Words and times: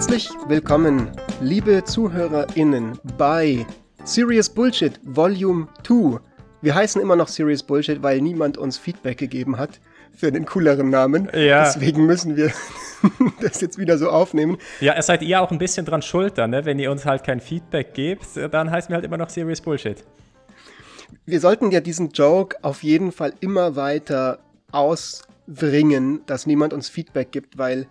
Herzlich 0.00 0.30
willkommen, 0.46 1.10
liebe 1.42 1.84
ZuhörerInnen, 1.84 2.98
bei 3.18 3.66
Serious 4.04 4.48
Bullshit 4.48 4.98
Volume 5.02 5.68
2. 5.86 6.18
Wir 6.62 6.74
heißen 6.74 7.02
immer 7.02 7.16
noch 7.16 7.28
Serious 7.28 7.62
Bullshit, 7.62 8.02
weil 8.02 8.22
niemand 8.22 8.56
uns 8.56 8.78
Feedback 8.78 9.18
gegeben 9.18 9.58
hat 9.58 9.78
für 10.16 10.32
den 10.32 10.46
cooleren 10.46 10.88
Namen. 10.88 11.28
Ja. 11.34 11.64
Deswegen 11.64 12.06
müssen 12.06 12.34
wir 12.34 12.50
das 13.42 13.60
jetzt 13.60 13.76
wieder 13.76 13.98
so 13.98 14.08
aufnehmen. 14.08 14.56
Ja, 14.80 14.94
es 14.94 15.04
seid 15.04 15.20
ihr 15.20 15.38
auch 15.42 15.50
ein 15.50 15.58
bisschen 15.58 15.84
dran 15.84 16.00
schuld 16.00 16.38
dann, 16.38 16.48
ne? 16.48 16.64
Wenn 16.64 16.78
ihr 16.78 16.90
uns 16.90 17.04
halt 17.04 17.22
kein 17.22 17.38
Feedback 17.38 17.92
gebt, 17.92 18.24
dann 18.50 18.70
heißen 18.70 18.88
wir 18.88 18.94
halt 18.94 19.04
immer 19.04 19.18
noch 19.18 19.28
Serious 19.28 19.60
Bullshit. 19.60 20.02
Wir 21.26 21.40
sollten 21.40 21.70
ja 21.72 21.80
diesen 21.80 22.08
Joke 22.08 22.56
auf 22.62 22.82
jeden 22.82 23.12
Fall 23.12 23.34
immer 23.40 23.76
weiter 23.76 24.38
ausbringen, 24.72 26.22
dass 26.24 26.46
niemand 26.46 26.72
uns 26.72 26.88
Feedback 26.88 27.32
gibt, 27.32 27.58
weil 27.58 27.86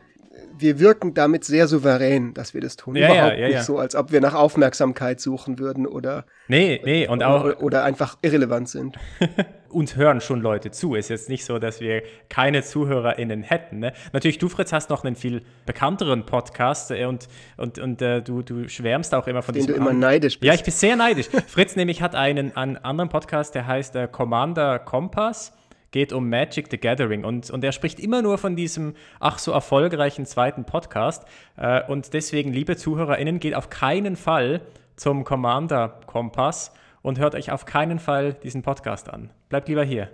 wir 0.59 0.79
wirken 0.79 1.13
damit 1.13 1.43
sehr 1.43 1.67
souverän, 1.67 2.33
dass 2.33 2.53
wir 2.53 2.61
das 2.61 2.75
tun. 2.75 2.95
Ja, 2.95 3.11
Überhaupt 3.11 3.37
ja, 3.37 3.39
ja, 3.39 3.47
nicht 3.47 3.63
so, 3.63 3.77
als 3.77 3.95
ob 3.95 4.11
wir 4.11 4.21
nach 4.21 4.33
Aufmerksamkeit 4.33 5.19
suchen 5.19 5.59
würden 5.59 5.87
oder, 5.87 6.25
Nee, 6.47 6.81
nee, 6.83 7.07
und 7.07 7.23
auch 7.23 7.59
oder, 7.61 7.83
einfach 7.83 8.17
irrelevant 8.21 8.69
sind. 8.69 8.97
uns 9.69 9.95
hören 9.95 10.19
schon 10.19 10.41
Leute 10.41 10.71
zu. 10.71 10.95
Ist 10.95 11.09
jetzt 11.09 11.29
nicht 11.29 11.45
so, 11.45 11.59
dass 11.59 11.79
wir 11.79 12.01
keine 12.27 12.63
ZuhörerInnen 12.63 13.43
hätten. 13.43 13.79
Ne? 13.79 13.93
Natürlich, 14.13 14.39
du, 14.39 14.49
Fritz, 14.49 14.73
hast 14.73 14.89
noch 14.89 15.03
einen 15.03 15.15
viel 15.15 15.43
bekannteren 15.65 16.25
Podcast 16.25 16.91
äh, 16.91 17.05
und, 17.05 17.27
und, 17.57 17.77
und 17.79 18.01
äh, 18.01 18.21
du, 18.21 18.41
du 18.41 18.67
schwärmst 18.67 19.13
auch 19.13 19.27
immer 19.27 19.41
von 19.41 19.53
Den 19.53 19.61
diesem 19.61 19.75
du 19.75 19.79
immer 19.79 19.93
neidisch 19.93 20.39
bist. 20.39 20.47
Ja, 20.47 20.53
ich 20.53 20.63
bin 20.63 20.73
sehr 20.73 20.95
neidisch. 20.95 21.27
Fritz 21.47 21.75
nämlich 21.75 22.01
hat 22.01 22.15
einen, 22.15 22.55
einen 22.55 22.77
anderen 22.77 23.09
Podcast, 23.09 23.55
der 23.55 23.67
heißt 23.67 23.95
äh, 23.95 24.07
Commander 24.11 24.79
Kompass. 24.79 25.53
Geht 25.91 26.13
um 26.13 26.29
Magic 26.29 26.67
the 26.69 26.77
Gathering 26.77 27.23
und, 27.23 27.49
und 27.49 27.63
er 27.63 27.71
spricht 27.71 27.99
immer 27.99 28.21
nur 28.21 28.37
von 28.37 28.55
diesem 28.55 28.93
ach 29.19 29.39
so 29.39 29.51
erfolgreichen 29.51 30.25
zweiten 30.25 30.65
Podcast. 30.65 31.25
Äh, 31.57 31.83
und 31.87 32.13
deswegen, 32.13 32.53
liebe 32.53 32.77
ZuhörerInnen, 32.77 33.39
geht 33.39 33.55
auf 33.55 33.69
keinen 33.69 34.15
Fall 34.15 34.61
zum 34.95 35.23
Commander 35.23 35.99
Kompass 36.05 36.71
und 37.01 37.19
hört 37.19 37.35
euch 37.35 37.51
auf 37.51 37.65
keinen 37.65 37.99
Fall 37.99 38.33
diesen 38.33 38.61
Podcast 38.61 39.09
an. 39.09 39.31
Bleibt 39.49 39.67
lieber 39.67 39.83
hier. 39.83 40.09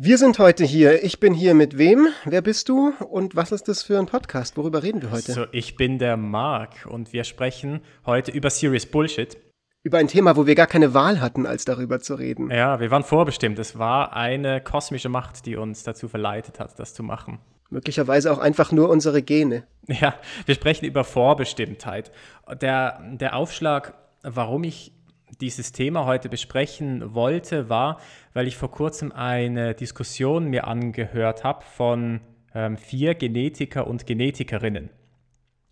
Wir 0.00 0.16
sind 0.16 0.38
heute 0.38 0.64
hier. 0.64 1.02
Ich 1.02 1.18
bin 1.18 1.34
hier 1.34 1.54
mit 1.54 1.76
wem? 1.76 2.06
Wer 2.24 2.40
bist 2.40 2.68
du? 2.68 2.92
Und 3.10 3.34
was 3.34 3.50
ist 3.50 3.66
das 3.66 3.82
für 3.82 3.98
ein 3.98 4.06
Podcast? 4.06 4.56
Worüber 4.56 4.84
reden 4.84 5.02
wir 5.02 5.10
heute? 5.10 5.32
So, 5.32 5.46
ich 5.50 5.74
bin 5.74 5.98
der 5.98 6.16
Marc 6.16 6.86
und 6.86 7.12
wir 7.12 7.24
sprechen 7.24 7.80
heute 8.06 8.30
über 8.30 8.48
Serious 8.48 8.86
Bullshit. 8.86 9.36
Über 9.82 9.98
ein 9.98 10.08
Thema, 10.08 10.36
wo 10.36 10.46
wir 10.46 10.54
gar 10.54 10.66
keine 10.66 10.92
Wahl 10.92 11.20
hatten, 11.20 11.46
als 11.46 11.64
darüber 11.64 12.00
zu 12.00 12.14
reden. 12.14 12.50
Ja, 12.50 12.80
wir 12.80 12.90
waren 12.90 13.04
vorbestimmt. 13.04 13.58
Es 13.58 13.78
war 13.78 14.12
eine 14.12 14.60
kosmische 14.60 15.08
Macht, 15.08 15.46
die 15.46 15.56
uns 15.56 15.84
dazu 15.84 16.08
verleitet 16.08 16.58
hat, 16.58 16.78
das 16.78 16.94
zu 16.94 17.02
machen. 17.02 17.38
Möglicherweise 17.70 18.32
auch 18.32 18.38
einfach 18.38 18.72
nur 18.72 18.88
unsere 18.88 19.22
Gene. 19.22 19.64
Ja, 19.90 20.16
wir 20.44 20.54
sprechen 20.54 20.84
über 20.84 21.02
Vorbestimmtheit. 21.02 22.12
Der, 22.60 23.00
der 23.14 23.34
Aufschlag, 23.34 23.94
warum 24.22 24.64
ich 24.64 24.92
dieses 25.40 25.72
Thema 25.72 26.04
heute 26.04 26.28
besprechen 26.28 27.14
wollte, 27.14 27.70
war, 27.70 27.98
weil 28.34 28.46
ich 28.46 28.58
vor 28.58 28.70
kurzem 28.70 29.12
eine 29.12 29.74
Diskussion 29.74 30.48
mir 30.48 30.66
angehört 30.66 31.42
habe 31.42 31.64
von 31.64 32.20
ähm, 32.54 32.76
vier 32.76 33.14
Genetiker 33.14 33.86
und 33.86 34.06
Genetikerinnen. 34.06 34.90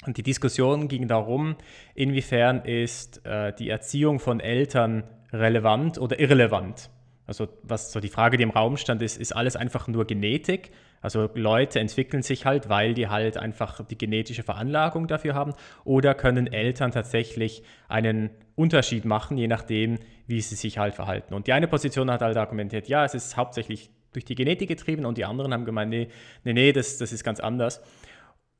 Und 0.06 0.16
die 0.16 0.22
Diskussion 0.22 0.88
ging 0.88 1.08
darum, 1.08 1.56
inwiefern 1.94 2.62
ist 2.64 3.24
äh, 3.26 3.52
die 3.52 3.68
Erziehung 3.68 4.20
von 4.20 4.40
Eltern 4.40 5.04
relevant 5.32 5.98
oder 5.98 6.18
irrelevant. 6.20 6.90
Also 7.26 7.48
was 7.62 7.92
so 7.92 7.98
die 7.98 8.08
Frage, 8.08 8.36
die 8.36 8.44
im 8.44 8.50
Raum 8.50 8.76
stand, 8.76 9.02
ist, 9.02 9.18
ist 9.18 9.34
alles 9.34 9.56
einfach 9.56 9.88
nur 9.88 10.06
Genetik? 10.06 10.70
Also 11.00 11.28
Leute 11.34 11.80
entwickeln 11.80 12.22
sich 12.22 12.46
halt, 12.46 12.68
weil 12.68 12.94
die 12.94 13.08
halt 13.08 13.36
einfach 13.36 13.84
die 13.84 13.98
genetische 13.98 14.42
Veranlagung 14.42 15.08
dafür 15.08 15.34
haben. 15.34 15.52
Oder 15.84 16.14
können 16.14 16.46
Eltern 16.46 16.92
tatsächlich 16.92 17.62
einen 17.88 18.30
Unterschied 18.54 19.04
machen, 19.04 19.36
je 19.36 19.48
nachdem, 19.48 19.98
wie 20.26 20.40
sie 20.40 20.54
sich 20.54 20.78
halt 20.78 20.94
verhalten. 20.94 21.34
Und 21.34 21.48
die 21.48 21.52
eine 21.52 21.68
Position 21.68 22.10
hat 22.10 22.22
halt 22.22 22.36
argumentiert, 22.36 22.88
ja, 22.88 23.04
es 23.04 23.14
ist 23.14 23.36
hauptsächlich 23.36 23.90
durch 24.12 24.24
die 24.24 24.34
Genetik 24.34 24.68
getrieben 24.68 25.04
und 25.04 25.18
die 25.18 25.26
anderen 25.26 25.52
haben 25.52 25.64
gemeint, 25.64 25.90
nee, 25.90 26.08
nee, 26.44 26.54
nee 26.54 26.72
das, 26.72 26.96
das 26.96 27.12
ist 27.12 27.22
ganz 27.22 27.38
anders. 27.38 27.82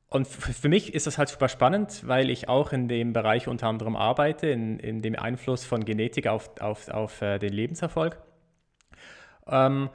Und 0.09 0.25
für 0.27 0.69
mich 0.69 0.93
ist 0.93 1.05
das 1.05 1.17
halt 1.17 1.27
super 1.27 1.49
spannend, 1.49 2.07
weil 2.07 2.29
ich 2.29 2.47
auch 2.47 2.71
in 2.71 2.87
dem 2.87 3.11
Bereich 3.11 3.47
unter 3.49 3.67
anderem 3.67 3.97
arbeite, 3.97 4.47
in, 4.47 4.79
in 4.79 5.01
dem 5.01 5.17
Einfluss 5.17 5.65
von 5.65 5.83
Genetik 5.83 6.27
auf, 6.27 6.49
auf, 6.61 6.87
auf 6.87 7.21
äh, 7.21 7.39
den 7.39 7.51
Lebenserfolg. 7.51 8.17
Ähm, 9.47 9.89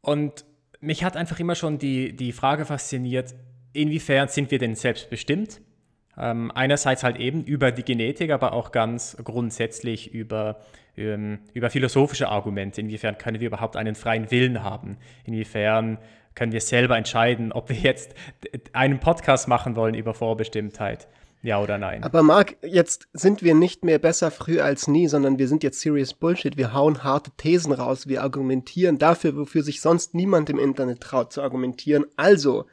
und 0.00 0.46
mich 0.80 1.04
hat 1.04 1.16
einfach 1.16 1.40
immer 1.40 1.54
schon 1.54 1.78
die, 1.78 2.16
die 2.16 2.32
Frage 2.32 2.64
fasziniert, 2.64 3.34
inwiefern 3.74 4.28
sind 4.28 4.50
wir 4.50 4.58
denn 4.58 4.74
selbstbestimmt? 4.76 5.60
Ähm, 6.16 6.50
einerseits 6.54 7.02
halt 7.02 7.16
eben 7.16 7.42
über 7.44 7.72
die 7.72 7.82
Genetik, 7.82 8.30
aber 8.30 8.52
auch 8.52 8.70
ganz 8.70 9.16
grundsätzlich 9.22 10.14
über, 10.14 10.60
ähm, 10.96 11.40
über 11.52 11.70
philosophische 11.70 12.28
Argumente. 12.28 12.80
Inwiefern 12.80 13.18
können 13.18 13.40
wir 13.40 13.48
überhaupt 13.48 13.76
einen 13.76 13.94
freien 13.94 14.30
Willen 14.30 14.62
haben? 14.62 14.96
Inwiefern 15.24 15.98
können 16.34 16.52
wir 16.52 16.60
selber 16.60 16.96
entscheiden, 16.96 17.52
ob 17.52 17.68
wir 17.68 17.76
jetzt 17.76 18.14
einen 18.72 19.00
Podcast 19.00 19.48
machen 19.48 19.76
wollen 19.76 19.94
über 19.94 20.14
Vorbestimmtheit? 20.14 21.08
Ja 21.42 21.60
oder 21.60 21.76
nein? 21.76 22.02
Aber 22.02 22.22
Marc, 22.22 22.56
jetzt 22.62 23.06
sind 23.12 23.42
wir 23.42 23.54
nicht 23.54 23.84
mehr 23.84 23.98
besser 23.98 24.30
früh 24.30 24.60
als 24.60 24.88
nie, 24.88 25.08
sondern 25.08 25.38
wir 25.38 25.46
sind 25.46 25.62
jetzt 25.62 25.80
serious 25.80 26.14
Bullshit. 26.14 26.56
Wir 26.56 26.72
hauen 26.72 27.04
harte 27.04 27.30
Thesen 27.36 27.72
raus. 27.72 28.08
Wir 28.08 28.22
argumentieren 28.22 28.98
dafür, 28.98 29.36
wofür 29.36 29.62
sich 29.62 29.82
sonst 29.82 30.14
niemand 30.14 30.48
im 30.48 30.58
Internet 30.58 31.02
traut 31.02 31.34
zu 31.34 31.42
argumentieren. 31.42 32.06
Also, 32.16 32.64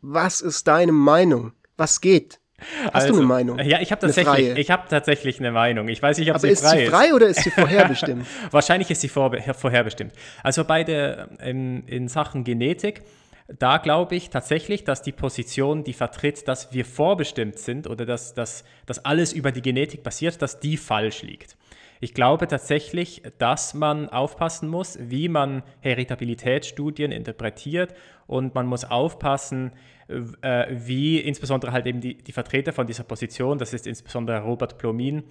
was 0.00 0.40
ist 0.40 0.68
deine 0.68 0.92
Meinung? 0.92 1.52
Was 1.76 2.00
geht? 2.00 2.39
Hast 2.92 3.08
du 3.08 3.14
eine 3.14 3.22
Meinung? 3.22 3.58
Ja, 3.60 3.80
ich 3.80 3.90
habe 3.90 4.00
tatsächlich, 4.00 4.58
ich 4.58 4.70
habe 4.70 4.84
tatsächlich 4.88 5.38
eine 5.38 5.52
Meinung. 5.52 5.88
Ich 5.88 6.02
weiß 6.02 6.18
nicht, 6.18 6.30
ob 6.30 6.36
Aber 6.36 6.40
sie 6.40 6.48
ist 6.48 6.62
frei 6.62 6.78
sie 6.78 6.86
frei 6.86 7.14
oder 7.14 7.26
ist 7.26 7.42
sie 7.42 7.50
vorherbestimmt? 7.50 8.26
Wahrscheinlich 8.50 8.90
ist 8.90 9.00
sie 9.00 9.08
vorbe 9.08 9.40
vorherbestimmt. 9.54 10.12
Also 10.42 10.64
bei 10.64 10.84
der, 10.84 11.28
in, 11.44 11.86
in 11.86 12.08
Sachen 12.08 12.44
Genetik, 12.44 13.02
da 13.58 13.78
glaube 13.78 14.14
ich 14.14 14.30
tatsächlich, 14.30 14.84
dass 14.84 15.02
die 15.02 15.12
Position, 15.12 15.84
die 15.84 15.92
vertritt, 15.92 16.46
dass 16.46 16.72
wir 16.72 16.84
vorbestimmt 16.84 17.58
sind 17.58 17.88
oder 17.88 18.06
dass, 18.06 18.34
dass, 18.34 18.64
dass 18.86 19.04
alles 19.04 19.32
über 19.32 19.52
die 19.52 19.62
Genetik 19.62 20.02
basiert, 20.02 20.40
dass 20.40 20.60
die 20.60 20.76
falsch 20.76 21.22
liegt. 21.22 21.56
Ich 22.02 22.14
glaube 22.14 22.48
tatsächlich, 22.48 23.22
dass 23.36 23.74
man 23.74 24.08
aufpassen 24.08 24.70
muss, 24.70 24.98
wie 25.00 25.28
man 25.28 25.62
Heritabilitätsstudien 25.80 27.12
interpretiert 27.12 27.94
und 28.26 28.54
man 28.54 28.66
muss 28.66 28.86
aufpassen, 28.86 29.72
äh, 30.08 30.66
wie 30.70 31.18
insbesondere 31.18 31.72
halt 31.72 31.86
eben 31.86 32.00
die, 32.00 32.16
die 32.16 32.32
Vertreter 32.32 32.72
von 32.72 32.86
dieser 32.86 33.04
Position, 33.04 33.58
das 33.58 33.74
ist 33.74 33.86
insbesondere 33.86 34.40
Robert 34.40 34.78
Plomin, 34.78 35.24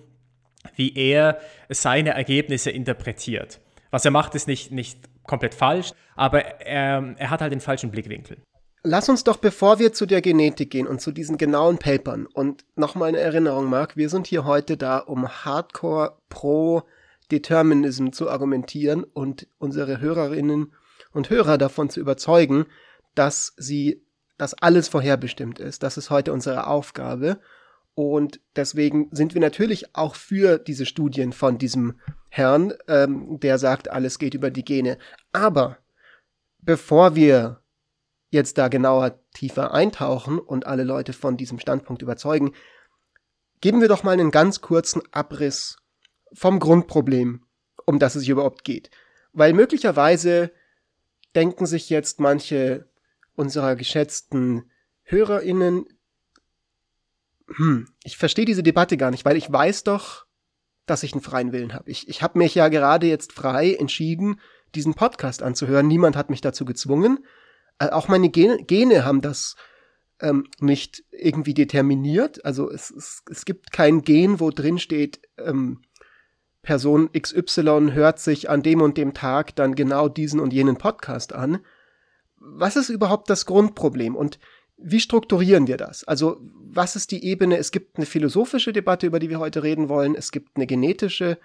wie 0.75 0.95
er 0.95 1.39
seine 1.69 2.11
Ergebnisse 2.11 2.69
interpretiert. 2.69 3.59
Was 3.89 4.05
er 4.05 4.11
macht, 4.11 4.35
ist 4.35 4.47
nicht, 4.47 4.71
nicht 4.71 4.99
komplett 5.23 5.55
falsch, 5.55 5.93
aber 6.15 6.43
er, 6.61 7.15
er 7.17 7.29
hat 7.31 7.41
halt 7.41 7.51
den 7.51 7.61
falschen 7.61 7.89
Blickwinkel. 7.89 8.37
Lass 8.83 9.09
uns 9.09 9.25
doch, 9.25 9.37
bevor 9.37 9.79
wir 9.79 9.91
zu 9.91 10.05
der 10.05 10.21
Genetik 10.21 10.71
gehen 10.71 10.87
und 10.87 11.01
zu 11.01 11.11
diesen 11.11 11.37
genauen 11.37 11.79
Papern 11.79 12.25
und 12.25 12.63
nochmal 12.75 13.09
eine 13.09 13.19
Erinnerung, 13.19 13.69
Marc, 13.69 13.97
wir 13.97 14.09
sind 14.09 14.25
hier 14.25 14.45
heute 14.45 14.77
da, 14.77 14.99
um 14.99 15.27
Hardcore 15.27 16.17
pro 16.29 16.83
Determinism 17.29 18.11
zu 18.11 18.29
argumentieren 18.29 19.03
und 19.03 19.47
unsere 19.57 19.99
Hörerinnen 19.99 20.73
und 21.11 21.29
Hörer 21.29 21.57
davon 21.57 21.89
zu 21.89 21.99
überzeugen, 21.99 22.67
dass 23.15 23.53
sie, 23.57 24.01
dass 24.37 24.53
alles 24.53 24.87
vorherbestimmt 24.87 25.59
ist. 25.59 25.83
Das 25.83 25.97
ist 25.97 26.09
heute 26.09 26.31
unsere 26.31 26.67
Aufgabe. 26.67 27.39
Und 27.95 28.39
deswegen 28.55 29.09
sind 29.11 29.33
wir 29.33 29.41
natürlich 29.41 29.93
auch 29.93 30.15
für 30.15 30.57
diese 30.57 30.85
Studien 30.85 31.33
von 31.33 31.57
diesem 31.57 31.99
Herrn, 32.29 32.73
ähm, 32.87 33.41
der 33.41 33.57
sagt, 33.57 33.91
alles 33.91 34.19
geht 34.19 34.35
über 34.35 34.51
die 34.51 34.63
Gene. 34.63 34.97
Aber 35.33 35.79
bevor 36.61 37.15
wir 37.15 37.59
jetzt 38.29 38.57
da 38.57 38.67
genauer 38.67 39.19
tiefer 39.33 39.73
eintauchen 39.73 40.39
und 40.39 40.67
alle 40.67 40.83
Leute 40.83 41.13
von 41.13 41.37
diesem 41.37 41.59
Standpunkt 41.59 42.01
überzeugen, 42.01 42.53
geben 43.61 43.81
wir 43.81 43.87
doch 43.87 44.03
mal 44.03 44.13
einen 44.13 44.31
ganz 44.31 44.61
kurzen 44.61 45.01
Abriss 45.11 45.77
vom 46.31 46.59
Grundproblem, 46.59 47.43
um 47.85 47.99
das 47.99 48.15
es 48.15 48.23
hier 48.23 48.33
überhaupt 48.33 48.63
geht. 48.63 48.91
Weil 49.33 49.53
möglicherweise 49.53 50.51
denken 51.35 51.65
sich 51.65 51.89
jetzt 51.89 52.19
manche 52.19 52.87
unserer 53.35 53.75
geschätzten 53.75 54.69
HörerInnen, 55.03 55.85
hm, 57.55 57.87
ich 58.03 58.17
verstehe 58.17 58.45
diese 58.45 58.63
Debatte 58.63 58.97
gar 58.97 59.11
nicht, 59.11 59.25
weil 59.25 59.37
ich 59.37 59.51
weiß 59.51 59.83
doch, 59.83 60.25
dass 60.85 61.03
ich 61.03 61.13
einen 61.13 61.21
freien 61.21 61.51
Willen 61.51 61.73
habe. 61.73 61.89
Ich, 61.89 62.07
ich 62.07 62.21
habe 62.21 62.37
mich 62.37 62.55
ja 62.55 62.67
gerade 62.67 63.07
jetzt 63.07 63.31
frei 63.31 63.73
entschieden, 63.73 64.39
diesen 64.75 64.93
Podcast 64.93 65.41
anzuhören. 65.41 65.87
Niemand 65.87 66.15
hat 66.15 66.29
mich 66.29 66.41
dazu 66.41 66.65
gezwungen. 66.65 67.25
Äh, 67.79 67.89
auch 67.89 68.07
meine 68.07 68.29
Gene, 68.29 69.05
haben 69.05 69.21
das 69.21 69.55
ähm, 70.21 70.47
nicht 70.59 71.03
irgendwie 71.11 71.53
determiniert. 71.53 72.43
Also 72.45 72.69
es, 72.69 72.91
es, 72.91 73.23
es 73.29 73.45
gibt 73.45 73.71
kein 73.71 74.01
Gen, 74.01 74.39
wo 74.39 74.51
drin 74.51 74.77
steht, 74.77 75.21
ähm, 75.37 75.81
Person 76.61 77.09
XY 77.13 77.91
hört 77.93 78.19
sich 78.19 78.49
an 78.49 78.61
dem 78.61 78.81
und 78.81 78.97
dem 78.97 79.13
Tag 79.13 79.55
dann 79.55 79.75
genau 79.75 80.09
diesen 80.09 80.39
und 80.39 80.51
jenen 80.51 80.77
Podcast 80.77 81.33
an. 81.33 81.59
Was 82.35 82.75
ist 82.75 82.89
überhaupt 82.89 83.29
das 83.29 83.45
Grundproblem? 83.45 84.15
Und 84.15 84.39
wie 84.77 84.99
strukturieren 84.99 85.67
wir 85.67 85.77
das? 85.77 86.03
Also, 86.03 86.37
was 86.53 86.95
ist 86.95 87.11
die 87.11 87.25
Ebene? 87.25 87.57
Es 87.57 87.71
gibt 87.71 87.97
eine 87.97 88.05
philosophische 88.05 88.73
Debatte, 88.73 89.07
über 89.07 89.19
die 89.19 89.29
wir 89.29 89.39
heute 89.39 89.63
reden 89.63 89.89
wollen. 89.89 90.15
Es 90.15 90.31
gibt 90.31 90.55
eine 90.55 90.67
genetische 90.67 91.37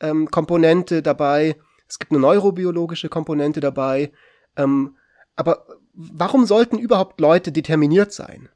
ähm, 0.00 0.30
Komponente 0.30 1.02
dabei. 1.02 1.56
Es 1.88 1.98
gibt 1.98 2.12
eine 2.12 2.20
neurobiologische 2.20 3.08
Komponente 3.08 3.60
dabei. 3.60 4.12
Ähm, 4.56 4.96
aber 5.36 5.66
warum 5.94 6.46
sollten 6.46 6.78
überhaupt 6.78 7.20
Leute 7.20 7.52
determiniert 7.52 8.12
sein? 8.12 8.48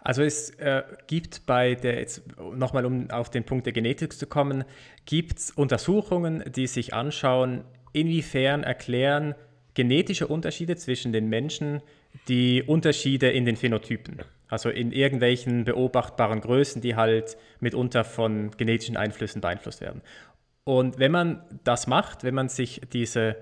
Also 0.00 0.22
es 0.22 0.50
äh, 0.50 0.82
gibt 1.06 1.44
bei 1.46 1.74
der, 1.74 1.98
jetzt 1.98 2.22
nochmal 2.54 2.86
um 2.86 3.10
auf 3.10 3.30
den 3.30 3.44
Punkt 3.44 3.66
der 3.66 3.72
Genetik 3.72 4.12
zu 4.12 4.26
kommen, 4.26 4.64
gibt 5.06 5.38
es 5.38 5.50
Untersuchungen, 5.50 6.44
die 6.50 6.66
sich 6.66 6.94
anschauen, 6.94 7.64
inwiefern 7.92 8.62
erklären 8.62 9.34
genetische 9.74 10.26
Unterschiede 10.26 10.76
zwischen 10.76 11.12
den 11.12 11.28
Menschen 11.28 11.82
die 12.26 12.62
Unterschiede 12.62 13.30
in 13.30 13.44
den 13.44 13.56
Phänotypen. 13.56 14.22
Also 14.48 14.70
in 14.70 14.92
irgendwelchen 14.92 15.64
beobachtbaren 15.64 16.40
Größen, 16.40 16.80
die 16.80 16.96
halt 16.96 17.36
mitunter 17.60 18.02
von 18.02 18.50
genetischen 18.56 18.96
Einflüssen 18.96 19.40
beeinflusst 19.40 19.80
werden. 19.80 20.00
Und 20.64 20.98
wenn 20.98 21.12
man 21.12 21.42
das 21.64 21.86
macht, 21.86 22.24
wenn 22.24 22.34
man 22.34 22.48
sich 22.48 22.80
diese, 22.92 23.36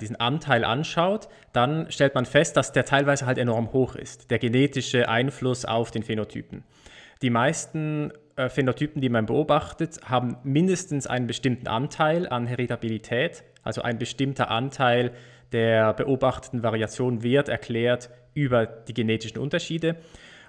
diesen 0.00 0.16
Anteil 0.16 0.64
anschaut, 0.64 1.28
dann 1.52 1.90
stellt 1.90 2.14
man 2.14 2.26
fest, 2.26 2.56
dass 2.56 2.72
der 2.72 2.84
teilweise 2.84 3.26
halt 3.26 3.38
enorm 3.38 3.72
hoch 3.72 3.94
ist, 3.94 4.30
der 4.30 4.38
genetische 4.38 5.08
Einfluss 5.08 5.64
auf 5.64 5.90
den 5.90 6.02
Phänotypen. 6.02 6.64
Die 7.22 7.30
meisten 7.30 8.12
äh, 8.36 8.48
Phänotypen, 8.48 9.00
die 9.02 9.08
man 9.08 9.26
beobachtet, 9.26 10.00
haben 10.04 10.36
mindestens 10.44 11.06
einen 11.06 11.26
bestimmten 11.26 11.66
Anteil 11.66 12.28
an 12.28 12.46
Heritabilität, 12.46 13.44
also 13.62 13.82
ein 13.82 13.98
bestimmter 13.98 14.50
Anteil 14.50 15.12
der 15.52 15.94
beobachteten 15.94 16.62
Variation 16.62 17.22
wird 17.22 17.48
erklärt 17.48 18.10
über 18.34 18.66
die 18.66 18.94
genetischen 18.94 19.38
Unterschiede 19.38 19.96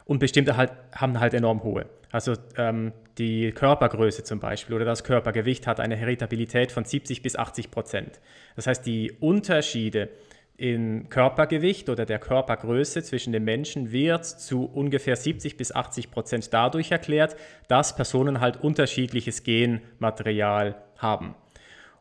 und 0.06 0.20
bestimmte 0.20 0.58
halt, 0.58 0.72
haben 0.94 1.20
halt 1.20 1.34
enorm 1.34 1.64
hohe. 1.64 1.86
Also 2.12 2.34
ähm, 2.58 2.92
die 3.18 3.52
Körpergröße 3.52 4.24
zum 4.24 4.40
Beispiel 4.40 4.76
oder 4.76 4.86
das 4.86 5.04
Körpergewicht 5.04 5.68
hat 5.68 5.80
eine 5.80 5.96
Heritabilität 5.96 6.72
von 6.72 6.86
70 6.86 7.22
bis 7.22 7.36
80 7.36 7.70
Prozent. 7.70 8.20
Das 8.56 8.66
heißt, 8.68 8.86
die 8.86 9.12
Unterschiede 9.20 10.10
in 10.58 11.08
Körpergewicht 11.10 11.88
oder 11.88 12.06
der 12.06 12.20
Körpergröße 12.20 13.02
zwischen 13.04 13.32
den 13.32 13.46
Menschen 13.46 13.92
wird 13.92 14.26
zu 14.26 14.66
ungefähr 14.66 15.16
70 15.16 15.56
bis 15.56 15.74
80 15.74 16.12
Prozent 16.12 16.54
dadurch 16.54 16.92
erklärt, 16.92 17.38
dass 17.70 17.96
Personen 17.96 18.42
halt 18.42 18.62
unterschiedliches 18.62 19.44
Genmaterial 19.44 20.76
haben. 20.98 21.36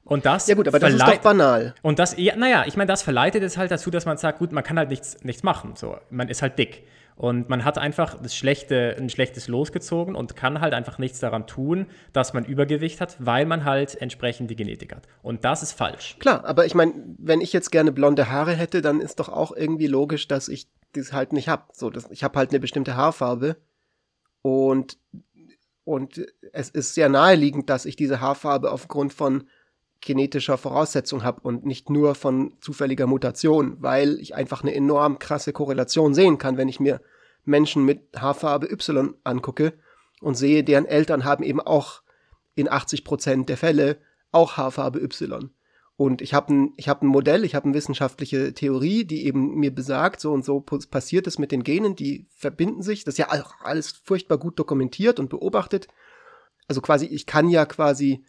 Und 0.05 0.25
das 0.25 0.49
ja 0.49 0.55
gut, 0.55 0.67
aber 0.67 0.79
das 0.79 0.95
ist 0.95 1.07
doch 1.07 1.19
banal. 1.19 1.75
Und 1.83 1.99
das, 1.99 2.17
ja, 2.17 2.35
naja, 2.35 2.65
ich 2.67 2.77
meine, 2.77 2.89
das 2.89 3.03
verleitet 3.03 3.43
es 3.43 3.59
halt 3.59 3.71
dazu, 3.71 3.91
dass 3.91 4.07
man 4.07 4.17
sagt, 4.17 4.39
gut, 4.39 4.53
man 4.53 4.65
kann 4.65 4.79
halt 4.79 4.89
nichts, 4.89 5.23
nichts 5.23 5.43
machen. 5.43 5.75
So, 5.77 5.99
man 6.11 6.29
ist 6.29 6.41
halt 6.41 6.59
dick. 6.59 6.85
Und 7.19 7.49
man 7.49 7.65
hat 7.65 7.79
einfach 7.79 8.17
das 8.23 8.37
schlechte, 8.37 8.95
ein 8.97 9.11
schlechtes 9.11 9.49
Los 9.49 9.73
gezogen 9.73 10.15
und 10.15 10.37
kann 10.37 10.61
halt 10.61 10.73
einfach 10.73 10.99
nichts 10.99 11.19
daran 11.19 11.49
tun, 11.49 11.87
dass 12.13 12.33
man 12.33 12.45
Übergewicht 12.45 13.01
hat, 13.01 13.17
weil 13.19 13.45
man 13.45 13.65
halt 13.65 14.01
entsprechend 14.01 14.53
die 14.53 14.57
Genetik 14.57 14.95
hat. 14.95 15.09
Und 15.21 15.45
das 15.45 15.65
ist 15.65 15.73
falsch. 15.73 16.17
Klar, 16.21 16.45
aber 16.45 16.65
ich 16.65 16.77
meine, 16.77 16.93
wenn 17.19 17.41
ich 17.41 17.53
jetzt 17.53 17.73
gerne 17.73 17.91
blonde 17.91 18.31
Haare 18.31 18.55
hätte, 18.55 18.83
dann 18.83 19.01
ist 19.01 19.19
doch 19.19 19.29
auch 19.29 19.51
irgendwie 19.51 19.89
logisch, 19.89 20.29
dass 20.29 20.47
ich 20.47 20.69
das 20.93 21.13
halt 21.13 21.33
nicht 21.33 21.49
habe. 21.49 21.65
So, 21.73 21.91
ich 22.11 22.23
habe 22.23 22.39
halt 22.39 22.51
eine 22.51 22.61
bestimmte 22.61 22.95
Haarfarbe 22.95 23.57
und, 24.43 24.97
und 25.83 26.25
es 26.53 26.71
ist 26.71 26.95
sehr 26.95 27.09
naheliegend, 27.09 27.69
dass 27.69 27.85
ich 27.85 27.97
diese 27.97 28.21
Haarfarbe 28.21 28.71
aufgrund 28.71 29.13
von 29.13 29.49
genetischer 30.01 30.59
Voraussetzung 30.59 31.25
habe 31.25 31.41
und 31.43 31.67
nicht 31.67 31.91
nur 31.91 32.15
von 32.15 32.55
zufälliger 32.61 33.07
Mutation, 33.07 33.77
weil 33.81 34.19
ich 34.21 34.35
einfach 34.35 34.63
eine 34.63 34.75
enorm 34.75 35.19
krasse 35.19 35.53
Korrelation 35.53 36.15
sehen 36.15 36.39
kann, 36.39 36.57
wenn 36.57 36.69
ich 36.69 36.81
mir 36.81 37.01
Menschen 37.45 37.85
mit 37.85 38.03
Haarfarbe 38.17 38.71
Y 38.71 39.15
angucke 39.25 39.73
und 40.21 40.37
sehe, 40.37 40.65
deren 40.65 40.87
Eltern 40.87 41.25
haben 41.25 41.43
eben 41.43 41.61
auch 41.61 42.03
in 42.55 42.69
80 42.71 43.05
Prozent 43.05 43.49
der 43.49 43.57
Fälle 43.57 43.99
auch 44.31 44.57
Haarfarbe 44.57 45.01
Y. 45.01 45.51
Und 45.97 46.23
ich 46.23 46.33
habe 46.33 46.55
ein, 46.55 46.75
hab 46.87 47.03
ein 47.03 47.09
Modell, 47.09 47.45
ich 47.45 47.57
habe 47.57 47.65
eine 47.65 47.75
wissenschaftliche 47.75 48.55
Theorie, 48.55 49.05
die 49.05 49.27
eben 49.27 49.57
mir 49.57 49.75
besagt, 49.75 50.21
so 50.21 50.33
und 50.33 50.45
so 50.45 50.61
passiert 50.61 51.27
es 51.27 51.41
mit 51.41 51.51
den 51.51 51.65
Genen, 51.65 51.97
die 51.97 52.29
verbinden 52.31 52.83
sich. 52.83 53.03
Das 53.03 53.15
ist 53.15 53.19
ja 53.19 53.31
alles 53.65 54.01
furchtbar 54.05 54.39
gut 54.39 54.61
dokumentiert 54.61 55.19
und 55.19 55.29
beobachtet. 55.29 55.89
Also 56.69 56.81
quasi, 56.83 57.07
ich 57.07 57.27
kann 57.27 57.49
ja 57.49 57.67
quasi 57.67 58.25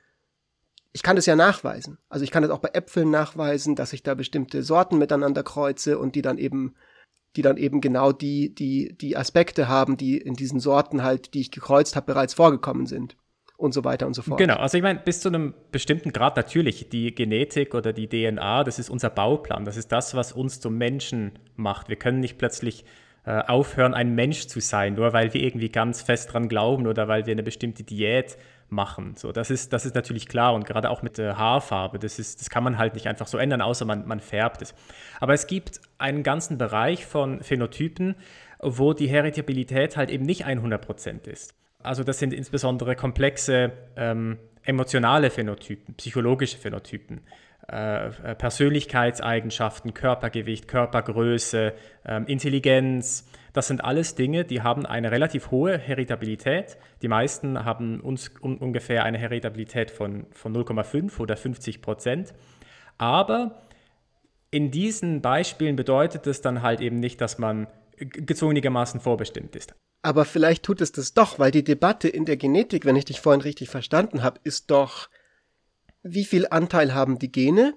ich 0.92 1.04
kann 1.04 1.16
das 1.16 1.26
ja 1.26 1.36
nachweisen. 1.36 1.98
Also 2.10 2.24
ich 2.24 2.32
kann 2.32 2.44
das 2.44 2.52
auch 2.52 2.60
bei 2.60 2.70
Äpfeln 2.74 3.12
nachweisen, 3.12 3.76
dass 3.76 3.94
ich 3.94 4.04
da 4.04 4.16
bestimmte 4.16 4.64
Sorten 4.64 4.98
miteinander 4.98 5.44
kreuze 5.44 6.00
und 6.00 6.16
die 6.16 6.22
dann 6.22 6.38
eben, 6.38 6.76
die 7.36 7.42
dann 7.42 7.58
eben 7.58 7.80
genau 7.82 8.12
die, 8.12 8.54
die, 8.54 8.96
die 9.00 9.16
Aspekte 9.16 9.68
haben, 9.68 9.98
die 9.98 10.18
in 10.18 10.34
diesen 10.34 10.60
Sorten 10.60 11.04
halt, 11.04 11.34
die 11.34 11.42
ich 11.42 11.52
gekreuzt 11.52 11.96
habe, 11.96 12.08
bereits 12.08 12.34
vorgekommen 12.34 12.88
sind. 12.88 13.16
Und 13.58 13.74
so 13.74 13.84
weiter 13.84 14.08
und 14.08 14.14
so 14.14 14.22
fort. 14.22 14.40
Genau, 14.40 14.56
also 14.56 14.78
ich 14.78 14.84
meine, 14.84 15.00
bis 15.00 15.20
zu 15.20 15.28
einem 15.28 15.54
bestimmten 15.74 16.14
Grad 16.14 16.38
natürlich, 16.38 16.88
die 16.88 17.14
Genetik 17.14 17.76
oder 17.76 17.92
die 17.92 18.08
DNA, 18.08 18.64
das 18.64 18.80
ist 18.80 18.90
unser 18.90 19.10
Bauplan, 19.10 19.66
das 19.66 19.76
ist 19.76 19.92
das, 19.92 20.16
was 20.16 20.32
uns 20.32 20.62
zum 20.62 20.78
Menschen 20.78 21.34
macht. 21.58 21.90
Wir 21.90 21.98
können 21.98 22.22
nicht 22.22 22.38
plötzlich 22.38 22.86
äh, 23.26 23.42
aufhören, 23.48 23.94
ein 23.94 24.16
Mensch 24.16 24.48
zu 24.48 24.62
sein, 24.62 24.94
nur 24.94 25.12
weil 25.12 25.34
wir 25.34 25.42
irgendwie 25.44 25.68
ganz 25.68 26.02
fest 26.02 26.32
dran 26.32 26.48
glauben 26.48 26.88
oder 26.88 27.10
weil 27.10 27.26
wir 27.26 27.34
eine 27.34 27.44
bestimmte 27.44 27.84
Diät 27.84 28.38
machen. 28.72 29.16
So, 29.16 29.32
das 29.32 29.50
ist, 29.50 29.74
das 29.74 29.86
ist 29.86 29.96
natürlich 29.96 30.28
klar 30.28 30.54
und 30.54 30.66
gerade 30.66 30.90
auch 30.90 31.02
mit 31.02 31.18
der 31.18 31.38
Haarfarbe, 31.38 32.00
das, 32.00 32.20
ist, 32.20 32.42
das 32.42 32.50
kann 32.50 32.64
man 32.64 32.78
halt 32.78 32.94
nicht 32.94 33.08
einfach 33.08 33.28
so 33.28 33.38
ändern, 33.38 33.62
außer 33.62 33.86
man, 33.86 34.08
man 34.08 34.20
färbt 34.20 34.62
es. 34.62 34.74
Aber 35.20 35.34
es 35.34 35.48
gibt 35.48 35.82
einen 35.98 36.24
ganzen 36.24 36.58
Bereich 36.58 37.06
von 37.06 37.42
Phänotypen, 37.42 38.16
wo 38.60 38.94
die 38.94 39.08
Heritabilität 39.08 39.98
halt 39.98 40.10
eben 40.10 40.26
nicht 40.26 40.46
100% 40.46 41.28
ist. 41.28 41.54
Also 41.82 42.04
das 42.04 42.20
sind 42.20 42.34
insbesondere 42.34 42.96
komplexe 42.96 43.72
ähm, 43.96 44.38
emotionale 44.64 45.30
Phänotypen, 45.30 45.96
psychologische 45.96 46.58
Phänotypen. 46.58 47.22
Äh, 47.72 48.08
äh 48.08 48.36
Persönlichkeitseigenschaften, 48.36 49.94
Körpergewicht, 49.94 50.68
Körpergröße, 50.68 51.74
äh, 52.04 52.22
Intelligenz, 52.26 53.30
das 53.54 53.68
sind 53.68 53.84
alles 53.84 54.16
Dinge, 54.16 54.46
die 54.46 54.62
haben 54.62 54.86
eine 54.86 55.12
relativ 55.12 55.52
hohe 55.52 55.78
Heritabilität. 55.78 56.78
Die 57.02 57.08
meisten 57.08 57.66
haben 57.66 58.00
uns 58.00 58.32
un 58.42 58.58
ungefähr 58.58 59.04
eine 59.04 59.18
Heritabilität 59.18 59.92
von, 59.92 60.26
von 60.32 60.56
0,5 60.56 61.20
oder 61.20 61.36
50 61.36 61.82
Prozent. 61.82 62.34
Aber 62.98 63.64
in 64.52 64.72
diesen 64.72 65.22
Beispielen 65.22 65.76
bedeutet 65.76 66.28
es 66.28 66.42
dann 66.42 66.62
halt 66.62 66.82
eben 66.82 67.00
nicht, 67.00 67.22
dass 67.22 67.38
man 67.38 67.68
gezwungenermaßen 67.98 69.00
vorbestimmt 69.00 69.56
ist. 69.56 69.74
Aber 70.02 70.26
vielleicht 70.26 70.64
tut 70.64 70.82
es 70.82 70.92
das 70.92 71.14
doch, 71.14 71.40
weil 71.40 71.52
die 71.52 71.64
Debatte 71.64 72.08
in 72.08 72.26
der 72.26 72.38
Genetik, 72.38 72.86
wenn 72.86 72.96
ich 72.96 73.06
dich 73.06 73.20
vorhin 73.20 73.42
richtig 73.42 73.70
verstanden 73.70 74.24
habe, 74.24 74.40
ist 74.44 74.72
doch, 74.72 75.10
wie 76.04 76.24
viel 76.24 76.48
Anteil 76.50 76.94
haben 76.94 77.20
die 77.20 77.32
Gene 77.32 77.74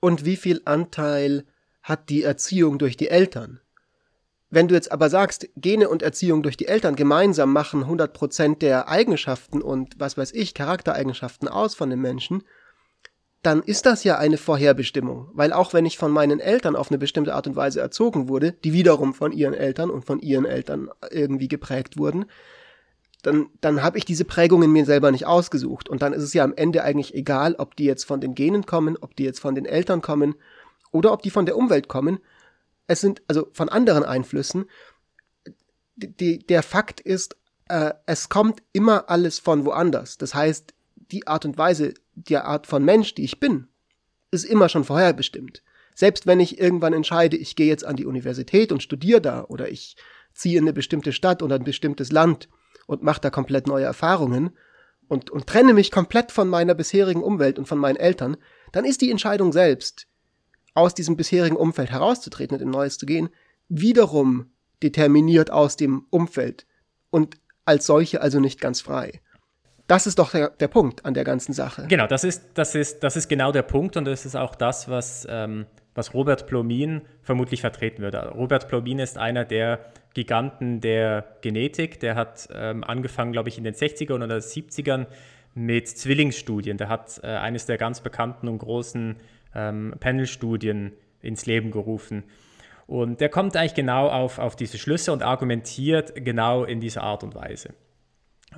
und 0.00 0.26
wie 0.26 0.36
viel 0.36 0.60
Anteil 0.66 1.44
hat 1.82 2.10
die 2.10 2.22
Erziehung 2.22 2.78
durch 2.78 2.96
die 2.96 3.08
Eltern? 3.08 3.60
Wenn 4.54 4.68
du 4.68 4.76
jetzt 4.76 4.92
aber 4.92 5.10
sagst, 5.10 5.48
Gene 5.56 5.88
und 5.88 6.00
Erziehung 6.00 6.44
durch 6.44 6.56
die 6.56 6.68
Eltern 6.68 6.94
gemeinsam 6.94 7.52
machen 7.52 7.86
100% 7.86 8.58
der 8.58 8.88
Eigenschaften 8.88 9.60
und 9.60 9.98
was 9.98 10.16
weiß 10.16 10.30
ich, 10.30 10.54
Charaktereigenschaften 10.54 11.48
aus 11.48 11.74
von 11.74 11.90
dem 11.90 12.00
Menschen, 12.00 12.44
dann 13.42 13.64
ist 13.64 13.84
das 13.84 14.04
ja 14.04 14.16
eine 14.16 14.36
Vorherbestimmung. 14.36 15.28
Weil 15.32 15.52
auch 15.52 15.72
wenn 15.72 15.86
ich 15.86 15.98
von 15.98 16.12
meinen 16.12 16.38
Eltern 16.38 16.76
auf 16.76 16.88
eine 16.88 16.98
bestimmte 16.98 17.34
Art 17.34 17.48
und 17.48 17.56
Weise 17.56 17.80
erzogen 17.80 18.28
wurde, 18.28 18.52
die 18.52 18.72
wiederum 18.72 19.12
von 19.12 19.32
ihren 19.32 19.54
Eltern 19.54 19.90
und 19.90 20.04
von 20.04 20.20
ihren 20.20 20.44
Eltern 20.44 20.88
irgendwie 21.10 21.48
geprägt 21.48 21.98
wurden, 21.98 22.26
dann, 23.24 23.48
dann 23.60 23.82
habe 23.82 23.98
ich 23.98 24.04
diese 24.04 24.24
Prägungen 24.24 24.70
mir 24.70 24.84
selber 24.84 25.10
nicht 25.10 25.26
ausgesucht. 25.26 25.88
Und 25.88 26.00
dann 26.00 26.12
ist 26.12 26.22
es 26.22 26.32
ja 26.32 26.44
am 26.44 26.54
Ende 26.54 26.84
eigentlich 26.84 27.12
egal, 27.12 27.56
ob 27.58 27.74
die 27.74 27.86
jetzt 27.86 28.04
von 28.04 28.20
den 28.20 28.36
Genen 28.36 28.66
kommen, 28.66 28.96
ob 29.00 29.16
die 29.16 29.24
jetzt 29.24 29.40
von 29.40 29.56
den 29.56 29.66
Eltern 29.66 30.00
kommen 30.00 30.36
oder 30.92 31.12
ob 31.12 31.22
die 31.22 31.30
von 31.30 31.44
der 31.44 31.56
Umwelt 31.56 31.88
kommen, 31.88 32.20
es 32.86 33.00
sind 33.00 33.22
also 33.28 33.48
von 33.52 33.68
anderen 33.68 34.04
Einflüssen. 34.04 34.66
Die, 35.96 36.38
der 36.38 36.62
Fakt 36.62 37.00
ist, 37.00 37.36
äh, 37.68 37.92
es 38.06 38.28
kommt 38.28 38.62
immer 38.72 39.08
alles 39.08 39.38
von 39.38 39.64
woanders. 39.64 40.18
Das 40.18 40.34
heißt, 40.34 40.74
die 40.96 41.26
Art 41.26 41.44
und 41.44 41.56
Weise, 41.56 41.94
die 42.14 42.36
Art 42.36 42.66
von 42.66 42.84
Mensch, 42.84 43.14
die 43.14 43.24
ich 43.24 43.40
bin, 43.40 43.68
ist 44.30 44.44
immer 44.44 44.68
schon 44.68 44.84
vorherbestimmt. 44.84 45.62
Selbst 45.94 46.26
wenn 46.26 46.40
ich 46.40 46.58
irgendwann 46.58 46.92
entscheide, 46.92 47.36
ich 47.36 47.54
gehe 47.54 47.68
jetzt 47.68 47.84
an 47.84 47.96
die 47.96 48.06
Universität 48.06 48.72
und 48.72 48.82
studiere 48.82 49.20
da 49.20 49.44
oder 49.44 49.70
ich 49.70 49.96
ziehe 50.32 50.58
in 50.58 50.64
eine 50.64 50.72
bestimmte 50.72 51.12
Stadt 51.12 51.42
oder 51.42 51.54
ein 51.54 51.64
bestimmtes 51.64 52.10
Land 52.10 52.48
und 52.86 53.02
mache 53.02 53.20
da 53.20 53.30
komplett 53.30 53.68
neue 53.68 53.84
Erfahrungen 53.84 54.50
und, 55.06 55.30
und 55.30 55.46
trenne 55.46 55.72
mich 55.72 55.92
komplett 55.92 56.32
von 56.32 56.48
meiner 56.48 56.74
bisherigen 56.74 57.22
Umwelt 57.22 57.58
und 57.58 57.66
von 57.66 57.78
meinen 57.78 57.96
Eltern, 57.96 58.36
dann 58.72 58.84
ist 58.84 59.00
die 59.00 59.10
Entscheidung 59.10 59.52
selbst, 59.52 60.08
aus 60.74 60.94
diesem 60.94 61.16
bisherigen 61.16 61.56
Umfeld 61.56 61.90
herauszutreten 61.90 62.56
und 62.56 62.62
in 62.62 62.70
Neues 62.70 62.98
zu 62.98 63.06
gehen, 63.06 63.28
wiederum 63.68 64.52
determiniert 64.82 65.50
aus 65.50 65.76
dem 65.76 66.06
Umfeld 66.10 66.66
und 67.10 67.36
als 67.64 67.86
solche 67.86 68.20
also 68.20 68.40
nicht 68.40 68.60
ganz 68.60 68.80
frei. 68.80 69.20
Das 69.86 70.06
ist 70.06 70.18
doch 70.18 70.30
der, 70.30 70.50
der 70.50 70.68
Punkt 70.68 71.04
an 71.04 71.14
der 71.14 71.24
ganzen 71.24 71.52
Sache. 71.52 71.86
Genau, 71.88 72.06
das 72.06 72.24
ist, 72.24 72.42
das, 72.54 72.74
ist, 72.74 73.00
das 73.00 73.16
ist 73.16 73.28
genau 73.28 73.52
der 73.52 73.62
Punkt 73.62 73.96
und 73.96 74.04
das 74.06 74.26
ist 74.26 74.34
auch 74.34 74.54
das, 74.54 74.88
was 74.88 75.26
ähm, 75.30 75.66
was 75.94 76.12
Robert 76.12 76.46
Plomin 76.46 77.02
vermutlich 77.22 77.60
vertreten 77.60 78.02
würde. 78.02 78.28
Robert 78.30 78.68
Plomin 78.68 78.98
ist 78.98 79.16
einer 79.16 79.44
der 79.44 79.80
Giganten 80.12 80.80
der 80.80 81.36
Genetik. 81.40 82.00
Der 82.00 82.14
hat 82.16 82.48
ähm, 82.52 82.84
angefangen, 82.84 83.32
glaube 83.32 83.48
ich, 83.48 83.58
in 83.58 83.64
den 83.64 83.74
60ern 83.74 84.22
oder 84.22 84.36
70ern 84.36 85.06
mit 85.54 85.88
Zwillingsstudien. 85.88 86.78
Der 86.78 86.88
hat 86.88 87.20
äh, 87.22 87.28
eines 87.28 87.66
der 87.66 87.78
ganz 87.78 88.00
bekannten 88.00 88.48
und 88.48 88.58
großen 88.58 89.16
ähm, 89.54 89.94
Panel-Studien 90.00 90.92
ins 91.20 91.46
Leben 91.46 91.70
gerufen. 91.70 92.24
Und 92.86 93.20
der 93.20 93.30
kommt 93.30 93.56
eigentlich 93.56 93.74
genau 93.74 94.08
auf, 94.08 94.38
auf 94.38 94.56
diese 94.56 94.78
Schlüsse 94.78 95.12
und 95.12 95.22
argumentiert 95.22 96.12
genau 96.16 96.64
in 96.64 96.80
dieser 96.80 97.02
Art 97.02 97.22
und 97.22 97.34
Weise. 97.34 97.70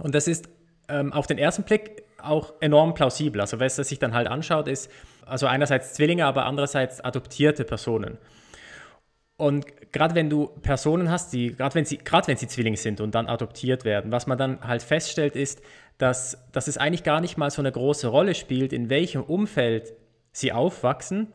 Und 0.00 0.14
das 0.14 0.26
ist 0.26 0.48
ähm, 0.88 1.12
auf 1.12 1.26
den 1.26 1.38
ersten 1.38 1.62
Blick 1.62 2.02
auch 2.20 2.54
enorm 2.60 2.94
plausibel. 2.94 3.40
Also 3.40 3.60
was 3.60 3.78
er 3.78 3.84
sich 3.84 3.98
dann 3.98 4.14
halt 4.14 4.26
anschaut, 4.26 4.68
ist 4.68 4.90
also 5.24 5.46
einerseits 5.46 5.94
Zwillinge, 5.94 6.26
aber 6.26 6.46
andererseits 6.46 7.00
adoptierte 7.00 7.64
Personen. 7.64 8.18
Und 9.36 9.92
gerade 9.92 10.14
wenn 10.14 10.30
du 10.30 10.46
Personen 10.46 11.10
hast, 11.10 11.32
die, 11.32 11.54
gerade 11.54 11.74
wenn 11.74 11.84
sie, 11.84 11.98
gerade 11.98 12.26
wenn 12.28 12.36
sie 12.36 12.48
Zwillinge 12.48 12.78
sind 12.78 13.00
und 13.00 13.14
dann 13.14 13.26
adoptiert 13.26 13.84
werden, 13.84 14.10
was 14.10 14.26
man 14.26 14.38
dann 14.38 14.60
halt 14.66 14.82
feststellt, 14.82 15.36
ist, 15.36 15.60
dass, 15.98 16.38
dass 16.52 16.68
es 16.68 16.78
eigentlich 16.78 17.04
gar 17.04 17.20
nicht 17.20 17.36
mal 17.36 17.50
so 17.50 17.60
eine 17.60 17.70
große 17.70 18.08
Rolle 18.08 18.34
spielt, 18.34 18.72
in 18.72 18.88
welchem 18.88 19.22
Umfeld 19.22 19.94
sie 20.36 20.52
aufwachsen. 20.52 21.32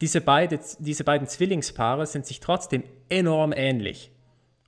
Diese, 0.00 0.20
beide, 0.20 0.58
diese 0.80 1.04
beiden 1.04 1.28
Zwillingspaare 1.28 2.06
sind 2.06 2.26
sich 2.26 2.40
trotzdem 2.40 2.82
enorm 3.08 3.52
ähnlich. 3.52 4.10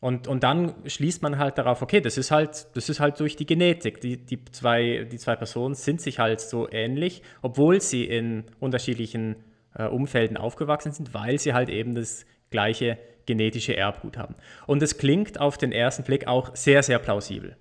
Und, 0.01 0.29
und 0.29 0.45
dann 0.45 0.75
schließt 0.87 1.23
man 1.23 1.39
halt 1.39 1.59
darauf, 1.59 1.83
okay, 1.83 2.01
das 2.01 2.19
ist 2.19 2.31
halt, 2.31 2.69
das 2.75 2.89
ist 2.89 3.01
halt 3.01 3.19
durch 3.19 3.37
die 3.37 3.47
Genetik. 3.47 4.01
Die, 4.01 4.19
die, 4.19 4.45
zwei, 4.53 5.09
die 5.11 5.19
zwei 5.19 5.35
Personen 5.35 5.75
sind 5.75 6.01
sich 6.01 6.19
halt 6.19 6.41
so 6.41 6.71
ähnlich, 6.71 7.23
obwohl 7.43 7.81
sie 7.81 8.05
in 8.05 8.45
unterschiedlichen 8.61 9.37
äh, 9.75 9.87
Umfelden 9.87 10.37
aufgewachsen 10.37 10.93
sind, 10.93 11.15
weil 11.15 11.39
sie 11.39 11.55
halt 11.55 11.69
eben 11.69 11.95
das 11.95 12.27
gleiche 12.51 12.99
genetische 13.27 13.77
Erbgut 13.77 14.19
haben. 14.19 14.37
Und 14.67 14.83
es 14.83 14.99
klingt 14.99 15.41
auf 15.41 15.57
den 15.57 15.73
ersten 15.73 16.05
Blick 16.05 16.29
auch 16.29 16.55
sehr, 16.55 16.83
sehr 16.83 16.99
plausibel. 16.99 17.57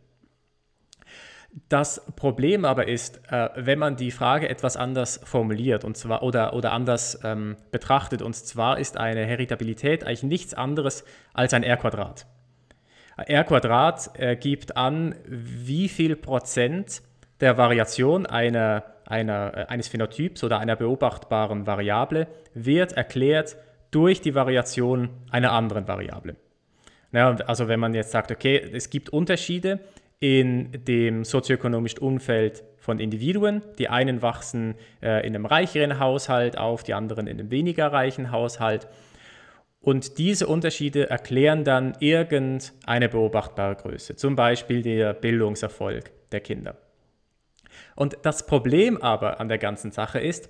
Das 1.70 2.04
Problem 2.16 2.66
aber 2.66 2.88
ist, 2.88 3.22
äh, 3.32 3.50
wenn 3.56 3.78
man 3.78 3.96
die 3.96 4.12
Frage 4.12 4.50
etwas 4.50 4.76
anders 4.76 5.20
formuliert 5.24 5.84
und 5.84 5.96
zwar 5.96 6.24
oder, 6.24 6.54
oder 6.54 6.72
anders 6.72 7.20
ähm, 7.24 7.58
betrachtet, 7.72 8.24
und 8.24 8.34
zwar 8.36 8.80
ist 8.80 8.98
eine 8.98 9.26
Heritabilität 9.26 10.04
eigentlich 10.04 10.24
nichts 10.24 10.54
anderes 10.56 11.04
als 11.34 11.54
ein 11.54 11.64
R-Quadrat. 11.64 12.26
R-Quadrat 13.18 14.20
äh, 14.20 14.36
gibt 14.36 14.76
an, 14.76 15.16
wie 15.28 15.90
viel 15.90 16.16
Prozent 16.16 17.04
der 17.40 17.58
Variation 17.58 18.26
einer, 18.26 18.84
einer, 19.06 19.56
äh, 19.56 19.66
eines 19.66 19.88
Phänotyps 19.88 20.44
oder 20.44 20.60
einer 20.60 20.76
beobachtbaren 20.76 21.68
Variable 21.68 22.28
wird 22.56 22.94
erklärt 22.94 23.58
durch 23.92 24.22
die 24.22 24.34
Variation 24.34 25.10
einer 25.30 25.52
anderen 25.52 25.88
Variable. 25.88 26.36
Ja, 27.12 27.36
also 27.46 27.68
wenn 27.68 27.80
man 27.80 27.94
jetzt 27.94 28.10
sagt, 28.10 28.32
okay, 28.32 28.58
es 28.74 28.90
gibt 28.90 29.10
Unterschiede 29.10 29.80
in 30.24 30.72
dem 30.72 31.26
sozioökonomischen 31.26 32.00
Umfeld 32.00 32.64
von 32.78 33.00
Individuen. 33.00 33.62
Die 33.78 33.90
einen 33.90 34.22
wachsen 34.22 34.76
äh, 35.02 35.28
in 35.28 35.36
einem 35.36 35.46
reicheren 35.46 36.00
Haushalt 36.00 36.58
auf, 36.58 36.82
die 36.84 36.94
anderen 36.94 37.28
in 37.28 37.42
einem 37.42 37.52
weniger 37.52 37.92
reichen 37.92 38.32
Haushalt. 38.32 38.88
Und 39.82 40.18
diese 40.20 40.48
Unterschiede 40.48 41.10
erklären 41.10 41.66
dann 41.66 41.98
irgendeine 42.00 43.10
beobachtbare 43.10 43.76
Größe, 43.76 44.16
zum 44.16 44.38
Beispiel 44.38 44.82
der 44.82 45.14
Bildungserfolg 45.14 46.14
der 46.32 46.40
Kinder. 46.40 46.78
Und 47.98 48.16
das 48.22 48.46
Problem 48.46 49.02
aber 49.02 49.42
an 49.42 49.50
der 49.50 49.58
ganzen 49.58 49.92
Sache 49.92 50.22
ist, 50.22 50.48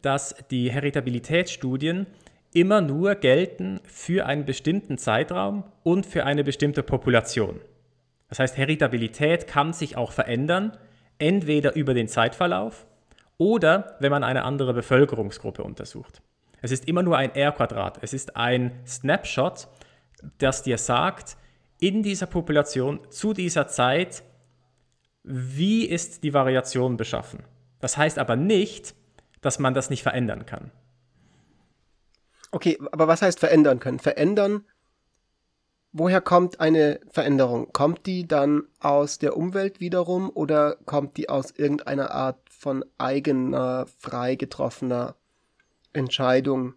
dass 0.00 0.36
die 0.52 0.70
Heritabilitätsstudien 0.70 2.06
immer 2.54 2.80
nur 2.80 3.16
gelten 3.16 3.80
für 3.82 4.26
einen 4.26 4.44
bestimmten 4.44 4.96
Zeitraum 4.96 5.64
und 5.82 6.06
für 6.06 6.24
eine 6.24 6.44
bestimmte 6.44 6.84
Population. 6.84 7.58
Das 8.28 8.38
heißt, 8.38 8.56
Heritabilität 8.56 9.46
kann 9.46 9.72
sich 9.72 9.96
auch 9.96 10.12
verändern, 10.12 10.76
entweder 11.18 11.74
über 11.74 11.94
den 11.94 12.08
Zeitverlauf 12.08 12.86
oder 13.38 13.96
wenn 14.00 14.10
man 14.10 14.24
eine 14.24 14.44
andere 14.44 14.74
Bevölkerungsgruppe 14.74 15.62
untersucht. 15.62 16.22
Es 16.60 16.72
ist 16.72 16.86
immer 16.88 17.02
nur 17.02 17.16
ein 17.16 17.34
R-Quadrat. 17.34 17.98
Es 18.02 18.12
ist 18.12 18.36
ein 18.36 18.72
Snapshot, 18.86 19.68
das 20.38 20.62
dir 20.62 20.78
sagt, 20.78 21.36
in 21.80 22.02
dieser 22.02 22.26
Population 22.26 23.00
zu 23.10 23.32
dieser 23.32 23.68
Zeit, 23.68 24.24
wie 25.22 25.84
ist 25.84 26.24
die 26.24 26.34
Variation 26.34 26.96
beschaffen. 26.96 27.44
Das 27.80 27.96
heißt 27.96 28.18
aber 28.18 28.34
nicht, 28.34 28.94
dass 29.40 29.58
man 29.58 29.74
das 29.74 29.88
nicht 29.90 30.02
verändern 30.02 30.46
kann. 30.46 30.72
Okay, 32.50 32.78
aber 32.92 33.06
was 33.06 33.22
heißt 33.22 33.38
verändern 33.38 33.78
können? 33.78 33.98
Verändern 33.98 34.64
woher 35.92 36.20
kommt 36.20 36.60
eine 36.60 37.00
Veränderung? 37.10 37.72
Kommt 37.72 38.06
die 38.06 38.26
dann 38.26 38.64
aus 38.80 39.18
der 39.18 39.36
Umwelt 39.36 39.80
wiederum 39.80 40.30
oder 40.30 40.76
kommt 40.86 41.16
die 41.16 41.28
aus 41.28 41.50
irgendeiner 41.50 42.10
Art 42.10 42.38
von 42.50 42.84
eigener, 42.98 43.86
frei 43.98 44.34
getroffener 44.34 45.16
Entscheidung 45.92 46.74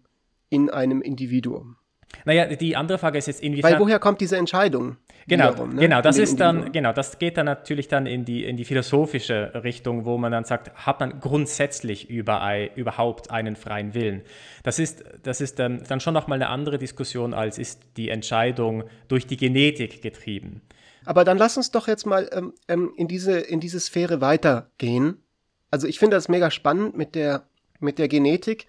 in 0.48 0.70
einem 0.70 1.02
Individuum? 1.02 1.76
Naja, 2.24 2.46
die 2.46 2.76
andere 2.76 2.98
Frage 2.98 3.18
ist 3.18 3.26
jetzt 3.26 3.42
inwiefern. 3.42 3.72
Weil 3.72 3.80
woher 3.80 3.98
kommt 3.98 4.20
diese 4.20 4.36
Entscheidung? 4.36 4.96
Genau, 5.26 5.52
wiederum, 5.52 5.74
ne? 5.74 5.80
genau, 5.80 6.00
das 6.02 6.18
ist 6.18 6.40
dann, 6.40 6.72
genau, 6.72 6.92
das 6.92 7.18
geht 7.18 7.36
dann 7.36 7.46
natürlich 7.46 7.88
dann 7.88 8.06
in 8.06 8.24
die, 8.24 8.44
in 8.44 8.56
die 8.56 8.64
philosophische 8.64 9.52
Richtung, 9.62 10.04
wo 10.04 10.18
man 10.18 10.32
dann 10.32 10.44
sagt, 10.44 10.74
hat 10.74 11.00
man 11.00 11.20
grundsätzlich 11.20 12.10
überall, 12.10 12.70
überhaupt 12.74 13.30
einen 13.30 13.56
freien 13.56 13.94
Willen? 13.94 14.22
Das 14.62 14.78
ist, 14.78 15.04
das 15.22 15.40
ist 15.40 15.60
ähm, 15.60 15.82
dann 15.88 16.00
schon 16.00 16.14
nochmal 16.14 16.36
eine 16.36 16.48
andere 16.48 16.78
Diskussion, 16.78 17.34
als 17.34 17.58
ist 17.58 17.80
die 17.96 18.08
Entscheidung 18.08 18.84
durch 19.08 19.26
die 19.26 19.36
Genetik 19.36 20.02
getrieben. 20.02 20.62
Aber 21.04 21.24
dann 21.24 21.38
lass 21.38 21.56
uns 21.56 21.70
doch 21.70 21.88
jetzt 21.88 22.06
mal 22.06 22.28
ähm, 22.32 22.52
ähm 22.68 22.92
in, 22.96 23.08
diese, 23.08 23.38
in 23.38 23.60
diese 23.60 23.80
Sphäre 23.80 24.20
weitergehen. 24.20 25.22
Also 25.70 25.86
ich 25.86 25.98
finde 25.98 26.16
das 26.16 26.28
mega 26.28 26.50
spannend 26.50 26.96
mit 26.96 27.14
der, 27.14 27.44
mit 27.80 27.98
der 27.98 28.08
Genetik. 28.08 28.66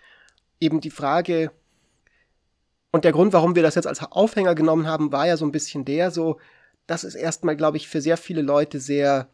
Eben 0.60 0.82
die 0.82 0.90
Frage, 0.90 1.52
und 2.94 3.06
der 3.06 3.12
Grund, 3.12 3.34
warum 3.34 3.56
wir 3.56 3.64
das 3.64 3.74
jetzt 3.74 3.88
als 3.88 4.04
Aufhänger 4.04 4.54
genommen 4.54 4.86
haben, 4.86 5.12
war 5.12 5.26
ja 5.26 5.36
so 5.36 5.46
ein 5.46 5.52
bisschen 5.52 5.84
der, 5.84 6.12
so, 6.12 6.40
das 6.86 7.04
ist 7.04 7.16
erstmal, 7.16 7.58
glaube 7.58 7.78
ich, 7.78 7.88
für 7.88 8.02
sehr 8.02 8.18
viele 8.18 8.44
Leute 8.44 8.80
sehr 8.80 9.30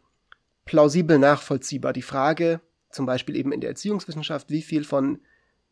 plausibel 0.64 1.18
nachvollziehbar. 1.18 1.92
Die 1.92 2.00
Frage, 2.00 2.62
zum 2.90 3.04
Beispiel 3.04 3.36
eben 3.36 3.52
in 3.52 3.60
der 3.60 3.68
Erziehungswissenschaft, 3.68 4.48
wie 4.48 4.62
viel 4.62 4.82
von, 4.84 5.16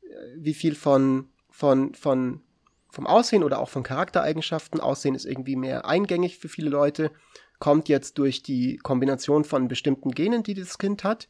äh, 0.03 0.15
wie 0.37 0.53
viel 0.53 0.75
von, 0.75 1.31
von, 1.49 1.95
von, 1.95 2.43
vom 2.91 3.07
Aussehen 3.07 3.43
oder 3.43 3.59
auch 3.59 3.71
von 3.71 3.85
Charaktereigenschaften, 3.85 4.81
Aussehen 4.81 5.15
ist 5.15 5.25
irgendwie 5.25 5.57
mehr 5.57 5.87
eingängig 5.87 6.37
für 6.37 6.51
viele 6.51 6.69
Leute, 6.69 7.11
kommt 7.59 7.89
jetzt 7.89 8.19
durch 8.19 8.43
die 8.43 8.77
Kombination 8.77 9.45
von 9.45 9.67
bestimmten 9.67 10.11
Genen, 10.11 10.43
die 10.43 10.55
das 10.55 10.77
Kind 10.77 11.05
hat. 11.05 11.27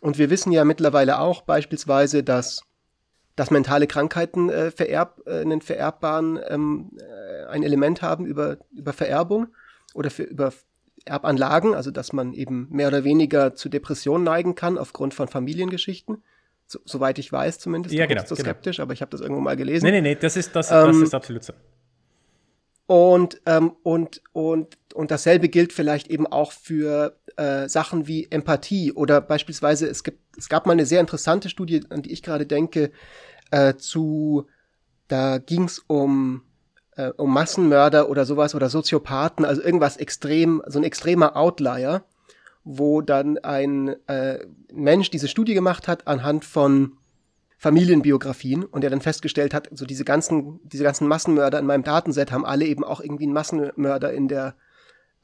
Und 0.00 0.18
wir 0.18 0.30
wissen 0.30 0.52
ja 0.52 0.64
mittlerweile 0.64 1.18
auch 1.18 1.42
beispielsweise, 1.42 2.22
dass 2.22 2.65
dass 3.36 3.50
mentale 3.50 3.86
Krankheiten 3.86 4.48
äh, 4.48 4.70
vererb, 4.70 5.22
äh, 5.26 5.40
einen 5.40 5.60
vererbbaren 5.60 6.40
ähm, 6.48 6.90
äh, 6.98 7.46
ein 7.46 7.62
Element 7.62 8.02
haben 8.02 8.26
über, 8.26 8.56
über 8.72 8.92
Vererbung 8.92 9.48
oder 9.94 10.10
für, 10.10 10.24
über 10.24 10.52
Erbanlagen, 11.04 11.74
also 11.74 11.90
dass 11.90 12.12
man 12.12 12.32
eben 12.32 12.66
mehr 12.70 12.88
oder 12.88 13.04
weniger 13.04 13.54
zu 13.54 13.68
Depressionen 13.68 14.24
neigen 14.24 14.54
kann 14.54 14.78
aufgrund 14.78 15.14
von 15.14 15.28
Familiengeschichten. 15.28 16.22
So, 16.66 16.80
soweit 16.84 17.18
ich 17.18 17.30
weiß 17.30 17.60
zumindest. 17.60 17.94
Ja, 17.94 18.06
genau. 18.06 18.22
So 18.22 18.34
genau. 18.34 18.46
skeptisch, 18.46 18.80
aber 18.80 18.92
ich 18.92 19.00
habe 19.00 19.10
das 19.10 19.20
irgendwo 19.20 19.40
mal 19.40 19.56
gelesen. 19.56 19.84
Nee, 19.84 19.92
nee, 19.92 20.00
nee, 20.00 20.14
das 20.16 20.36
ist, 20.36 20.56
das, 20.56 20.70
ähm, 20.72 20.86
das 20.86 20.96
ist 20.96 21.14
absolut 21.14 21.44
so. 21.44 21.52
Und, 22.86 23.40
ähm, 23.46 23.72
und, 23.82 24.22
und, 24.32 24.78
und 24.94 25.10
dasselbe 25.10 25.48
gilt 25.48 25.72
vielleicht 25.72 26.08
eben 26.08 26.26
auch 26.26 26.52
für 26.52 27.18
äh, 27.36 27.68
Sachen 27.68 28.06
wie 28.06 28.28
Empathie 28.30 28.92
oder 28.92 29.20
beispielsweise, 29.20 29.88
es, 29.88 30.04
gibt, 30.04 30.20
es 30.36 30.48
gab 30.48 30.66
mal 30.66 30.72
eine 30.72 30.86
sehr 30.86 31.00
interessante 31.00 31.48
Studie, 31.48 31.82
an 31.90 32.02
die 32.02 32.12
ich 32.12 32.22
gerade 32.22 32.46
denke, 32.46 32.92
äh, 33.50 33.74
zu, 33.74 34.46
da 35.08 35.38
ging 35.38 35.64
es 35.64 35.80
um, 35.80 36.42
äh, 36.96 37.10
um 37.16 37.32
Massenmörder 37.32 38.08
oder 38.08 38.24
sowas 38.24 38.54
oder 38.54 38.70
Soziopathen, 38.70 39.44
also 39.44 39.62
irgendwas 39.62 39.96
extrem, 39.96 40.62
so 40.66 40.78
ein 40.78 40.84
extremer 40.84 41.36
Outlier, 41.36 42.04
wo 42.62 43.00
dann 43.00 43.38
ein 43.38 43.96
äh, 44.08 44.46
Mensch 44.72 45.10
diese 45.10 45.28
Studie 45.28 45.54
gemacht 45.54 45.88
hat 45.88 46.06
anhand 46.06 46.44
von 46.44 46.98
Familienbiografien 47.58 48.64
und 48.64 48.82
der 48.82 48.90
dann 48.90 49.00
festgestellt 49.00 49.54
hat, 49.54 49.68
so 49.72 49.86
diese 49.86 50.04
ganzen, 50.04 50.60
diese 50.64 50.84
ganzen 50.84 51.08
Massenmörder 51.08 51.58
in 51.58 51.66
meinem 51.66 51.84
Datenset 51.84 52.30
haben 52.30 52.44
alle 52.44 52.66
eben 52.66 52.84
auch 52.84 53.00
irgendwie 53.00 53.24
einen 53.24 53.32
Massenmörder 53.32 54.12
in 54.12 54.28
der 54.28 54.54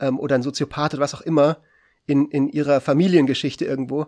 ähm, 0.00 0.18
oder 0.18 0.36
ein 0.36 0.42
Soziopath 0.42 0.94
oder 0.94 1.02
was 1.02 1.14
auch 1.14 1.20
immer 1.20 1.58
in, 2.06 2.28
in 2.28 2.48
ihrer 2.48 2.80
Familiengeschichte 2.80 3.64
irgendwo. 3.64 4.06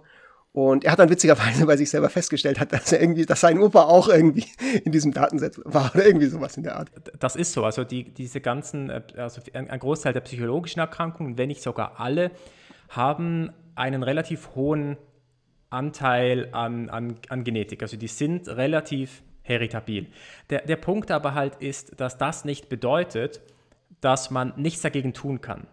Und 0.52 0.84
er 0.84 0.92
hat 0.92 1.00
dann 1.00 1.10
witzigerweise 1.10 1.66
bei 1.66 1.76
sich 1.76 1.90
selber 1.90 2.08
festgestellt 2.08 2.60
hat, 2.60 2.72
dass 2.72 2.92
er 2.92 3.00
irgendwie, 3.00 3.26
dass 3.26 3.40
sein 3.40 3.58
Opa 3.58 3.82
auch 3.82 4.08
irgendwie 4.08 4.46
in 4.84 4.92
diesem 4.92 5.12
Datenset 5.12 5.60
war 5.64 5.90
oder 5.94 6.06
irgendwie 6.06 6.26
sowas 6.26 6.56
in 6.56 6.62
der 6.62 6.76
Art. 6.76 6.90
Das 7.18 7.36
ist 7.36 7.52
so. 7.52 7.64
Also 7.64 7.84
die, 7.84 8.04
diese 8.04 8.40
ganzen, 8.40 8.88
äh, 8.88 9.02
also 9.16 9.42
ein 9.52 9.78
Großteil 9.78 10.12
der 10.12 10.20
psychologischen 10.20 10.80
Erkrankungen, 10.80 11.36
wenn 11.36 11.48
nicht 11.48 11.62
sogar 11.62 12.00
alle, 12.00 12.30
haben 12.88 13.50
einen 13.74 14.02
relativ 14.02 14.50
hohen 14.54 14.96
Anteil 15.74 16.48
an, 16.52 16.88
an, 16.88 17.16
an 17.28 17.44
Genetik. 17.44 17.82
Also 17.82 17.96
die 17.96 18.08
sind 18.08 18.48
relativ 18.48 19.22
heritabil. 19.42 20.06
Der, 20.50 20.62
der 20.62 20.76
Punkt 20.76 21.10
aber 21.10 21.34
halt 21.34 21.56
ist, 21.56 22.00
dass 22.00 22.16
das 22.16 22.44
nicht 22.44 22.68
bedeutet, 22.68 23.42
dass 24.00 24.30
man 24.30 24.52
nichts 24.56 24.82
dagegen 24.82 25.12
tun 25.12 25.40
kann. 25.40 25.66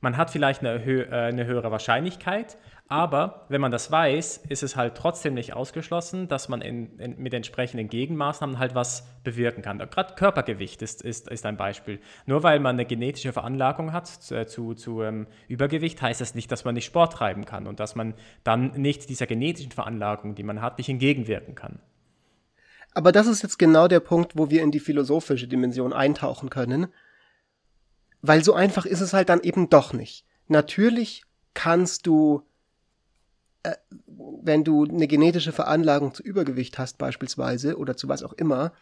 Man 0.00 0.16
hat 0.16 0.30
vielleicht 0.30 0.60
eine, 0.60 0.84
hö 0.84 1.02
äh, 1.02 1.08
eine 1.08 1.46
höhere 1.46 1.70
Wahrscheinlichkeit, 1.70 2.58
aber 2.86 3.46
wenn 3.48 3.62
man 3.62 3.70
das 3.70 3.90
weiß, 3.90 4.42
ist 4.48 4.62
es 4.62 4.76
halt 4.76 4.94
trotzdem 4.94 5.32
nicht 5.32 5.54
ausgeschlossen, 5.54 6.28
dass 6.28 6.50
man 6.50 6.60
in, 6.60 6.98
in, 6.98 7.18
mit 7.18 7.32
entsprechenden 7.32 7.88
Gegenmaßnahmen 7.88 8.58
halt 8.58 8.74
was 8.74 9.06
bewirken 9.24 9.62
kann. 9.62 9.78
Gerade 9.78 10.14
Körpergewicht 10.14 10.82
ist, 10.82 11.00
ist, 11.00 11.28
ist 11.28 11.46
ein 11.46 11.56
Beispiel. 11.56 11.98
Nur 12.26 12.42
weil 12.42 12.60
man 12.60 12.76
eine 12.76 12.84
genetische 12.84 13.32
Veranlagung 13.32 13.94
hat 13.94 14.06
zu, 14.06 14.46
zu, 14.46 14.74
zu 14.74 15.00
ähm, 15.00 15.26
Übergewicht, 15.48 16.02
heißt 16.02 16.20
das 16.20 16.34
nicht, 16.34 16.52
dass 16.52 16.66
man 16.66 16.74
nicht 16.74 16.84
Sport 16.84 17.14
treiben 17.14 17.46
kann 17.46 17.66
und 17.66 17.80
dass 17.80 17.94
man 17.94 18.14
dann 18.44 18.72
nicht 18.72 19.08
dieser 19.08 19.26
genetischen 19.26 19.72
Veranlagung, 19.72 20.34
die 20.34 20.42
man 20.42 20.60
hat, 20.60 20.76
nicht 20.76 20.90
entgegenwirken 20.90 21.54
kann. 21.54 21.80
Aber 22.92 23.12
das 23.12 23.26
ist 23.26 23.42
jetzt 23.42 23.58
genau 23.58 23.88
der 23.88 24.00
Punkt, 24.00 24.36
wo 24.36 24.50
wir 24.50 24.62
in 24.62 24.70
die 24.70 24.78
philosophische 24.78 25.48
Dimension 25.48 25.94
eintauchen 25.94 26.50
können. 26.50 26.88
Weil 28.20 28.44
so 28.44 28.52
einfach 28.52 28.84
ist 28.84 29.00
es 29.00 29.14
halt 29.14 29.30
dann 29.30 29.40
eben 29.40 29.70
doch 29.70 29.94
nicht. 29.94 30.26
Natürlich 30.48 31.24
kannst 31.54 32.06
du 32.06 32.42
äh, 32.42 32.53
wenn 34.06 34.64
du 34.64 34.84
eine 34.84 35.06
genetische 35.06 35.52
Veranlagung 35.52 36.14
zu 36.14 36.22
Übergewicht 36.22 36.78
hast 36.78 36.98
beispielsweise 36.98 37.78
oder 37.78 37.96
zu 37.96 38.08
was 38.08 38.22
auch 38.22 38.34
immer, 38.34 38.72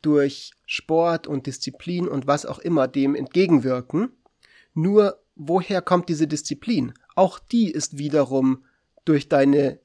durch 0.00 0.52
Sport 0.66 1.26
und 1.26 1.46
Disziplin 1.46 2.08
und 2.08 2.26
was 2.26 2.44
auch 2.44 2.58
immer 2.58 2.88
dem 2.88 3.14
entgegenwirken. 3.14 4.10
Nur 4.74 5.22
woher 5.36 5.80
kommt 5.80 6.08
diese 6.08 6.26
Disziplin? 6.26 6.94
Auch 7.14 7.38
die 7.38 7.70
ist 7.70 7.98
wiederum 7.98 8.64
durch 9.04 9.28
deine, 9.28 9.78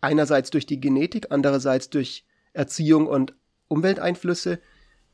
einerseits 0.00 0.50
durch 0.50 0.66
die 0.66 0.80
Genetik, 0.80 1.26
andererseits 1.30 1.90
durch 1.90 2.24
Erziehung 2.52 3.06
und 3.06 3.34
Umwelteinflüsse 3.68 4.60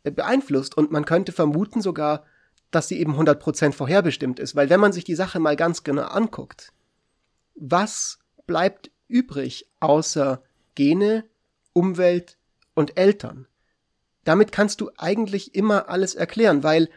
äh, 0.05 0.11
beeinflusst. 0.11 0.77
Und 0.77 0.91
man 0.91 1.05
könnte 1.05 1.33
vermuten 1.33 1.81
sogar, 1.81 2.25
dass 2.71 2.89
sie 2.89 2.99
eben 2.99 3.15
100% 3.15 3.73
vorherbestimmt 3.73 4.39
ist. 4.39 4.55
Weil 4.57 4.71
wenn 4.71 4.81
man 4.81 4.93
sich 4.93 5.05
die 5.05 5.15
Sache 5.15 5.41
mal 5.41 5.57
ganz 5.57 5.83
genau 5.83 6.05
anguckt, 6.05 6.73
was 7.55 8.19
bleibt 8.47 8.91
übrig 9.09 9.69
außer 9.81 10.43
Gene, 10.75 11.25
Umwelt 11.73 12.39
und 12.75 12.97
Eltern? 12.99 13.47
Damit 14.25 14.51
kannst 14.51 14.81
du 14.81 14.91
eigentlich 14.97 15.55
immer 15.55 15.89
alles 15.89 16.15
erklären, 16.15 16.63
weil 16.63 16.89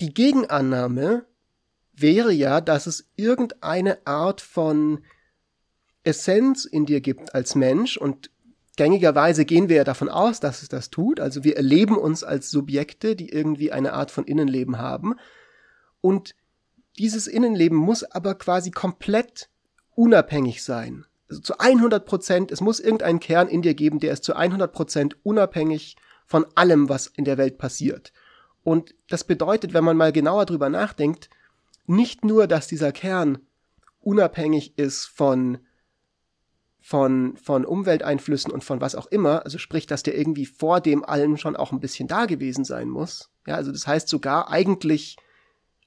die 0.00 0.12
Gegenannahme 0.12 1.26
wäre 1.92 2.32
ja, 2.32 2.60
dass 2.60 2.86
es 2.86 3.08
irgendeine 3.16 4.06
Art 4.06 4.40
von 4.40 5.04
Essenz 6.04 6.64
in 6.64 6.86
dir 6.86 7.00
gibt 7.00 7.34
als 7.34 7.54
Mensch 7.54 7.96
und 7.96 8.30
gängigerweise 8.76 9.44
gehen 9.44 9.68
wir 9.68 9.76
ja 9.76 9.84
davon 9.84 10.08
aus, 10.08 10.40
dass 10.40 10.62
es 10.62 10.68
das 10.68 10.90
tut. 10.90 11.18
Also 11.20 11.42
wir 11.42 11.56
erleben 11.56 11.96
uns 11.98 12.22
als 12.22 12.50
Subjekte, 12.50 13.16
die 13.16 13.28
irgendwie 13.28 13.72
eine 13.72 13.92
Art 13.92 14.12
von 14.12 14.24
Innenleben 14.24 14.78
haben. 14.78 15.16
Und 16.00 16.36
dieses 16.96 17.26
Innenleben 17.26 17.76
muss 17.76 18.04
aber 18.04 18.36
quasi 18.36 18.70
komplett 18.70 19.50
unabhängig 19.98 20.62
sein. 20.62 21.04
Also 21.28 21.42
zu 21.42 21.58
100 21.58 22.06
Prozent, 22.06 22.52
es 22.52 22.60
muss 22.60 22.78
irgendeinen 22.78 23.18
Kern 23.18 23.48
in 23.48 23.62
dir 23.62 23.74
geben, 23.74 23.98
der 23.98 24.12
ist 24.12 24.22
zu 24.22 24.34
100 24.34 24.72
Prozent 24.72 25.16
unabhängig 25.24 25.96
von 26.24 26.46
allem, 26.54 26.88
was 26.88 27.08
in 27.08 27.24
der 27.24 27.36
Welt 27.36 27.58
passiert. 27.58 28.12
Und 28.62 28.94
das 29.08 29.24
bedeutet, 29.24 29.74
wenn 29.74 29.82
man 29.82 29.96
mal 29.96 30.12
genauer 30.12 30.46
drüber 30.46 30.68
nachdenkt, 30.68 31.28
nicht 31.86 32.24
nur, 32.24 32.46
dass 32.46 32.68
dieser 32.68 32.92
Kern 32.92 33.38
unabhängig 33.98 34.78
ist 34.78 35.06
von, 35.06 35.58
von, 36.80 37.36
von 37.36 37.64
Umwelteinflüssen 37.64 38.52
und 38.52 38.62
von 38.62 38.80
was 38.80 38.94
auch 38.94 39.06
immer, 39.06 39.44
also 39.44 39.58
sprich, 39.58 39.86
dass 39.86 40.04
der 40.04 40.16
irgendwie 40.16 40.46
vor 40.46 40.80
dem 40.80 41.04
allem 41.04 41.36
schon 41.36 41.56
auch 41.56 41.72
ein 41.72 41.80
bisschen 41.80 42.06
da 42.06 42.26
gewesen 42.26 42.64
sein 42.64 42.88
muss. 42.88 43.30
Ja, 43.48 43.56
also 43.56 43.72
das 43.72 43.86
heißt 43.86 44.08
sogar 44.08 44.48
eigentlich 44.48 45.16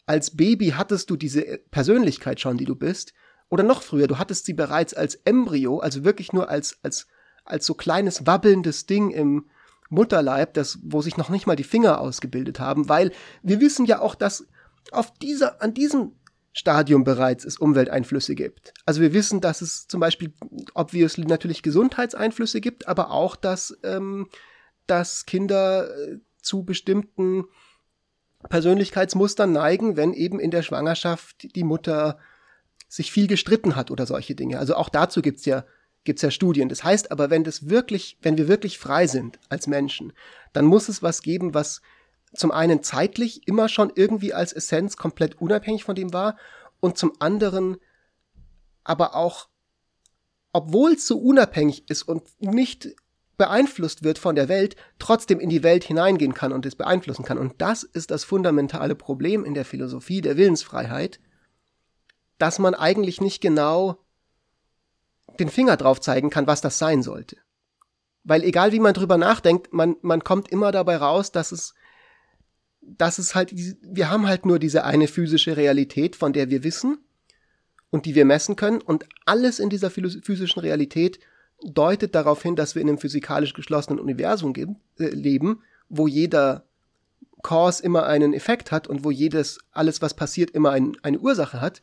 als 0.05 0.35
Baby 0.35 0.73
hattest 0.75 1.09
du 1.09 1.15
diese 1.15 1.59
Persönlichkeit 1.71 2.41
schon, 2.41 2.57
die 2.57 2.65
du 2.65 2.75
bist, 2.75 3.13
oder 3.51 3.63
noch 3.63 3.83
früher, 3.83 4.07
du 4.07 4.17
hattest 4.17 4.45
sie 4.45 4.53
bereits 4.53 4.93
als 4.93 5.15
Embryo, 5.25 5.79
also 5.79 6.03
wirklich 6.03 6.31
nur 6.31 6.49
als, 6.49 6.79
als, 6.81 7.07
als 7.43 7.65
so 7.65 7.75
kleines 7.75 8.25
wabbelndes 8.25 8.85
Ding 8.85 9.11
im 9.11 9.45
Mutterleib, 9.89 10.53
das, 10.53 10.79
wo 10.83 11.01
sich 11.01 11.17
noch 11.17 11.29
nicht 11.29 11.47
mal 11.47 11.57
die 11.57 11.65
Finger 11.65 11.99
ausgebildet 11.99 12.61
haben, 12.61 12.87
weil 12.87 13.11
wir 13.43 13.59
wissen 13.59 13.85
ja 13.85 13.99
auch, 13.99 14.15
dass 14.15 14.47
auf 14.91 15.13
dieser, 15.15 15.61
an 15.61 15.73
diesem 15.73 16.13
Stadium 16.53 17.03
bereits 17.03 17.43
es 17.43 17.57
Umwelteinflüsse 17.57 18.35
gibt. 18.35 18.73
Also 18.85 19.01
wir 19.01 19.13
wissen, 19.13 19.41
dass 19.41 19.61
es 19.61 19.85
zum 19.87 19.99
Beispiel 19.99 20.33
obviously 20.73 21.25
natürlich 21.25 21.61
Gesundheitseinflüsse 21.61 22.61
gibt, 22.61 22.87
aber 22.87 23.11
auch, 23.11 23.35
dass, 23.35 23.77
ähm, 23.83 24.29
dass 24.87 25.25
Kinder 25.25 25.89
äh, 25.89 26.19
zu 26.41 26.63
bestimmten 26.63 27.45
Persönlichkeitsmustern 28.49 29.51
neigen, 29.51 29.97
wenn 29.97 30.13
eben 30.13 30.39
in 30.39 30.51
der 30.51 30.63
Schwangerschaft 30.63 31.53
die 31.55 31.63
Mutter 31.65 32.17
sich 32.91 33.09
viel 33.09 33.27
gestritten 33.27 33.77
hat 33.77 33.89
oder 33.89 34.05
solche 34.05 34.35
Dinge. 34.35 34.59
Also 34.59 34.75
auch 34.75 34.89
dazu 34.89 35.21
gibt's 35.21 35.45
ja 35.45 35.63
gibt's 36.03 36.23
ja 36.23 36.31
Studien. 36.31 36.67
Das 36.67 36.83
heißt 36.83 37.11
aber, 37.11 37.29
wenn 37.29 37.45
das 37.45 37.69
wirklich, 37.69 38.17
wenn 38.21 38.37
wir 38.37 38.49
wirklich 38.49 38.77
frei 38.79 39.07
sind 39.07 39.39
als 39.49 39.67
Menschen, 39.67 40.11
dann 40.51 40.65
muss 40.65 40.89
es 40.89 41.01
was 41.01 41.21
geben, 41.21 41.53
was 41.53 41.81
zum 42.33 42.51
einen 42.51 42.83
zeitlich 42.83 43.47
immer 43.47 43.69
schon 43.69 43.93
irgendwie 43.95 44.33
als 44.33 44.51
Essenz 44.51 44.97
komplett 44.97 45.39
unabhängig 45.39 45.85
von 45.85 45.95
dem 45.95 46.11
war 46.11 46.37
und 46.81 46.97
zum 46.97 47.13
anderen 47.19 47.77
aber 48.83 49.15
auch, 49.15 49.47
obwohl 50.51 50.93
es 50.93 51.07
so 51.07 51.17
unabhängig 51.17 51.89
ist 51.89 52.03
und 52.03 52.23
nicht 52.39 52.89
beeinflusst 53.37 54.03
wird 54.03 54.17
von 54.17 54.35
der 54.35 54.49
Welt, 54.49 54.75
trotzdem 54.99 55.39
in 55.39 55.49
die 55.49 55.63
Welt 55.63 55.85
hineingehen 55.85 56.33
kann 56.33 56.51
und 56.51 56.65
es 56.65 56.75
beeinflussen 56.75 57.23
kann. 57.23 57.37
Und 57.37 57.61
das 57.61 57.83
ist 57.83 58.11
das 58.11 58.25
fundamentale 58.25 58.95
Problem 58.95 59.45
in 59.45 59.53
der 59.53 59.65
Philosophie 59.65 60.19
der 60.19 60.35
Willensfreiheit, 60.35 61.19
dass 62.41 62.57
man 62.57 62.73
eigentlich 62.73 63.21
nicht 63.21 63.39
genau 63.39 63.99
den 65.39 65.49
Finger 65.49 65.77
drauf 65.77 66.01
zeigen 66.01 66.31
kann, 66.31 66.47
was 66.47 66.61
das 66.61 66.79
sein 66.79 67.03
sollte. 67.03 67.37
Weil 68.23 68.43
egal 68.43 68.71
wie 68.71 68.79
man 68.79 68.95
drüber 68.95 69.17
nachdenkt, 69.17 69.71
man, 69.73 69.95
man 70.01 70.23
kommt 70.23 70.49
immer 70.49 70.71
dabei 70.71 70.97
raus, 70.97 71.31
dass 71.31 71.51
es, 71.51 71.75
dass 72.81 73.19
es 73.19 73.35
halt, 73.35 73.53
wir 73.55 74.09
haben 74.09 74.27
halt 74.27 74.45
nur 74.45 74.57
diese 74.57 74.83
eine 74.83 75.07
physische 75.07 75.55
Realität, 75.55 76.15
von 76.15 76.33
der 76.33 76.49
wir 76.49 76.63
wissen 76.63 76.97
und 77.91 78.05
die 78.05 78.15
wir 78.15 78.25
messen 78.25 78.55
können 78.55 78.81
und 78.81 79.05
alles 79.25 79.59
in 79.59 79.69
dieser 79.69 79.91
physischen 79.91 80.61
Realität 80.61 81.19
deutet 81.63 82.15
darauf 82.15 82.41
hin, 82.41 82.55
dass 82.55 82.73
wir 82.73 82.81
in 82.81 82.89
einem 82.89 82.97
physikalisch 82.97 83.53
geschlossenen 83.53 83.99
Universum 83.99 84.55
äh, 84.55 84.73
leben, 84.97 85.61
wo 85.89 86.07
jeder 86.07 86.65
Cause 87.43 87.83
immer 87.83 88.07
einen 88.07 88.33
Effekt 88.33 88.71
hat 88.71 88.87
und 88.87 89.03
wo 89.03 89.11
jedes, 89.11 89.59
alles 89.71 90.01
was 90.01 90.15
passiert, 90.15 90.51
immer 90.51 90.71
ein, 90.71 90.97
eine 91.03 91.19
Ursache 91.19 91.61
hat. 91.61 91.81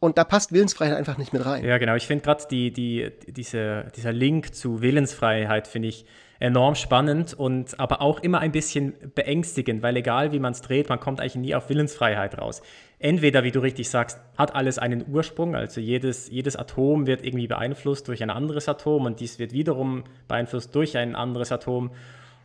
Und 0.00 0.16
da 0.16 0.24
passt 0.24 0.52
Willensfreiheit 0.52 0.96
einfach 0.96 1.18
nicht 1.18 1.34
mit 1.34 1.44
rein. 1.44 1.62
Ja, 1.62 1.76
genau. 1.76 1.94
Ich 1.94 2.06
finde 2.06 2.24
gerade 2.24 2.44
die, 2.50 2.72
die, 2.72 3.10
diese, 3.28 3.84
dieser 3.94 4.12
Link 4.12 4.54
zu 4.54 4.80
Willensfreiheit, 4.80 5.68
finde 5.68 5.88
ich 5.88 6.06
enorm 6.40 6.74
spannend 6.74 7.34
und 7.34 7.78
aber 7.78 8.00
auch 8.00 8.20
immer 8.20 8.38
ein 8.40 8.50
bisschen 8.50 8.94
beängstigend, 9.14 9.82
weil 9.82 9.94
egal 9.98 10.32
wie 10.32 10.38
man 10.38 10.52
es 10.52 10.62
dreht, 10.62 10.88
man 10.88 10.98
kommt 10.98 11.20
eigentlich 11.20 11.36
nie 11.36 11.54
auf 11.54 11.68
Willensfreiheit 11.68 12.38
raus. 12.38 12.62
Entweder, 12.98 13.44
wie 13.44 13.50
du 13.50 13.60
richtig 13.60 13.90
sagst, 13.90 14.18
hat 14.38 14.54
alles 14.54 14.78
einen 14.78 15.04
Ursprung, 15.06 15.54
also 15.54 15.82
jedes, 15.82 16.30
jedes 16.30 16.56
Atom 16.56 17.06
wird 17.06 17.22
irgendwie 17.22 17.46
beeinflusst 17.46 18.08
durch 18.08 18.22
ein 18.22 18.30
anderes 18.30 18.70
Atom 18.70 19.04
und 19.04 19.20
dies 19.20 19.38
wird 19.38 19.52
wiederum 19.52 20.04
beeinflusst 20.28 20.74
durch 20.74 20.96
ein 20.96 21.14
anderes 21.14 21.52
Atom. 21.52 21.90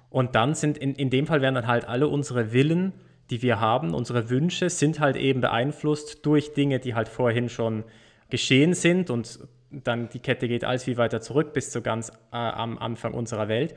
Und 0.10 0.36
dann 0.36 0.56
sind 0.56 0.78
in, 0.78 0.94
in 0.96 1.10
dem 1.10 1.26
Fall 1.26 1.41
werden 1.41 1.56
dann 1.56 1.68
halt 1.68 1.88
alle 1.88 2.10
unsere 2.10 2.52
Willen 2.52 2.91
die 3.30 3.42
wir 3.42 3.60
haben, 3.60 3.94
unsere 3.94 4.30
Wünsche 4.30 4.70
sind 4.70 5.00
halt 5.00 5.16
eben 5.16 5.42
beeinflusst 5.42 6.26
durch 6.26 6.54
Dinge, 6.54 6.80
die 6.80 6.94
halt 6.94 7.10
vorhin 7.10 7.50
schon 7.50 7.84
geschehen 8.30 8.74
sind 8.74 9.10
und 9.10 9.40
dann 9.72 10.10
die 10.10 10.20
Kette 10.20 10.48
geht 10.48 10.64
alles 10.64 10.84
viel 10.84 10.98
weiter 10.98 11.22
zurück 11.22 11.54
bis 11.54 11.72
zu 11.72 11.82
ganz 11.82 12.10
äh, 12.32 12.38
am 12.38 12.78
Anfang 12.78 13.14
unserer 13.14 13.48
Welt. 13.48 13.76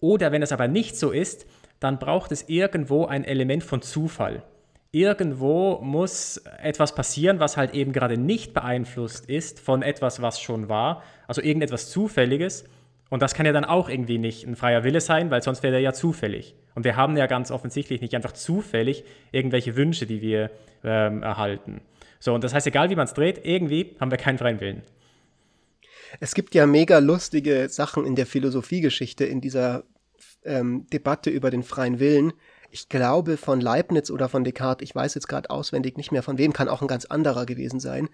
Oder 0.00 0.32
wenn 0.32 0.42
es 0.42 0.52
aber 0.52 0.68
nicht 0.68 0.96
so 0.96 1.10
ist, 1.10 1.46
dann 1.80 1.98
braucht 1.98 2.32
es 2.32 2.48
irgendwo 2.48 3.06
ein 3.06 3.24
Element 3.24 3.62
von 3.62 3.82
Zufall. 3.82 4.42
Irgendwo 4.90 5.80
muss 5.80 6.36
etwas 6.60 6.94
passieren, 6.94 7.40
was 7.40 7.56
halt 7.56 7.72
eben 7.72 7.92
gerade 7.92 8.18
nicht 8.18 8.52
beeinflusst 8.52 9.26
ist 9.26 9.58
von 9.58 9.82
etwas, 9.82 10.20
was 10.20 10.40
schon 10.40 10.68
war, 10.68 11.02
also 11.26 11.40
irgendetwas 11.40 11.90
Zufälliges. 11.90 12.64
Und 13.08 13.22
das 13.22 13.34
kann 13.34 13.46
ja 13.46 13.52
dann 13.52 13.64
auch 13.64 13.88
irgendwie 13.88 14.18
nicht 14.18 14.46
ein 14.46 14.56
freier 14.56 14.84
Wille 14.84 15.00
sein, 15.00 15.30
weil 15.30 15.42
sonst 15.42 15.62
wäre 15.62 15.76
er 15.76 15.80
ja 15.80 15.92
zufällig. 15.92 16.54
Und 16.74 16.84
wir 16.84 16.96
haben 16.96 17.16
ja 17.16 17.26
ganz 17.26 17.50
offensichtlich 17.50 18.00
nicht 18.00 18.14
einfach 18.14 18.32
zufällig 18.32 19.04
irgendwelche 19.30 19.76
Wünsche, 19.76 20.06
die 20.06 20.22
wir 20.22 20.50
ähm, 20.84 21.22
erhalten. 21.22 21.80
So, 22.18 22.34
und 22.34 22.44
das 22.44 22.54
heißt, 22.54 22.66
egal 22.66 22.90
wie 22.90 22.96
man 22.96 23.06
es 23.06 23.14
dreht, 23.14 23.44
irgendwie 23.44 23.96
haben 24.00 24.10
wir 24.10 24.18
keinen 24.18 24.38
freien 24.38 24.60
Willen. 24.60 24.82
Es 26.20 26.34
gibt 26.34 26.54
ja 26.54 26.66
mega 26.66 26.98
lustige 26.98 27.68
Sachen 27.68 28.06
in 28.06 28.14
der 28.14 28.26
Philosophiegeschichte, 28.26 29.24
in 29.24 29.40
dieser 29.40 29.84
ähm, 30.44 30.86
Debatte 30.92 31.30
über 31.30 31.50
den 31.50 31.62
freien 31.62 31.98
Willen. 31.98 32.32
Ich 32.70 32.88
glaube 32.88 33.36
von 33.36 33.60
Leibniz 33.60 34.10
oder 34.10 34.28
von 34.28 34.44
Descartes, 34.44 34.88
ich 34.88 34.94
weiß 34.94 35.14
jetzt 35.14 35.28
gerade 35.28 35.50
auswendig 35.50 35.96
nicht 35.96 36.12
mehr 36.12 36.22
von 36.22 36.38
wem, 36.38 36.52
kann 36.52 36.68
auch 36.68 36.80
ein 36.80 36.88
ganz 36.88 37.04
anderer 37.06 37.46
gewesen 37.46 37.80
sein. 37.80 38.08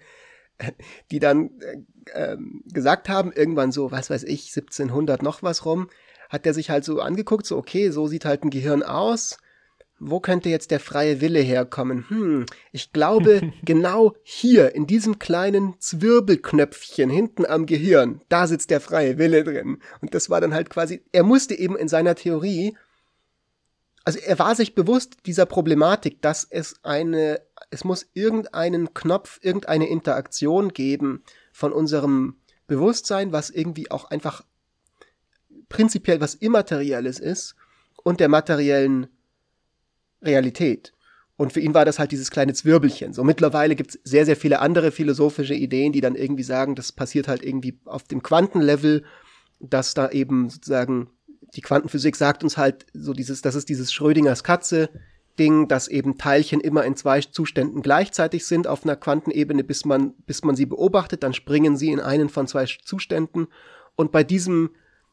die 1.11 1.19
dann 1.19 1.51
äh, 1.61 1.77
ähm, 2.13 2.63
gesagt 2.65 3.09
haben, 3.09 3.31
irgendwann 3.31 3.71
so, 3.71 3.91
was 3.91 4.09
weiß 4.09 4.23
ich, 4.23 4.47
1700 4.55 5.23
noch 5.23 5.43
was 5.43 5.65
rum, 5.65 5.89
hat 6.29 6.45
er 6.45 6.53
sich 6.53 6.69
halt 6.69 6.85
so 6.85 7.01
angeguckt, 7.01 7.45
so 7.45 7.57
okay, 7.57 7.89
so 7.89 8.07
sieht 8.07 8.23
halt 8.23 8.43
ein 8.43 8.51
Gehirn 8.51 8.83
aus. 8.83 9.37
Wo 10.01 10.21
könnte 10.21 10.47
jetzt 10.47 10.71
der 10.71 10.79
freie 10.79 11.19
Wille 11.19 11.41
herkommen? 11.41 12.05
Hm, 12.07 12.45
ich 12.71 12.93
glaube, 12.93 13.51
genau 13.63 14.15
hier, 14.23 14.73
in 14.73 14.87
diesem 14.87 15.19
kleinen 15.19 15.75
Zwirbelknöpfchen 15.79 17.09
hinten 17.09 17.45
am 17.45 17.65
Gehirn, 17.65 18.21
da 18.29 18.47
sitzt 18.47 18.69
der 18.69 18.79
freie 18.79 19.17
Wille 19.17 19.43
drin. 19.43 19.79
Und 19.99 20.13
das 20.13 20.29
war 20.29 20.39
dann 20.39 20.53
halt 20.53 20.69
quasi, 20.69 21.03
er 21.11 21.23
musste 21.23 21.53
eben 21.55 21.75
in 21.75 21.89
seiner 21.89 22.15
Theorie, 22.15 22.77
also 24.05 24.19
er 24.19 24.39
war 24.39 24.55
sich 24.55 24.73
bewusst 24.73 25.17
dieser 25.25 25.45
Problematik, 25.45 26.21
dass 26.21 26.47
es 26.49 26.79
eine, 26.83 27.41
es 27.69 27.83
muss 27.83 28.07
irgendeinen 28.13 28.93
Knopf, 28.93 29.39
irgendeine 29.41 29.89
Interaktion 29.89 30.69
geben 30.69 31.23
von 31.51 31.73
unserem 31.73 32.37
Bewusstsein, 32.67 33.33
was 33.33 33.49
irgendwie 33.49 33.91
auch 33.91 34.05
einfach 34.05 34.43
prinzipiell 35.69 36.19
was 36.19 36.35
Immaterielles 36.35 37.19
ist 37.19 37.55
und 38.03 38.19
der 38.19 38.27
materiellen 38.27 39.07
Realität. 40.21 40.93
Und 41.37 41.53
für 41.53 41.61
ihn 41.61 41.73
war 41.73 41.85
das 41.85 41.99
halt 41.99 42.11
dieses 42.11 42.31
kleine 42.31 42.53
Zwirbelchen. 42.53 43.13
So 43.13 43.23
mittlerweile 43.23 43.75
gibt 43.75 43.91
es 43.91 43.99
sehr, 44.03 44.25
sehr 44.25 44.35
viele 44.35 44.59
andere 44.59 44.91
philosophische 44.91 45.53
Ideen, 45.53 45.93
die 45.93 46.01
dann 46.01 46.15
irgendwie 46.15 46.43
sagen, 46.43 46.75
das 46.75 46.91
passiert 46.91 47.29
halt 47.29 47.43
irgendwie 47.43 47.79
auf 47.85 48.03
dem 48.03 48.21
Quantenlevel, 48.21 49.05
dass 49.61 49.93
da 49.93 50.09
eben 50.09 50.49
sozusagen 50.49 51.11
die 51.55 51.61
Quantenphysik 51.61 52.15
sagt 52.15 52.43
uns 52.43 52.57
halt 52.57 52.85
so 52.93 53.13
dieses, 53.13 53.41
das 53.41 53.55
ist 53.55 53.69
dieses 53.69 53.93
Schrödingers 53.93 54.43
Katze 54.43 54.89
Ding, 55.39 55.69
dass 55.69 55.87
eben 55.87 56.17
Teilchen 56.17 56.59
immer 56.59 56.83
in 56.83 56.97
zwei 56.97 57.21
Zuständen 57.21 57.81
gleichzeitig 57.81 58.45
sind 58.45 58.67
auf 58.67 58.83
einer 58.83 58.97
Quantenebene, 58.97 59.63
bis 59.63 59.85
man, 59.85 60.13
bis 60.27 60.43
man 60.43 60.57
sie 60.57 60.65
beobachtet, 60.65 61.23
dann 61.23 61.33
springen 61.33 61.77
sie 61.77 61.91
in 61.91 62.01
einen 62.01 62.27
von 62.27 62.45
zwei 62.45 62.65
Zuständen. 62.65 63.47
Und 63.95 64.11
bei 64.11 64.25
diesem 64.25 64.71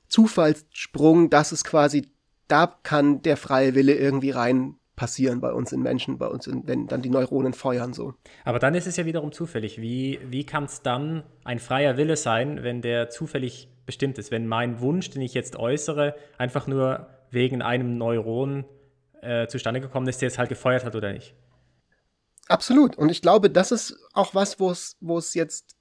Zufallssprung, 0.09 1.31
das 1.31 1.53
ist 1.53 1.65
quasi, 1.65 2.09
da 2.49 2.67
kann 2.83 3.23
der 3.23 3.37
freie 3.37 3.75
Wille 3.75 3.95
irgendwie 3.95 4.31
rein 4.31 4.77
passieren 4.97 5.41
bei 5.41 5.53
uns 5.53 5.73
in 5.73 5.83
Menschen, 5.83 6.19
bei 6.19 6.27
uns, 6.27 6.47
in, 6.47 6.67
wenn 6.67 6.87
dann 6.87 7.03
die 7.03 7.11
Neuronen 7.11 7.53
feuern 7.53 7.93
so. 7.93 8.15
Aber 8.45 8.59
dann 8.59 8.75
ist 8.75 8.87
es 8.87 8.97
ja 8.97 9.05
wiederum 9.05 9.31
zufällig. 9.31 9.81
Wie, 9.81 10.19
wie 10.29 10.45
kann 10.45 10.65
es 10.65 10.83
dann 10.83 11.23
ein 11.45 11.59
freier 11.59 11.99
Wille 11.99 12.17
sein, 12.17 12.63
wenn 12.63 12.81
der 12.81 13.11
zufällig 13.11 13.69
bestimmt 13.85 14.19
ist? 14.19 14.31
Wenn 14.31 14.47
mein 14.47 14.81
Wunsch, 14.81 15.11
den 15.11 15.23
ich 15.23 15.35
jetzt 15.35 15.57
äußere, 15.57 16.17
einfach 16.39 16.67
nur 16.67 17.09
wegen 17.31 17.61
einem 17.61 17.99
Neuron 17.99 18.65
äh, 19.21 19.47
zustande 19.49 19.81
gekommen 19.81 20.09
ist, 20.09 20.23
der 20.23 20.29
es 20.29 20.39
halt 20.39 20.49
gefeuert 20.49 20.85
hat 20.85 20.97
oder 20.97 21.13
nicht? 21.13 21.35
Absolut. 22.49 22.97
Und 22.97 23.11
ich 23.11 23.23
glaube, 23.23 23.51
das 23.51 23.73
ist 23.73 23.99
auch 24.15 24.35
was, 24.35 24.59
wo 24.59 24.71
es 25.19 25.35
jetzt 25.35 25.77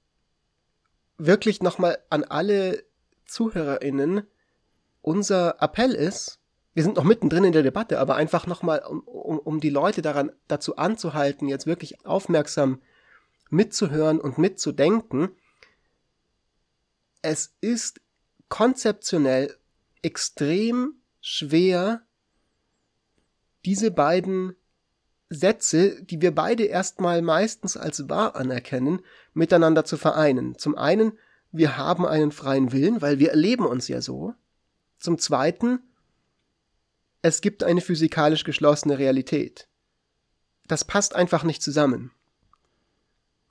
wirklich 1.16 1.62
nochmal 1.62 1.98
an 2.10 2.24
alle 2.24 2.84
ZuhörerInnen 3.26 4.26
unser 5.02 5.62
Appell 5.62 5.92
ist, 5.92 6.40
wir 6.74 6.82
sind 6.82 6.96
noch 6.96 7.04
mittendrin 7.04 7.44
in 7.44 7.52
der 7.52 7.62
Debatte, 7.62 8.00
aber 8.00 8.16
einfach 8.16 8.46
nochmal, 8.46 8.80
um, 8.80 9.00
um, 9.00 9.38
um 9.38 9.60
die 9.60 9.70
Leute 9.70 10.02
daran, 10.02 10.32
dazu 10.48 10.76
anzuhalten, 10.76 11.48
jetzt 11.48 11.66
wirklich 11.66 12.04
aufmerksam 12.04 12.82
mitzuhören 13.48 14.20
und 14.20 14.36
mitzudenken. 14.36 15.30
Es 17.22 17.54
ist 17.60 18.00
konzeptionell 18.48 19.56
extrem 20.02 21.00
schwer, 21.20 22.02
diese 23.64 23.90
beiden 23.90 24.56
Sätze, 25.28 26.02
die 26.04 26.20
wir 26.20 26.34
beide 26.34 26.64
erstmal 26.64 27.22
meistens 27.22 27.76
als 27.76 28.08
wahr 28.08 28.36
anerkennen, 28.36 29.02
miteinander 29.34 29.84
zu 29.84 29.96
vereinen. 29.96 30.58
Zum 30.58 30.76
einen 30.76 31.18
wir 31.56 31.76
haben 31.76 32.06
einen 32.06 32.32
freien 32.32 32.72
Willen, 32.72 33.02
weil 33.02 33.18
wir 33.18 33.30
erleben 33.30 33.66
uns 33.66 33.88
ja 33.88 34.00
so. 34.00 34.34
Zum 34.98 35.18
Zweiten, 35.18 35.80
es 37.22 37.40
gibt 37.40 37.62
eine 37.64 37.80
physikalisch 37.80 38.44
geschlossene 38.44 38.98
Realität. 38.98 39.68
Das 40.66 40.84
passt 40.84 41.14
einfach 41.14 41.44
nicht 41.44 41.62
zusammen. 41.62 42.12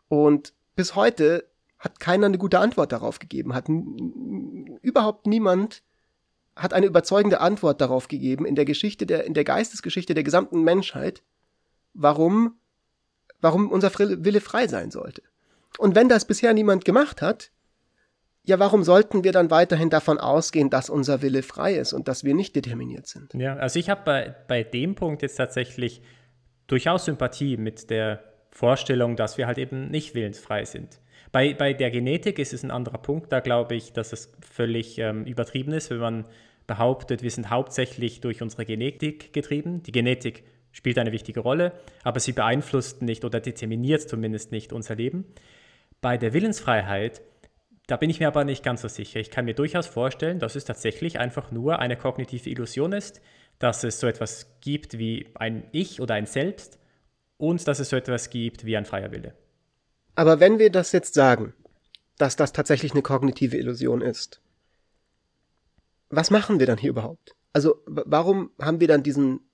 Und 0.07 0.53
bis 0.75 0.95
heute 0.95 1.49
hat 1.79 1.99
keiner 1.99 2.27
eine 2.27 2.37
gute 2.37 2.59
Antwort 2.59 2.91
darauf 2.91 3.19
gegeben, 3.19 3.53
hat 3.53 3.69
überhaupt 4.81 5.27
niemand 5.27 5.83
hat 6.55 6.73
eine 6.73 6.85
überzeugende 6.85 7.41
Antwort 7.41 7.81
darauf 7.81 8.07
gegeben 8.07 8.45
in 8.45 8.55
der 8.55 8.63
Geschichte 8.63 9.05
der 9.05 9.25
in 9.25 9.33
der 9.33 9.43
Geistesgeschichte 9.43 10.13
der 10.13 10.23
gesamten 10.23 10.63
Menschheit, 10.63 11.21
warum 11.93 12.55
warum 13.41 13.69
unser 13.69 13.91
Wille 13.99 14.41
frei 14.41 14.67
sein 14.67 14.89
sollte. 14.89 15.21
Und 15.77 15.95
wenn 15.95 16.07
das 16.07 16.25
bisher 16.25 16.53
niemand 16.53 16.85
gemacht 16.85 17.21
hat, 17.21 17.51
ja, 18.45 18.59
warum 18.59 18.83
sollten 18.83 19.23
wir 19.23 19.31
dann 19.31 19.49
weiterhin 19.49 19.89
davon 19.89 20.19
ausgehen, 20.19 20.69
dass 20.69 20.89
unser 20.89 21.21
Wille 21.21 21.41
frei 21.41 21.73
ist 21.73 21.93
und 21.93 22.07
dass 22.07 22.23
wir 22.23 22.35
nicht 22.35 22.55
determiniert 22.55 23.07
sind? 23.07 23.33
Ja, 23.33 23.55
also 23.55 23.79
ich 23.79 23.89
habe 23.89 24.01
bei, 24.05 24.35
bei 24.47 24.63
dem 24.63 24.95
Punkt 24.95 25.21
jetzt 25.21 25.35
tatsächlich 25.35 26.01
durchaus 26.67 27.05
Sympathie 27.05 27.57
mit 27.57 27.89
der 27.89 28.23
Vorstellung, 28.51 29.15
dass 29.15 29.37
wir 29.37 29.47
halt 29.47 29.57
eben 29.57 29.89
nicht 29.89 30.15
willensfrei 30.15 30.63
sind. 30.63 30.99
Bei, 31.31 31.53
bei 31.53 31.73
der 31.73 31.91
Genetik 31.91 32.39
ist 32.39 32.53
es 32.53 32.63
ein 32.63 32.71
anderer 32.71 32.99
Punkt. 32.99 33.31
Da 33.31 33.39
glaube 33.39 33.75
ich, 33.75 33.93
dass 33.93 34.13
es 34.13 34.31
völlig 34.39 34.97
ähm, 34.99 35.25
übertrieben 35.25 35.73
ist, 35.73 35.89
wenn 35.89 35.97
man 35.97 36.25
behauptet, 36.67 37.23
wir 37.23 37.31
sind 37.31 37.49
hauptsächlich 37.49 38.21
durch 38.21 38.41
unsere 38.41 38.65
Genetik 38.65 39.33
getrieben. 39.33 39.83
Die 39.83 39.91
Genetik 39.91 40.43
spielt 40.71 40.97
eine 40.97 41.11
wichtige 41.11 41.39
Rolle, 41.39 41.73
aber 42.03 42.19
sie 42.19 42.31
beeinflusst 42.31 43.01
nicht 43.01 43.25
oder 43.25 43.39
determiniert 43.39 44.07
zumindest 44.07 44.51
nicht 44.51 44.71
unser 44.71 44.95
Leben. 44.95 45.25
Bei 46.01 46.17
der 46.17 46.33
Willensfreiheit 46.33 47.21
da 47.87 47.97
bin 47.97 48.09
ich 48.09 48.19
mir 48.19 48.27
aber 48.27 48.43
nicht 48.43 48.63
ganz 48.63 48.81
so 48.81 48.87
sicher. 48.87 49.19
Ich 49.19 49.29
kann 49.29 49.45
mir 49.45 49.53
durchaus 49.53 49.87
vorstellen, 49.87 50.39
dass 50.39 50.55
es 50.55 50.65
tatsächlich 50.65 51.19
einfach 51.19 51.51
nur 51.51 51.79
eine 51.79 51.97
kognitive 51.97 52.49
Illusion 52.49 52.93
ist, 52.93 53.21
dass 53.59 53.83
es 53.83 53.99
so 53.99 54.07
etwas 54.07 54.59
gibt 54.61 54.97
wie 54.97 55.29
ein 55.35 55.67
Ich 55.71 56.01
oder 56.01 56.15
ein 56.15 56.25
Selbst 56.25 56.79
und 57.37 57.67
dass 57.67 57.79
es 57.79 57.89
so 57.89 57.95
etwas 57.95 58.29
gibt 58.29 58.65
wie 58.65 58.75
ein 58.75 58.85
freier 58.85 59.11
Wille. 59.11 59.35
Aber 60.15 60.39
wenn 60.39 60.59
wir 60.59 60.71
das 60.71 60.91
jetzt 60.91 61.13
sagen, 61.13 61.53
dass 62.17 62.35
das 62.35 62.53
tatsächlich 62.53 62.93
eine 62.93 63.01
kognitive 63.01 63.57
Illusion 63.57 64.01
ist, 64.01 64.41
was 66.09 66.31
machen 66.31 66.59
wir 66.59 66.65
dann 66.65 66.77
hier 66.77 66.91
überhaupt? 66.91 67.35
Also 67.53 67.81
warum 67.85 68.51
haben 68.59 68.79
wir 68.79 68.87
dann 68.87 69.03
diesen 69.03 69.44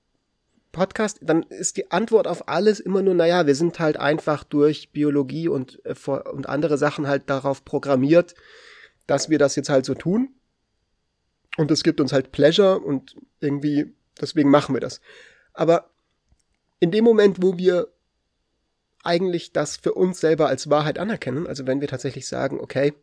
Podcast, 0.72 1.20
dann 1.22 1.44
ist 1.44 1.78
die 1.78 1.92
Antwort 1.92 2.28
auf 2.28 2.48
alles 2.48 2.80
immer 2.80 3.02
nur, 3.02 3.14
naja, 3.14 3.46
wir 3.46 3.56
sind 3.56 3.80
halt 3.80 3.98
einfach 3.98 4.44
durch 4.44 4.92
Biologie 4.92 5.48
und, 5.48 5.82
äh, 5.86 5.96
und 6.10 6.48
andere 6.48 6.78
Sachen 6.78 7.08
halt 7.08 7.30
darauf 7.30 7.66
programmiert, 7.66 8.36
dass 9.08 9.30
wir 9.30 9.40
das 9.40 9.56
jetzt 9.56 9.70
halt 9.70 9.86
so 9.86 9.94
tun. 9.94 10.30
Und 11.58 11.70
es 11.72 11.84
gibt 11.84 12.00
uns 12.00 12.14
halt 12.14 12.32
Pleasure 12.32 12.80
und 12.80 13.16
irgendwie, 13.40 13.94
deswegen 14.20 14.50
machen 14.50 14.74
wir 14.74 14.80
das. 14.80 15.02
Aber 15.54 15.90
in 16.80 16.92
dem 16.92 17.04
Moment, 17.04 17.42
wo 17.42 17.58
wir 17.58 17.90
eigentlich 19.04 19.52
das 19.52 19.78
für 19.78 19.94
uns 19.94 20.20
selber 20.20 20.48
als 20.48 20.70
Wahrheit 20.70 20.98
anerkennen, 20.98 21.48
also 21.48 21.68
wenn 21.68 21.82
wir 21.82 21.88
tatsächlich 21.88 22.28
sagen, 22.28 22.60
okay, 22.60 22.94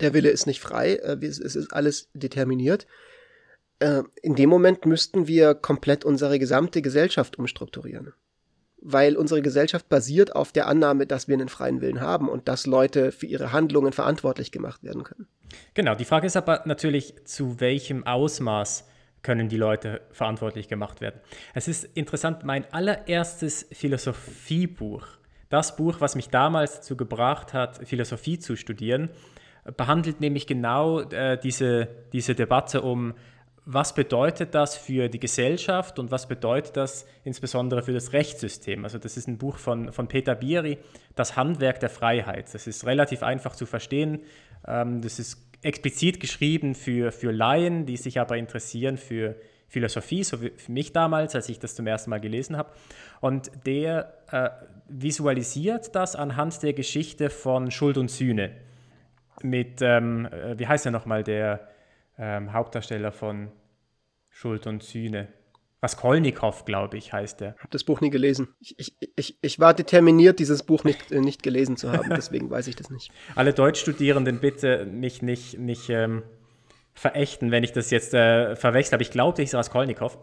der 0.00 0.14
Wille 0.14 0.28
ist 0.28 0.46
nicht 0.46 0.60
frei, 0.60 0.94
äh, 0.94 1.24
es 1.24 1.38
ist 1.38 1.72
alles 1.72 2.08
determiniert, 2.14 2.86
äh, 3.78 4.02
in 4.22 4.34
dem 4.34 4.48
Moment 4.48 4.86
müssten 4.86 5.26
wir 5.26 5.54
komplett 5.54 6.04
unsere 6.04 6.38
gesamte 6.38 6.82
Gesellschaft 6.82 7.38
umstrukturieren. 7.38 8.12
Weil 8.80 9.16
unsere 9.16 9.42
Gesellschaft 9.42 9.88
basiert 9.88 10.36
auf 10.36 10.52
der 10.52 10.68
Annahme, 10.68 11.06
dass 11.06 11.28
wir 11.28 11.34
einen 11.34 11.48
freien 11.48 11.80
Willen 11.80 12.00
haben 12.00 12.28
und 12.28 12.46
dass 12.48 12.66
Leute 12.66 13.10
für 13.10 13.26
ihre 13.26 13.52
Handlungen 13.52 13.92
verantwortlich 13.92 14.52
gemacht 14.52 14.84
werden 14.84 15.02
können. 15.02 15.26
Genau, 15.74 15.94
die 15.94 16.04
Frage 16.04 16.26
ist 16.26 16.36
aber 16.36 16.62
natürlich, 16.66 17.14
zu 17.24 17.60
welchem 17.60 18.06
Ausmaß 18.06 18.84
können 19.22 19.48
die 19.48 19.56
Leute 19.56 20.02
verantwortlich 20.12 20.68
gemacht 20.68 21.00
werden. 21.00 21.20
Es 21.52 21.66
ist 21.66 21.84
interessant, 21.94 22.44
mein 22.44 22.64
allererstes 22.72 23.66
Philosophiebuch, 23.72 25.04
das 25.48 25.74
Buch, 25.74 26.00
was 26.00 26.14
mich 26.14 26.28
damals 26.28 26.76
dazu 26.76 26.96
gebracht 26.96 27.52
hat, 27.52 27.86
Philosophie 27.88 28.38
zu 28.38 28.56
studieren, 28.56 29.10
behandelt 29.76 30.20
nämlich 30.20 30.46
genau 30.46 31.00
äh, 31.00 31.38
diese, 31.38 31.88
diese 32.12 32.36
Debatte 32.36 32.82
um 32.82 33.14
was 33.68 33.94
bedeutet 33.94 34.54
das 34.54 34.76
für 34.76 35.08
die 35.08 35.18
Gesellschaft 35.18 35.98
und 35.98 36.12
was 36.12 36.28
bedeutet 36.28 36.76
das 36.76 37.04
insbesondere 37.24 37.82
für 37.82 37.92
das 37.92 38.12
Rechtssystem? 38.12 38.84
Also 38.84 38.98
das 38.98 39.16
ist 39.16 39.26
ein 39.26 39.38
Buch 39.38 39.58
von, 39.58 39.92
von 39.92 40.06
Peter 40.06 40.36
Bieri, 40.36 40.78
Das 41.16 41.36
Handwerk 41.36 41.80
der 41.80 41.90
Freiheit. 41.90 42.54
Das 42.54 42.68
ist 42.68 42.86
relativ 42.86 43.24
einfach 43.24 43.56
zu 43.56 43.66
verstehen. 43.66 44.20
Ähm, 44.68 45.02
das 45.02 45.18
ist 45.18 45.44
explizit 45.62 46.20
geschrieben 46.20 46.76
für, 46.76 47.10
für 47.10 47.32
Laien, 47.32 47.86
die 47.86 47.96
sich 47.96 48.20
aber 48.20 48.36
interessieren 48.36 48.96
für 48.98 49.34
Philosophie, 49.66 50.22
so 50.22 50.40
wie 50.40 50.50
für 50.50 50.70
mich 50.70 50.92
damals, 50.92 51.34
als 51.34 51.48
ich 51.48 51.58
das 51.58 51.74
zum 51.74 51.88
ersten 51.88 52.10
Mal 52.10 52.20
gelesen 52.20 52.56
habe. 52.56 52.70
Und 53.20 53.50
der 53.66 54.14
äh, 54.30 54.48
visualisiert 54.88 55.92
das 55.96 56.14
anhand 56.14 56.62
der 56.62 56.72
Geschichte 56.72 57.30
von 57.30 57.72
Schuld 57.72 57.98
und 57.98 58.12
Sühne. 58.12 58.52
Mit, 59.42 59.82
ähm, 59.82 60.26
äh, 60.26 60.56
wie 60.56 60.68
heißt 60.68 60.86
er 60.86 60.92
nochmal, 60.92 61.24
der 61.24 61.68
ähm, 62.18 62.52
Hauptdarsteller 62.52 63.12
von 63.12 63.50
Schuld 64.28 64.66
und 64.66 64.82
Sühne. 64.82 65.28
Raskolnikow, 65.82 66.64
glaube 66.64 66.96
ich, 66.96 67.12
heißt 67.12 67.42
er. 67.42 67.54
Ich 67.54 67.60
habe 67.60 67.70
das 67.70 67.84
Buch 67.84 68.00
nie 68.00 68.10
gelesen. 68.10 68.48
Ich, 68.60 68.78
ich, 68.78 68.96
ich, 69.14 69.38
ich 69.40 69.60
war 69.60 69.74
determiniert, 69.74 70.38
dieses 70.38 70.62
Buch 70.62 70.84
nicht, 70.84 71.12
äh, 71.12 71.20
nicht 71.20 71.42
gelesen 71.42 71.76
zu 71.76 71.92
haben, 71.92 72.10
deswegen 72.16 72.50
weiß 72.50 72.66
ich 72.66 72.76
das 72.76 72.90
nicht. 72.90 73.10
Alle 73.34 73.52
Deutschstudierenden 73.52 74.40
bitte 74.40 74.86
nicht, 74.86 75.22
nicht, 75.22 75.58
nicht 75.58 75.90
ähm, 75.90 76.22
verächten, 76.94 77.50
wenn 77.50 77.62
ich 77.62 77.72
das 77.72 77.90
jetzt 77.90 78.14
äh, 78.14 78.56
verwechsel, 78.56 78.94
aber 78.94 79.02
ich 79.02 79.10
glaube, 79.10 79.36
das 79.36 79.50
ist 79.50 79.54
Raskolnikow. 79.54 80.18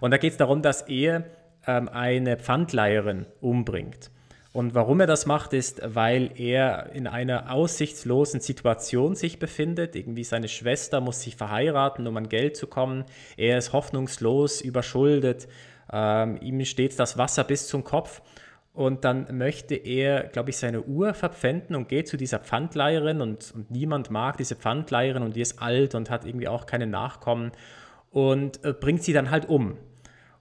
Und 0.00 0.10
da 0.10 0.18
geht 0.18 0.32
es 0.32 0.36
darum, 0.36 0.60
dass 0.60 0.82
er 0.82 1.24
ähm, 1.66 1.88
eine 1.88 2.36
Pfandleiherin 2.36 3.26
umbringt. 3.40 4.10
Und 4.54 4.72
warum 4.72 5.00
er 5.00 5.08
das 5.08 5.26
macht, 5.26 5.52
ist, 5.52 5.82
weil 5.84 6.30
er 6.36 6.92
in 6.92 7.08
einer 7.08 7.52
aussichtslosen 7.52 8.38
Situation 8.38 9.16
sich 9.16 9.40
befindet. 9.40 9.96
Irgendwie 9.96 10.22
seine 10.22 10.46
Schwester 10.46 11.00
muss 11.00 11.22
sich 11.22 11.34
verheiraten, 11.34 12.06
um 12.06 12.16
an 12.16 12.28
Geld 12.28 12.56
zu 12.56 12.68
kommen. 12.68 13.04
Er 13.36 13.58
ist 13.58 13.72
hoffnungslos, 13.72 14.60
überschuldet. 14.60 15.48
Ähm, 15.92 16.38
ihm 16.40 16.64
steht 16.64 16.96
das 17.00 17.18
Wasser 17.18 17.42
bis 17.42 17.66
zum 17.66 17.82
Kopf. 17.82 18.22
Und 18.72 19.04
dann 19.04 19.36
möchte 19.36 19.74
er, 19.74 20.22
glaube 20.22 20.50
ich, 20.50 20.56
seine 20.56 20.82
Uhr 20.82 21.14
verpfänden 21.14 21.74
und 21.74 21.88
geht 21.88 22.06
zu 22.06 22.16
dieser 22.16 22.38
Pfandleiherin 22.38 23.22
und, 23.22 23.52
und 23.56 23.72
niemand 23.72 24.12
mag 24.12 24.36
diese 24.36 24.54
Pfandleiherin 24.54 25.24
und 25.24 25.34
die 25.34 25.40
ist 25.40 25.60
alt 25.60 25.96
und 25.96 26.10
hat 26.10 26.24
irgendwie 26.24 26.46
auch 26.46 26.66
keine 26.66 26.86
Nachkommen 26.86 27.50
und 28.12 28.64
äh, 28.64 28.72
bringt 28.72 29.02
sie 29.02 29.12
dann 29.12 29.32
halt 29.32 29.48
um 29.48 29.78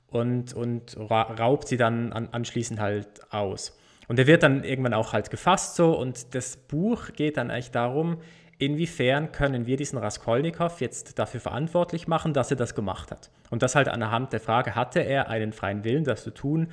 und, 0.06 0.54
und 0.54 0.98
raubt 1.00 1.68
sie 1.68 1.78
dann 1.78 2.14
an, 2.14 2.30
anschließend 2.32 2.80
halt 2.80 3.08
aus. 3.32 3.76
Und 4.08 4.20
er 4.20 4.28
wird 4.28 4.44
dann 4.44 4.64
irgendwann 4.64 4.94
auch 4.94 5.14
halt 5.14 5.30
gefasst 5.30 5.76
so 5.76 5.98
und 5.98 6.36
das 6.36 6.58
Buch 6.58 7.14
geht 7.14 7.38
dann 7.38 7.52
eigentlich 7.52 7.72
darum, 7.72 8.18
inwiefern 8.58 9.32
können 9.32 9.66
wir 9.66 9.78
diesen 9.78 9.98
Raskolnikow 9.98 10.80
jetzt 10.80 11.18
dafür 11.20 11.40
verantwortlich 11.40 12.08
machen, 12.08 12.34
dass 12.34 12.52
er 12.52 12.58
das 12.58 12.76
gemacht 12.76 13.12
hat. 13.12 13.32
Und 13.50 13.62
das 13.62 13.76
halt 13.76 13.88
anhand 13.88 14.34
der 14.34 14.40
Frage, 14.40 14.76
hatte 14.76 15.00
er 15.00 15.30
einen 15.30 15.54
freien 15.54 15.84
Willen, 15.84 16.04
das 16.04 16.24
zu 16.24 16.32
tun 16.32 16.70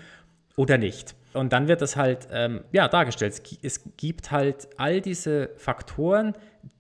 oder 0.57 0.79
nicht. 0.79 1.14
Und 1.33 1.53
dann 1.53 1.69
wird 1.69 1.81
das 1.81 1.97
halt 1.97 2.29
ähm, 2.33 2.64
ja, 2.73 2.88
dargestellt. 2.88 3.40
Es 3.62 3.97
gibt 3.97 4.31
halt 4.31 4.69
all 4.77 5.01
diese 5.01 5.51
Faktoren, 5.57 6.35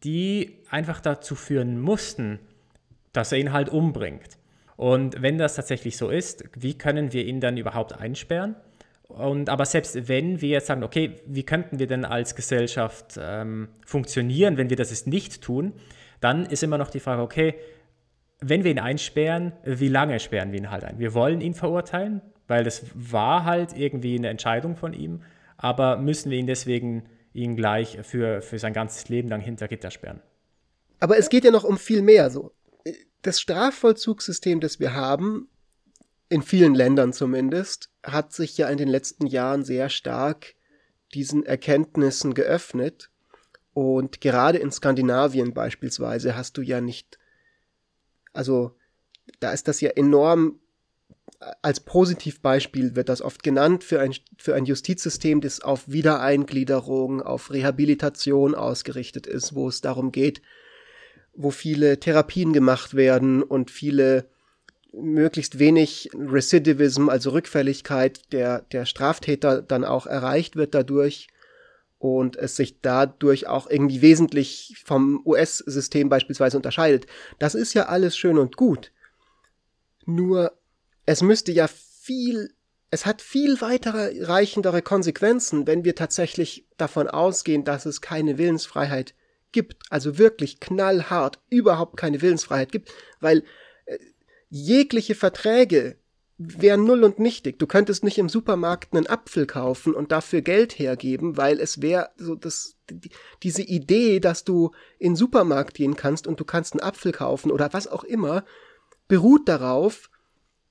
die 0.04 0.58
einfach 0.70 1.00
dazu 1.00 1.34
führen 1.34 1.80
mussten, 1.80 2.40
dass 3.12 3.32
er 3.32 3.38
ihn 3.38 3.52
halt 3.52 3.68
umbringt. 3.68 4.38
Und 4.76 5.20
wenn 5.20 5.38
das 5.38 5.56
tatsächlich 5.56 5.96
so 5.96 6.08
ist, 6.08 6.44
wie 6.56 6.76
können 6.76 7.12
wir 7.12 7.24
ihn 7.24 7.40
dann 7.40 7.56
überhaupt 7.56 7.92
einsperren? 7.92 8.56
Und 9.10 9.48
aber 9.48 9.66
selbst 9.66 10.08
wenn 10.08 10.40
wir 10.40 10.50
jetzt 10.50 10.66
sagen, 10.66 10.82
okay, 10.82 11.16
wie 11.26 11.42
könnten 11.42 11.78
wir 11.78 11.86
denn 11.86 12.04
als 12.04 12.34
Gesellschaft 12.34 13.18
ähm, 13.20 13.68
funktionieren, 13.84 14.56
wenn 14.56 14.70
wir 14.70 14.76
das 14.76 14.90
jetzt 14.90 15.06
nicht 15.06 15.42
tun, 15.42 15.72
dann 16.20 16.46
ist 16.46 16.62
immer 16.62 16.78
noch 16.78 16.90
die 16.90 17.00
Frage, 17.00 17.22
okay, 17.22 17.54
wenn 18.40 18.64
wir 18.64 18.70
ihn 18.70 18.78
einsperren, 18.78 19.52
wie 19.64 19.88
lange 19.88 20.18
sperren 20.20 20.52
wir 20.52 20.58
ihn 20.58 20.70
halt 20.70 20.84
ein? 20.84 20.98
Wir 20.98 21.14
wollen 21.14 21.40
ihn 21.40 21.54
verurteilen, 21.54 22.22
weil 22.48 22.64
das 22.64 22.84
war 22.94 23.44
halt 23.44 23.76
irgendwie 23.76 24.16
eine 24.16 24.28
Entscheidung 24.28 24.76
von 24.76 24.92
ihm, 24.92 25.22
aber 25.56 25.98
müssen 25.98 26.30
wir 26.30 26.38
ihn 26.38 26.46
deswegen 26.46 27.04
ihn 27.32 27.54
gleich 27.56 27.98
für, 28.02 28.40
für 28.40 28.58
sein 28.58 28.72
ganzes 28.72 29.08
Leben 29.08 29.28
lang 29.28 29.40
hinter 29.40 29.68
Gitter 29.68 29.90
sperren? 29.90 30.20
Aber 31.00 31.18
es 31.18 31.28
geht 31.28 31.44
ja 31.44 31.50
noch 31.50 31.64
um 31.64 31.78
viel 31.78 32.02
mehr 32.02 32.30
so. 32.30 32.52
Das 33.22 33.40
Strafvollzugssystem, 33.40 34.60
das 34.60 34.80
wir 34.80 34.94
haben, 34.94 35.48
in 36.30 36.42
vielen 36.42 36.74
Ländern 36.74 37.12
zumindest, 37.12 37.90
hat 38.02 38.32
sich 38.32 38.56
ja 38.56 38.68
in 38.68 38.78
den 38.78 38.88
letzten 38.88 39.26
Jahren 39.26 39.64
sehr 39.64 39.90
stark 39.90 40.54
diesen 41.12 41.44
Erkenntnissen 41.44 42.34
geöffnet. 42.34 43.10
Und 43.74 44.20
gerade 44.20 44.58
in 44.58 44.70
Skandinavien 44.70 45.52
beispielsweise 45.52 46.36
hast 46.36 46.56
du 46.56 46.62
ja 46.62 46.80
nicht, 46.80 47.18
also 48.32 48.76
da 49.40 49.52
ist 49.52 49.66
das 49.66 49.80
ja 49.80 49.90
enorm, 49.90 50.60
als 51.62 51.80
Positivbeispiel 51.80 52.94
wird 52.94 53.08
das 53.08 53.22
oft 53.22 53.42
genannt 53.42 53.82
für 53.82 54.00
ein, 54.00 54.14
für 54.36 54.54
ein 54.54 54.66
Justizsystem, 54.66 55.40
das 55.40 55.60
auf 55.60 55.88
Wiedereingliederung, 55.88 57.22
auf 57.22 57.50
Rehabilitation 57.50 58.54
ausgerichtet 58.54 59.26
ist, 59.26 59.54
wo 59.54 59.66
es 59.66 59.80
darum 59.80 60.12
geht, 60.12 60.42
wo 61.34 61.50
viele 61.50 61.98
Therapien 61.98 62.52
gemacht 62.52 62.94
werden 62.94 63.42
und 63.42 63.70
viele 63.70 64.28
möglichst 64.92 65.58
wenig 65.58 66.10
Recidivism, 66.14 67.08
also 67.08 67.30
Rückfälligkeit 67.30 68.32
der, 68.32 68.62
der 68.72 68.86
Straftäter 68.86 69.62
dann 69.62 69.84
auch 69.84 70.06
erreicht 70.06 70.56
wird 70.56 70.74
dadurch 70.74 71.28
und 71.98 72.36
es 72.36 72.56
sich 72.56 72.80
dadurch 72.80 73.46
auch 73.46 73.68
irgendwie 73.68 74.02
wesentlich 74.02 74.82
vom 74.84 75.20
US-System 75.24 76.08
beispielsweise 76.08 76.56
unterscheidet. 76.56 77.06
Das 77.38 77.54
ist 77.54 77.74
ja 77.74 77.86
alles 77.86 78.16
schön 78.16 78.38
und 78.38 78.56
gut. 78.56 78.90
Nur 80.06 80.52
es 81.06 81.22
müsste 81.22 81.52
ja 81.52 81.68
viel, 81.68 82.52
es 82.90 83.06
hat 83.06 83.20
viel 83.20 83.60
weitere 83.60 84.24
reichendere 84.24 84.82
Konsequenzen, 84.82 85.66
wenn 85.66 85.84
wir 85.84 85.94
tatsächlich 85.94 86.66
davon 86.78 87.06
ausgehen, 87.06 87.64
dass 87.64 87.86
es 87.86 88.00
keine 88.00 88.38
Willensfreiheit 88.38 89.14
gibt, 89.52 89.82
also 89.90 90.18
wirklich 90.18 90.58
knallhart 90.58 91.38
überhaupt 91.50 91.96
keine 91.96 92.22
Willensfreiheit 92.22 92.72
gibt, 92.72 92.90
weil 93.20 93.44
jegliche 94.50 95.14
Verträge 95.14 95.96
wären 96.36 96.84
null 96.84 97.04
und 97.04 97.18
nichtig. 97.18 97.58
Du 97.58 97.66
könntest 97.66 98.02
nicht 98.02 98.16
im 98.18 98.30
Supermarkt 98.30 98.94
einen 98.94 99.06
Apfel 99.06 99.46
kaufen 99.46 99.94
und 99.94 100.10
dafür 100.10 100.40
Geld 100.40 100.78
hergeben, 100.78 101.36
weil 101.36 101.60
es 101.60 101.82
wäre 101.82 102.10
so 102.16 102.34
das, 102.34 102.76
die, 102.90 103.10
diese 103.42 103.62
Idee, 103.62 104.20
dass 104.20 104.44
du 104.44 104.72
in 104.98 105.12
den 105.12 105.16
Supermarkt 105.16 105.74
gehen 105.74 105.96
kannst 105.96 106.26
und 106.26 106.40
du 106.40 106.44
kannst 106.44 106.72
einen 106.72 106.82
Apfel 106.82 107.12
kaufen 107.12 107.50
oder 107.50 107.72
was 107.72 107.86
auch 107.86 108.04
immer, 108.04 108.44
beruht 109.06 109.48
darauf, 109.48 110.10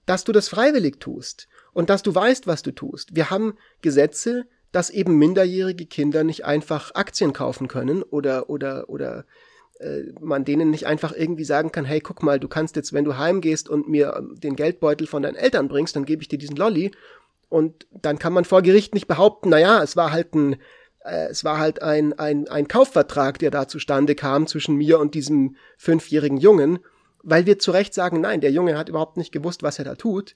dass 0.08 0.24
du 0.24 0.32
das 0.32 0.50
freiwillig 0.50 1.00
tust 1.00 1.48
und 1.72 1.92
dass 1.92 2.02
du 2.02 2.16
weißt, 2.16 2.48
was 2.48 2.64
du 2.64 2.72
tust. 2.72 3.16
Wir 3.16 3.30
haben 3.30 3.54
Gesetze, 3.82 4.48
dass 4.72 4.90
eben 4.90 5.20
minderjährige 5.20 5.86
Kinder 5.86 6.24
nicht 6.24 6.46
einfach 6.46 6.96
Aktien 6.96 7.32
kaufen 7.32 7.68
können 7.68 8.02
oder 8.02 8.50
oder 8.50 8.90
oder 8.90 9.26
man 10.20 10.44
denen 10.44 10.70
nicht 10.70 10.86
einfach 10.88 11.14
irgendwie 11.16 11.46
sagen 11.46 11.72
kann, 11.72 11.86
hey, 11.86 12.02
guck 12.02 12.22
mal, 12.22 12.40
du 12.40 12.48
kannst 12.48 12.76
jetzt, 12.76 12.92
wenn 12.92 13.06
du 13.06 13.18
heimgehst 13.18 13.70
und 13.70 13.88
mir 13.88 14.14
ähm, 14.18 14.36
den 14.40 14.56
Geldbeutel 14.56 15.08
von 15.08 15.24
deinen 15.24 15.36
Eltern 15.36 15.70
bringst, 15.70 15.96
dann 15.96 16.06
gebe 16.06 16.22
ich 16.22 16.28
dir 16.28 16.38
diesen 16.38 16.58
Lolli. 16.58 16.92
Und 17.48 17.88
dann 17.92 18.20
kann 18.20 18.34
man 18.34 18.46
vor 18.46 18.62
Gericht 18.62 18.94
nicht 18.94 19.08
behaupten, 19.08 19.50
naja, 19.50 19.82
es 19.82 19.96
war 19.96 20.12
halt 20.12 20.36
ein, 20.36 20.54
äh, 21.04 21.28
es 21.30 21.44
war 21.44 21.60
halt 21.60 21.82
ein, 21.82 22.18
ein, 22.20 22.48
ein 22.50 22.68
Kaufvertrag, 22.68 23.40
der 23.40 23.52
da 23.52 23.68
zustande 23.68 24.16
kam 24.16 24.48
zwischen 24.48 24.76
mir 24.76 25.00
und 25.00 25.16
diesem 25.16 25.56
fünfjährigen 25.78 26.38
Jungen, 26.38 26.80
weil 27.24 27.46
wir 27.46 27.58
zu 27.58 27.72
Recht 27.72 27.94
sagen, 27.94 28.22
nein, 28.22 28.42
der 28.42 28.52
Junge 28.52 28.78
hat 28.78 28.90
überhaupt 28.90 29.18
nicht 29.18 29.32
gewusst, 29.32 29.64
was 29.64 29.80
er 29.80 29.86
da 29.86 29.96
tut. 29.96 30.36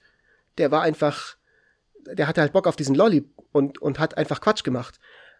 Der 0.58 0.70
war 0.70 0.82
einfach, 0.82 1.36
der 2.06 2.28
hatte 2.28 2.40
halt 2.40 2.52
Bock 2.52 2.66
auf 2.66 2.76
diesen 2.76 2.94
Lolli 2.94 3.28
und, 3.52 3.80
und 3.80 3.98
hat 3.98 4.16
einfach 4.16 4.40
Quatsch 4.40 4.64
gemacht. 4.64 4.98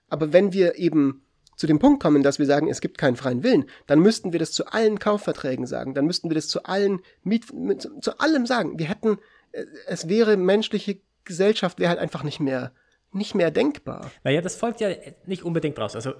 Aber 0.08 0.32
wenn 0.32 0.52
wir 0.52 0.76
eben 0.76 1.23
zu 1.56 1.66
dem 1.66 1.78
Punkt 1.78 2.02
kommen, 2.02 2.22
dass 2.22 2.38
wir 2.38 2.46
sagen, 2.46 2.68
es 2.68 2.80
gibt 2.80 2.98
keinen 2.98 3.16
freien 3.16 3.42
Willen, 3.42 3.66
dann 3.86 4.00
müssten 4.00 4.32
wir 4.32 4.38
das 4.38 4.52
zu 4.52 4.66
allen 4.66 4.98
Kaufverträgen 4.98 5.66
sagen, 5.66 5.94
dann 5.94 6.06
müssten 6.06 6.30
wir 6.30 6.34
das 6.34 6.48
zu 6.48 6.64
allen 6.64 7.00
Miet, 7.22 7.46
zu, 7.78 8.00
zu 8.00 8.18
allem 8.18 8.46
sagen. 8.46 8.78
Wir 8.78 8.88
hätten, 8.88 9.18
äh, 9.52 9.64
es 9.86 10.08
wäre 10.08 10.36
menschliche 10.36 11.00
Gesellschaft 11.24 11.78
wäre 11.78 11.90
halt 11.90 11.98
einfach 11.98 12.22
nicht 12.22 12.40
mehr, 12.40 12.72
nicht 13.12 13.34
mehr 13.34 13.50
denkbar. 13.50 14.10
Naja, 14.24 14.40
das 14.40 14.56
folgt 14.56 14.80
ja 14.80 14.90
nicht 15.26 15.42
unbedingt 15.42 15.78
draus. 15.78 15.94
Also 15.94 16.10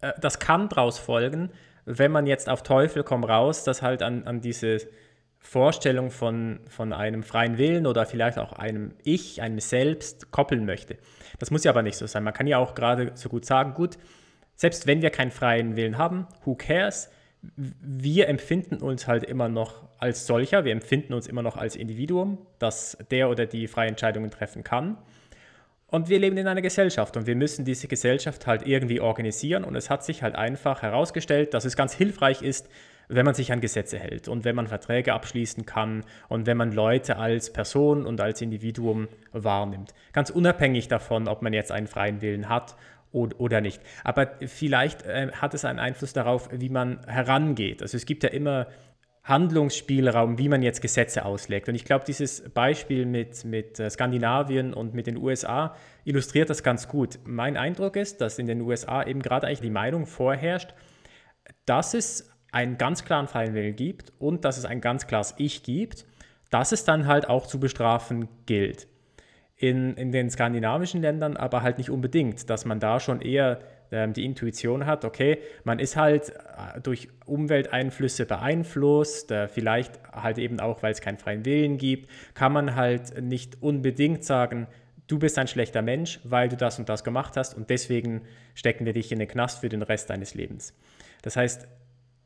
äh, 0.00 0.12
das 0.20 0.38
kann 0.38 0.68
draus 0.68 0.98
folgen, 0.98 1.50
wenn 1.86 2.12
man 2.12 2.26
jetzt 2.26 2.48
auf 2.48 2.62
Teufel 2.62 3.02
komm 3.02 3.24
raus, 3.24 3.64
das 3.64 3.82
halt 3.82 4.02
an, 4.02 4.24
an 4.24 4.40
diese 4.40 4.78
Vorstellung 5.38 6.10
von, 6.10 6.60
von 6.68 6.92
einem 6.92 7.22
freien 7.22 7.56
Willen 7.56 7.86
oder 7.86 8.04
vielleicht 8.04 8.38
auch 8.38 8.52
einem 8.52 8.94
Ich, 9.02 9.40
einem 9.40 9.58
Selbst 9.58 10.30
koppeln 10.30 10.66
möchte. 10.66 10.98
Das 11.38 11.50
muss 11.50 11.64
ja 11.64 11.70
aber 11.70 11.82
nicht 11.82 11.96
so 11.96 12.06
sein. 12.06 12.22
Man 12.24 12.34
kann 12.34 12.46
ja 12.46 12.58
auch 12.58 12.74
gerade 12.74 13.12
so 13.14 13.30
gut 13.30 13.46
sagen, 13.46 13.72
gut, 13.72 13.96
selbst 14.60 14.86
wenn 14.86 15.00
wir 15.00 15.08
keinen 15.08 15.30
freien 15.30 15.74
Willen 15.74 15.96
haben, 15.96 16.26
who 16.44 16.54
cares? 16.54 17.08
Wir 17.40 18.28
empfinden 18.28 18.76
uns 18.82 19.06
halt 19.06 19.24
immer 19.24 19.48
noch 19.48 19.88
als 19.96 20.26
solcher, 20.26 20.66
wir 20.66 20.72
empfinden 20.72 21.14
uns 21.14 21.26
immer 21.26 21.40
noch 21.40 21.56
als 21.56 21.76
Individuum, 21.76 22.36
das 22.58 22.98
der 23.10 23.30
oder 23.30 23.46
die 23.46 23.68
freie 23.68 23.88
Entscheidungen 23.88 24.30
treffen 24.30 24.62
kann. 24.62 24.98
Und 25.86 26.10
wir 26.10 26.18
leben 26.18 26.36
in 26.36 26.46
einer 26.46 26.60
Gesellschaft 26.60 27.16
und 27.16 27.26
wir 27.26 27.36
müssen 27.36 27.64
diese 27.64 27.88
Gesellschaft 27.88 28.46
halt 28.46 28.66
irgendwie 28.66 29.00
organisieren. 29.00 29.64
Und 29.64 29.76
es 29.76 29.88
hat 29.88 30.04
sich 30.04 30.22
halt 30.22 30.34
einfach 30.34 30.82
herausgestellt, 30.82 31.54
dass 31.54 31.64
es 31.64 31.74
ganz 31.74 31.94
hilfreich 31.94 32.42
ist, 32.42 32.68
wenn 33.08 33.24
man 33.24 33.34
sich 33.34 33.52
an 33.52 33.62
Gesetze 33.62 33.98
hält 33.98 34.28
und 34.28 34.44
wenn 34.44 34.54
man 34.54 34.66
Verträge 34.66 35.14
abschließen 35.14 35.64
kann 35.64 36.04
und 36.28 36.44
wenn 36.44 36.58
man 36.58 36.70
Leute 36.70 37.16
als 37.16 37.50
Person 37.50 38.04
und 38.04 38.20
als 38.20 38.42
Individuum 38.42 39.08
wahrnimmt. 39.32 39.94
Ganz 40.12 40.28
unabhängig 40.28 40.88
davon, 40.88 41.28
ob 41.28 41.40
man 41.40 41.54
jetzt 41.54 41.72
einen 41.72 41.86
freien 41.86 42.20
Willen 42.20 42.50
hat 42.50 42.76
oder 43.12 43.60
nicht. 43.60 43.80
Aber 44.04 44.30
vielleicht 44.46 45.02
äh, 45.02 45.30
hat 45.32 45.54
es 45.54 45.64
einen 45.64 45.78
Einfluss 45.78 46.12
darauf, 46.12 46.48
wie 46.52 46.68
man 46.68 47.00
herangeht. 47.06 47.82
Also 47.82 47.96
es 47.96 48.06
gibt 48.06 48.22
ja 48.22 48.30
immer 48.30 48.68
Handlungsspielraum, 49.24 50.38
wie 50.38 50.48
man 50.48 50.62
jetzt 50.62 50.80
Gesetze 50.80 51.24
auslegt. 51.24 51.68
Und 51.68 51.74
ich 51.74 51.84
glaube, 51.84 52.04
dieses 52.04 52.48
Beispiel 52.50 53.06
mit, 53.06 53.44
mit 53.44 53.78
äh, 53.78 53.90
Skandinavien 53.90 54.72
und 54.72 54.94
mit 54.94 55.06
den 55.06 55.16
USA 55.16 55.76
illustriert 56.04 56.50
das 56.50 56.62
ganz 56.62 56.88
gut. 56.88 57.18
Mein 57.24 57.56
Eindruck 57.56 57.96
ist, 57.96 58.20
dass 58.20 58.38
in 58.38 58.46
den 58.46 58.60
USA 58.62 59.02
eben 59.04 59.20
gerade 59.20 59.46
eigentlich 59.46 59.60
die 59.60 59.70
Meinung 59.70 60.06
vorherrscht, 60.06 60.74
dass 61.66 61.94
es 61.94 62.30
einen 62.52 62.78
ganz 62.78 63.04
klaren 63.04 63.28
freien 63.28 63.54
Willen 63.54 63.76
gibt 63.76 64.12
und 64.18 64.44
dass 64.44 64.58
es 64.58 64.64
ein 64.64 64.80
ganz 64.80 65.06
klares 65.06 65.34
Ich 65.36 65.62
gibt, 65.62 66.06
dass 66.50 66.72
es 66.72 66.84
dann 66.84 67.06
halt 67.06 67.28
auch 67.28 67.46
zu 67.46 67.60
bestrafen 67.60 68.28
gilt. 68.46 68.88
In, 69.60 69.94
in 69.96 70.10
den 70.10 70.30
skandinavischen 70.30 71.02
Ländern 71.02 71.36
aber 71.36 71.60
halt 71.62 71.76
nicht 71.76 71.90
unbedingt, 71.90 72.48
dass 72.48 72.64
man 72.64 72.80
da 72.80 72.98
schon 72.98 73.20
eher 73.20 73.60
ähm, 73.92 74.14
die 74.14 74.24
Intuition 74.24 74.86
hat, 74.86 75.04
okay, 75.04 75.38
man 75.64 75.78
ist 75.78 75.96
halt 75.96 76.30
äh, 76.30 76.80
durch 76.80 77.08
Umwelteinflüsse 77.26 78.24
beeinflusst, 78.24 79.30
äh, 79.30 79.48
vielleicht 79.48 80.00
halt 80.12 80.38
eben 80.38 80.60
auch, 80.60 80.82
weil 80.82 80.92
es 80.92 81.02
keinen 81.02 81.18
freien 81.18 81.44
Willen 81.44 81.76
gibt, 81.76 82.08
kann 82.32 82.52
man 82.52 82.74
halt 82.74 83.20
nicht 83.20 83.62
unbedingt 83.62 84.24
sagen, 84.24 84.66
du 85.08 85.18
bist 85.18 85.38
ein 85.38 85.48
schlechter 85.48 85.82
Mensch, 85.82 86.20
weil 86.24 86.48
du 86.48 86.56
das 86.56 86.78
und 86.78 86.88
das 86.88 87.04
gemacht 87.04 87.36
hast 87.36 87.54
und 87.54 87.68
deswegen 87.68 88.22
stecken 88.54 88.86
wir 88.86 88.92
dich 88.92 89.10
in 89.12 89.18
den 89.18 89.28
Knast 89.28 89.58
für 89.58 89.68
den 89.68 89.82
Rest 89.82 90.08
deines 90.08 90.34
Lebens. 90.34 90.74
Das 91.22 91.36
heißt, 91.36 91.68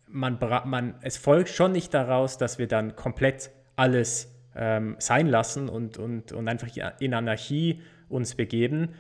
man, 0.07 0.39
man, 0.67 0.95
es 1.01 1.17
folgt 1.17 1.49
schon 1.49 1.73
nicht 1.73 1.95
daraus, 1.95 2.39
dass 2.39 2.59
wir 2.59 2.69
dann 2.69 2.95
komplett 2.95 3.51
alles 3.75 4.34
ähm, 4.57 4.97
sein 4.99 5.27
lassen 5.27 5.69
und, 5.69 5.99
und, 5.99 6.33
und 6.33 6.49
einfach 6.49 6.69
in 7.01 7.15
Anarchie 7.15 7.83
uns 8.09 8.35
begeben. 8.35 8.95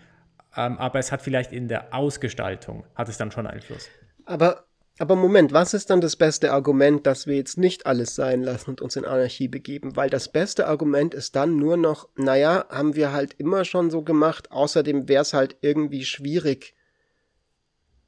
Ähm, 0.56 0.78
aber 0.78 0.98
es 0.98 1.12
hat 1.12 1.22
vielleicht 1.22 1.52
in 1.52 1.68
der 1.68 1.94
Ausgestaltung, 1.94 2.84
hat 2.94 3.08
es 3.08 3.18
dann 3.18 3.30
schon 3.30 3.46
Einfluss. 3.46 3.88
Aber, 4.24 4.64
aber 4.98 5.16
Moment, 5.16 5.52
was 5.52 5.74
ist 5.74 5.90
dann 5.90 6.00
das 6.00 6.16
beste 6.16 6.52
Argument, 6.52 7.06
dass 7.06 7.26
wir 7.26 7.36
jetzt 7.36 7.58
nicht 7.58 7.86
alles 7.86 8.14
sein 8.14 8.42
lassen 8.42 8.70
und 8.70 8.80
uns 8.80 8.96
in 8.96 9.04
Anarchie 9.04 9.48
begeben? 9.48 9.96
Weil 9.96 10.10
das 10.10 10.30
beste 10.30 10.66
Argument 10.66 11.14
ist 11.14 11.36
dann 11.36 11.56
nur 11.56 11.76
noch, 11.76 12.08
naja, 12.16 12.66
haben 12.68 12.94
wir 12.94 13.12
halt 13.12 13.34
immer 13.34 13.64
schon 13.64 13.90
so 13.90 14.02
gemacht, 14.02 14.50
außerdem 14.52 15.08
wäre 15.08 15.22
es 15.22 15.34
halt 15.34 15.56
irgendwie 15.60 16.04
schwierig 16.04 16.74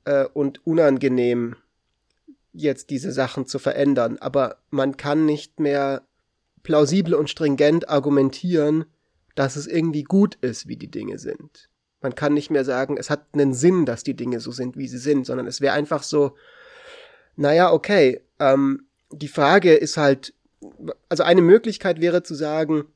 äh, 0.04 0.24
und 0.24 0.64
unangenehm, 0.66 1.56
jetzt 2.52 2.90
diese 2.90 3.12
Sachen 3.12 3.46
zu 3.46 3.58
verändern. 3.58 4.18
Aber 4.18 4.58
man 4.70 4.96
kann 4.96 5.26
nicht 5.26 5.60
mehr 5.60 6.05
plausibel 6.66 7.14
und 7.14 7.30
stringent 7.30 7.88
argumentieren, 7.88 8.86
dass 9.36 9.54
es 9.54 9.68
irgendwie 9.68 10.02
gut 10.02 10.34
ist, 10.40 10.66
wie 10.66 10.76
die 10.76 10.90
Dinge 10.90 11.20
sind. 11.20 11.68
Man 12.00 12.16
kann 12.16 12.34
nicht 12.34 12.50
mehr 12.50 12.64
sagen, 12.64 12.96
es 12.96 13.08
hat 13.08 13.24
einen 13.34 13.54
Sinn, 13.54 13.86
dass 13.86 14.02
die 14.02 14.16
Dinge 14.16 14.40
so 14.40 14.50
sind, 14.50 14.76
wie 14.76 14.88
sie 14.88 14.98
sind, 14.98 15.26
sondern 15.26 15.46
es 15.46 15.60
wäre 15.60 15.74
einfach 15.74 16.02
so, 16.02 16.34
naja, 17.36 17.72
okay, 17.72 18.20
ähm, 18.40 18.88
die 19.12 19.28
Frage 19.28 19.74
ist 19.74 19.96
halt, 19.96 20.34
also 21.08 21.22
eine 21.22 21.40
Möglichkeit 21.40 22.00
wäre 22.00 22.24
zu 22.24 22.34
sagen, 22.34 22.86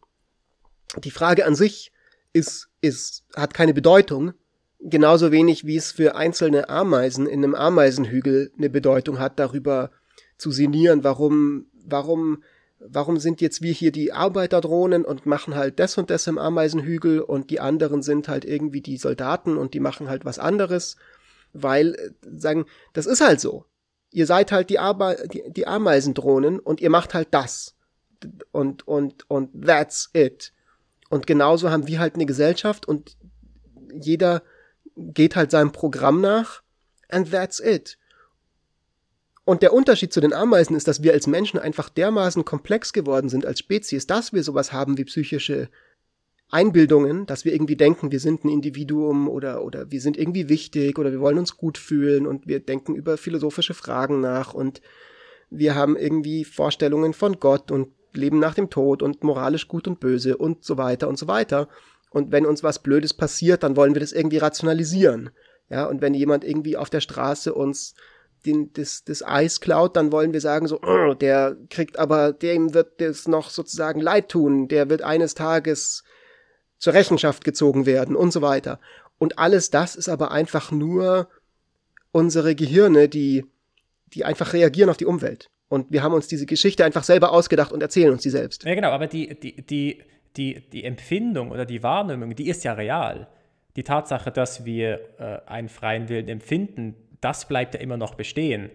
die 1.05 1.13
Frage 1.13 1.47
an 1.47 1.55
sich 1.55 1.93
ist, 2.33 2.71
ist, 2.81 3.23
hat 3.37 3.55
keine 3.55 3.73
Bedeutung, 3.73 4.33
genauso 4.81 5.31
wenig 5.31 5.65
wie 5.65 5.77
es 5.77 5.93
für 5.93 6.17
einzelne 6.17 6.69
Ameisen 6.69 7.29
in 7.29 7.45
einem 7.45 7.55
Ameisenhügel 7.55 8.51
eine 8.59 8.69
Bedeutung 8.69 9.21
hat, 9.21 9.39
darüber 9.39 9.93
zu 10.39 10.51
sinnieren, 10.51 11.05
warum, 11.05 11.67
warum 11.87 12.43
warum 12.81 13.19
sind 13.19 13.41
jetzt 13.41 13.63
wir 13.63 13.73
hier 13.73 13.93
die 13.93 14.13
Arbeiterdrohnen 14.13 15.05
und 15.05 15.27
machen 15.27 15.55
halt 15.55 15.79
das 15.79 15.99
und 15.99 16.11
das 16.11 16.27
im 16.27 16.39
Ameisenhügel 16.39 17.21
und 17.21 17.51
die 17.51 17.61
anderen 17.61 18.03
sind 18.03 18.29
halt 18.29 18.45
irgendwie 18.45 18.81
die 18.81 18.97
Soldaten 18.97 19.57
und 19.57 19.75
die 19.75 19.81
machen 19.81 20.09
halt 20.09 20.25
was 20.25 20.39
anderes, 20.39 20.97
weil, 21.53 21.95
äh, 21.95 22.11
sagen, 22.37 22.65
das 22.93 23.07
ist 23.07 23.21
halt 23.21 23.41
so. 23.41 23.67
Ihr 24.11 24.27
seid 24.27 24.51
halt 24.51 24.71
die, 24.71 24.79
Arbe 24.79 25.29
die, 25.33 25.43
die 25.51 25.67
Ameisendrohnen 25.67 26.59
und 26.59 26.81
ihr 26.81 26.91
macht 26.91 27.15
halt 27.15 27.29
das. 27.33 27.77
Und, 28.51 28.87
und, 28.89 29.29
und 29.29 29.67
that's 29.67 30.11
it. 30.15 30.53
Und 31.11 31.27
genauso 31.27 31.71
haben 31.71 31.87
wir 31.87 32.01
halt 32.01 32.15
eine 32.15 32.27
Gesellschaft 32.27 32.87
und 32.87 33.17
jeder 33.93 34.43
geht 34.97 35.37
halt 35.37 35.51
seinem 35.51 35.73
Programm 35.73 36.21
nach 36.21 36.63
and 37.09 37.31
that's 37.31 37.61
it. 37.61 37.99
Und 39.51 39.63
der 39.63 39.73
Unterschied 39.73 40.13
zu 40.13 40.21
den 40.21 40.33
Ameisen 40.33 40.77
ist, 40.77 40.87
dass 40.87 41.03
wir 41.03 41.13
als 41.13 41.27
Menschen 41.27 41.59
einfach 41.59 41.89
dermaßen 41.89 42.45
komplex 42.45 42.93
geworden 42.93 43.29
sind 43.29 43.45
als 43.45 43.59
Spezies, 43.59 44.07
dass 44.07 44.33
wir 44.33 44.45
sowas 44.45 44.73
haben 44.73 44.97
wie 44.97 45.03
psychische 45.03 45.69
Einbildungen, 46.51 47.27
dass 47.27 47.45
wir 47.45 47.53
irgendwie 47.53 47.75
denken, 47.75 48.13
wir 48.13 48.21
sind 48.21 48.45
ein 48.45 48.49
Individuum 48.49 49.29
oder, 49.29 49.65
oder 49.65 49.91
wir 49.91 50.01
sind 50.01 50.17
irgendwie 50.17 50.49
wichtig 50.49 51.01
oder 51.01 51.11
wir 51.11 51.19
wollen 51.19 51.39
uns 51.39 51.57
gut 51.57 51.79
fühlen 51.79 52.29
und 52.29 52.47
wir 52.47 52.61
denken 52.61 52.95
über 52.95 53.17
philosophische 53.17 53.75
Fragen 53.75 54.21
nach 54.21 54.55
und 54.55 54.83
wir 55.51 55.75
haben 55.75 55.97
irgendwie 55.97 56.45
Vorstellungen 56.45 57.13
von 57.13 57.41
Gott 57.41 57.73
und 57.73 57.89
leben 58.15 58.39
nach 58.39 58.55
dem 58.55 58.71
Tod 58.71 59.03
und 59.03 59.25
moralisch 59.25 59.67
gut 59.67 59.89
und 59.89 59.99
böse 59.99 60.37
und 60.37 60.65
so 60.65 60.77
weiter 60.77 61.09
und 61.09 61.19
so 61.19 61.27
weiter. 61.27 61.69
Und 62.11 62.31
wenn 62.31 62.47
uns 62.47 62.63
was 62.63 62.79
Blödes 62.79 63.15
passiert, 63.15 63.65
dann 63.65 63.75
wollen 63.75 63.97
wir 63.97 64.01
das 64.01 64.13
irgendwie 64.13 64.39
rationalisieren. 64.39 65.31
Ja, 65.69 65.87
und 65.87 66.03
wenn 66.03 66.15
jemand 66.15 66.45
irgendwie 66.45 66.77
auf 66.77 66.89
der 66.89 67.01
Straße 67.01 67.53
uns 67.53 67.97
den, 68.47 68.73
das, 68.73 69.05
das 69.05 69.23
Eis 69.23 69.61
klaut, 69.61 69.97
dann 69.97 70.13
wollen 70.13 70.33
wir 70.33 70.41
sagen 70.41 70.67
so, 70.67 70.81
oh, 70.83 71.15
der 71.15 71.57
kriegt 71.69 71.99
aber, 71.99 72.33
dem 72.33 72.75
wird 72.75 73.01
das 73.01 73.29
noch 73.29 73.51
sozusagen 73.51 74.01
leid 74.01 74.29
tun, 74.29 74.69
der 74.69 74.91
wird 74.91 75.03
eines 75.03 75.35
Tages 75.35 76.05
zur 76.79 76.95
Rechenschaft 76.95 77.45
gezogen 77.45 77.87
werden 77.87 78.17
und 78.17 78.33
so 78.33 78.43
weiter. 78.43 78.81
Und 79.19 79.39
alles 79.39 79.71
das 79.71 79.97
ist 79.97 80.09
aber 80.09 80.31
einfach 80.31 80.71
nur 80.71 81.29
unsere 82.13 82.55
Gehirne, 82.55 83.09
die, 83.09 83.45
die 84.15 84.25
einfach 84.25 84.53
reagieren 84.55 84.91
auf 84.91 84.97
die 84.97 85.07
Umwelt. 85.07 85.51
Und 85.69 85.87
wir 85.91 86.03
haben 86.03 86.15
uns 86.15 86.27
diese 86.27 86.47
Geschichte 86.47 86.85
einfach 86.85 87.05
selber 87.05 87.33
ausgedacht 87.33 87.73
und 87.73 87.83
erzählen 87.83 88.11
uns 88.11 88.23
die 88.23 88.31
selbst. 88.31 88.65
Ja, 88.65 88.75
genau, 88.75 88.91
aber 88.91 89.07
die, 89.07 89.39
die, 89.39 89.63
die, 89.63 90.03
die, 90.37 90.69
die 90.71 90.85
Empfindung 90.85 91.53
oder 91.53 91.65
die 91.65 91.83
Wahrnehmung, 91.83 92.35
die 92.35 92.49
ist 92.49 92.65
ja 92.65 92.73
real. 92.73 93.29
Die 93.77 93.85
Tatsache, 93.85 94.33
dass 94.33 94.65
wir 94.65 95.01
äh, 95.19 95.49
einen 95.49 95.69
freien 95.69 96.09
Willen 96.09 96.29
empfinden, 96.29 96.97
das 97.21 97.47
bleibt 97.49 97.75
ja 97.75 97.81
immer 97.81 97.97
noch 97.97 98.15
bestehen. 98.15 98.71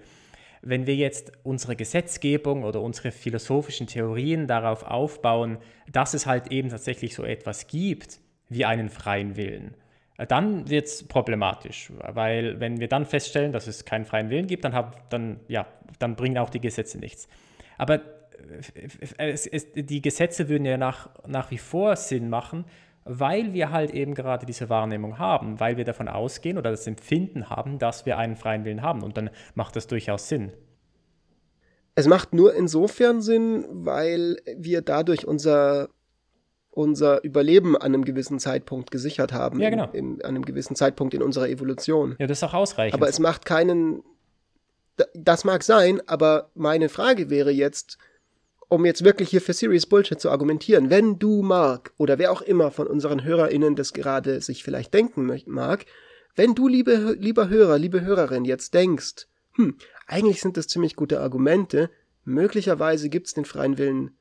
Wenn 0.62 0.88
wir 0.88 0.96
jetzt 0.96 1.32
unsere 1.44 1.76
Gesetzgebung 1.76 2.64
oder 2.64 2.82
unsere 2.82 3.12
philosophischen 3.12 3.88
Theorien 3.88 4.48
darauf 4.48 4.84
aufbauen, 4.84 5.58
dass 5.92 6.14
es 6.14 6.26
halt 6.26 6.52
eben 6.52 6.70
tatsächlich 6.70 7.14
so 7.14 7.24
etwas 7.24 7.68
gibt 7.68 8.20
wie 8.50 8.66
einen 8.66 8.90
freien 8.90 9.36
Willen, 9.36 9.76
dann 10.28 10.70
wird 10.70 10.86
es 10.86 11.08
problematisch, 11.08 11.92
weil 12.00 12.60
wenn 12.60 12.80
wir 12.80 12.88
dann 12.88 13.06
feststellen, 13.06 13.52
dass 13.52 13.68
es 13.68 13.84
keinen 13.84 14.06
freien 14.06 14.30
Willen 14.30 14.48
gibt, 14.48 14.64
dann, 14.64 14.74
hab, 14.74 15.10
dann, 15.10 15.40
ja, 15.48 15.68
dann 16.00 16.16
bringen 16.16 16.38
auch 16.38 16.50
die 16.50 16.62
Gesetze 16.62 16.98
nichts. 16.98 17.28
Aber 17.78 18.02
es, 19.18 19.46
es, 19.48 19.74
die 19.74 20.02
Gesetze 20.02 20.48
würden 20.50 20.66
ja 20.66 20.78
nach, 20.78 21.10
nach 21.28 21.52
wie 21.52 21.58
vor 21.58 21.96
Sinn 21.96 22.30
machen, 22.30 22.66
weil 23.06 23.54
wir 23.54 23.72
halt 23.72 23.92
eben 23.92 24.16
gerade 24.16 24.48
diese 24.48 24.68
Wahrnehmung 24.70 25.20
haben, 25.20 25.60
weil 25.60 25.78
wir 25.78 25.86
davon 25.86 26.08
ausgehen 26.08 26.58
oder 26.58 26.72
das 26.72 26.88
Empfinden 26.88 27.50
haben, 27.52 27.78
dass 27.78 28.06
wir 28.08 28.18
einen 28.18 28.36
freien 28.36 28.66
Willen 28.66 28.82
haben. 28.82 29.04
Und 29.04 29.16
dann 29.16 29.30
macht 29.54 29.76
das 29.76 29.86
durchaus 29.86 30.28
Sinn. 30.28 30.52
Es 31.94 32.08
macht 32.08 32.34
nur 32.34 32.54
insofern 32.56 33.22
Sinn, 33.22 33.66
weil 33.70 34.38
wir 34.58 34.82
dadurch 34.82 35.26
unser, 35.26 35.90
unser 36.72 37.24
Überleben 37.24 37.78
an 37.78 37.94
einem 37.94 38.06
gewissen 38.06 38.40
Zeitpunkt 38.40 38.90
gesichert 38.90 39.32
haben. 39.32 39.60
Ja, 39.60 39.70
genau. 39.70 39.90
In, 39.92 40.16
in, 40.16 40.22
an 40.24 40.30
einem 40.32 40.46
gewissen 40.46 40.76
Zeitpunkt 40.76 41.14
in 41.14 41.22
unserer 41.22 41.48
Evolution. 41.48 42.16
Ja, 42.18 42.26
das 42.26 42.40
ist 42.40 42.44
auch 42.44 42.56
ausreichend. 42.56 42.96
Aber 42.96 43.08
es 43.08 43.20
macht 43.20 43.46
keinen. 43.46 44.04
Das 45.14 45.44
mag 45.44 45.62
sein, 45.64 46.02
aber 46.08 46.50
meine 46.56 46.88
Frage 46.88 47.30
wäre 47.30 47.52
jetzt, 47.52 47.98
um 48.70 48.86
jetzt 48.86 49.04
wirklich 49.04 49.30
hier 49.30 49.42
für 49.42 49.54
Serious 49.54 49.86
Bullshit 49.86 50.20
zu 50.20 50.30
argumentieren, 50.30 50.90
wenn 50.90 51.20
du, 51.20 51.42
Mark, 51.42 51.94
oder 51.98 52.18
wer 52.18 52.32
auch 52.32 52.42
immer 52.42 52.72
von 52.72 52.88
unseren 52.88 53.24
HörerInnen 53.24 53.76
das 53.76 53.94
gerade 53.94 54.42
sich 54.42 54.64
vielleicht 54.64 54.94
denken 54.94 55.26
mag, 55.46 55.86
wenn 56.36 56.54
du, 56.56 56.68
liebe, 56.68 57.16
lieber 57.20 57.50
Hörer, 57.50 57.78
liebe 57.78 58.02
Hörerin, 58.02 58.46
jetzt 58.46 58.74
denkst, 58.74 59.28
hm, 59.54 59.78
eigentlich 60.08 60.42
sind 60.42 60.58
das 60.58 60.68
ziemlich 60.68 60.96
gute 60.96 61.22
Argumente, 61.22 61.90
möglicherweise 62.26 63.10
gibt's 63.10 63.34
den 63.34 63.46
freien 63.46 63.78
Willen 63.78 64.18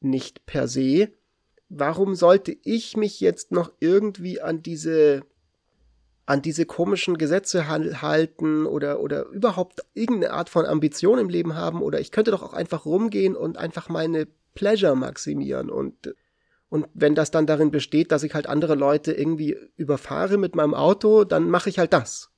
nicht 0.00 0.46
per 0.46 0.66
se, 0.68 1.12
warum 1.68 2.14
sollte 2.14 2.56
ich 2.64 2.96
mich 2.96 3.20
jetzt 3.20 3.52
noch 3.52 3.72
irgendwie 3.80 4.40
an 4.40 4.62
diese 4.62 5.22
an 6.26 6.42
diese 6.42 6.66
komischen 6.66 7.18
Gesetze 7.18 7.68
halten 7.68 8.66
oder, 8.66 9.00
oder 9.00 9.26
überhaupt 9.26 9.80
irgendeine 9.94 10.32
Art 10.32 10.48
von 10.48 10.66
Ambition 10.66 11.18
im 11.18 11.28
Leben 11.28 11.54
haben 11.54 11.82
oder 11.82 12.00
ich 12.00 12.12
könnte 12.12 12.30
doch 12.30 12.42
auch 12.42 12.52
einfach 12.52 12.86
rumgehen 12.86 13.36
und 13.36 13.58
einfach 13.58 13.88
meine 13.88 14.26
Pleasure 14.54 14.94
maximieren 14.96 15.70
und, 15.70 16.14
und 16.68 16.86
wenn 16.94 17.14
das 17.14 17.30
dann 17.30 17.46
darin 17.46 17.70
besteht, 17.70 18.12
dass 18.12 18.22
ich 18.22 18.34
halt 18.34 18.46
andere 18.46 18.74
Leute 18.74 19.12
irgendwie 19.12 19.56
überfahre 19.76 20.38
mit 20.38 20.54
meinem 20.54 20.74
Auto, 20.74 21.24
dann 21.24 21.50
mache 21.50 21.68
ich 21.68 21.78
halt 21.78 21.92
das. 21.92 22.31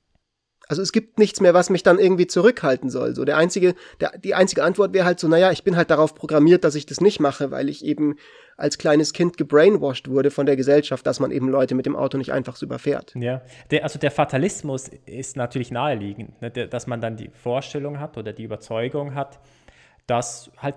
Also 0.67 0.81
es 0.81 0.91
gibt 0.91 1.19
nichts 1.19 1.41
mehr, 1.41 1.53
was 1.53 1.69
mich 1.69 1.83
dann 1.83 1.99
irgendwie 1.99 2.27
zurückhalten 2.27 2.89
soll. 2.89 3.15
So 3.15 3.23
der 3.23 3.37
einzige, 3.37 3.75
der, 3.99 4.17
die 4.17 4.33
einzige 4.33 4.63
Antwort 4.63 4.93
wäre 4.93 5.05
halt 5.05 5.19
so, 5.19 5.27
naja, 5.27 5.51
ich 5.51 5.63
bin 5.63 5.75
halt 5.75 5.91
darauf 5.91 6.15
programmiert, 6.15 6.63
dass 6.63 6.75
ich 6.75 6.85
das 6.85 7.01
nicht 7.01 7.19
mache, 7.19 7.51
weil 7.51 7.69
ich 7.69 7.85
eben 7.85 8.15
als 8.57 8.77
kleines 8.77 9.13
Kind 9.13 9.37
gebrainwashed 9.37 10.09
wurde 10.09 10.31
von 10.31 10.45
der 10.45 10.55
Gesellschaft, 10.55 11.05
dass 11.05 11.19
man 11.19 11.31
eben 11.31 11.49
Leute 11.49 11.75
mit 11.75 11.85
dem 11.85 11.95
Auto 11.95 12.17
nicht 12.17 12.31
einfach 12.31 12.55
so 12.55 12.65
überfährt. 12.65 13.13
Ja, 13.15 13.41
der, 13.69 13.83
also 13.83 13.99
der 13.99 14.11
Fatalismus 14.11 14.89
ist 15.05 15.37
natürlich 15.37 15.71
naheliegend, 15.71 16.41
ne, 16.41 16.49
dass 16.51 16.87
man 16.87 17.01
dann 17.01 17.17
die 17.17 17.29
Vorstellung 17.29 17.99
hat 17.99 18.17
oder 18.17 18.33
die 18.33 18.43
Überzeugung 18.43 19.13
hat, 19.13 19.39
dass 20.07 20.51
halt 20.57 20.75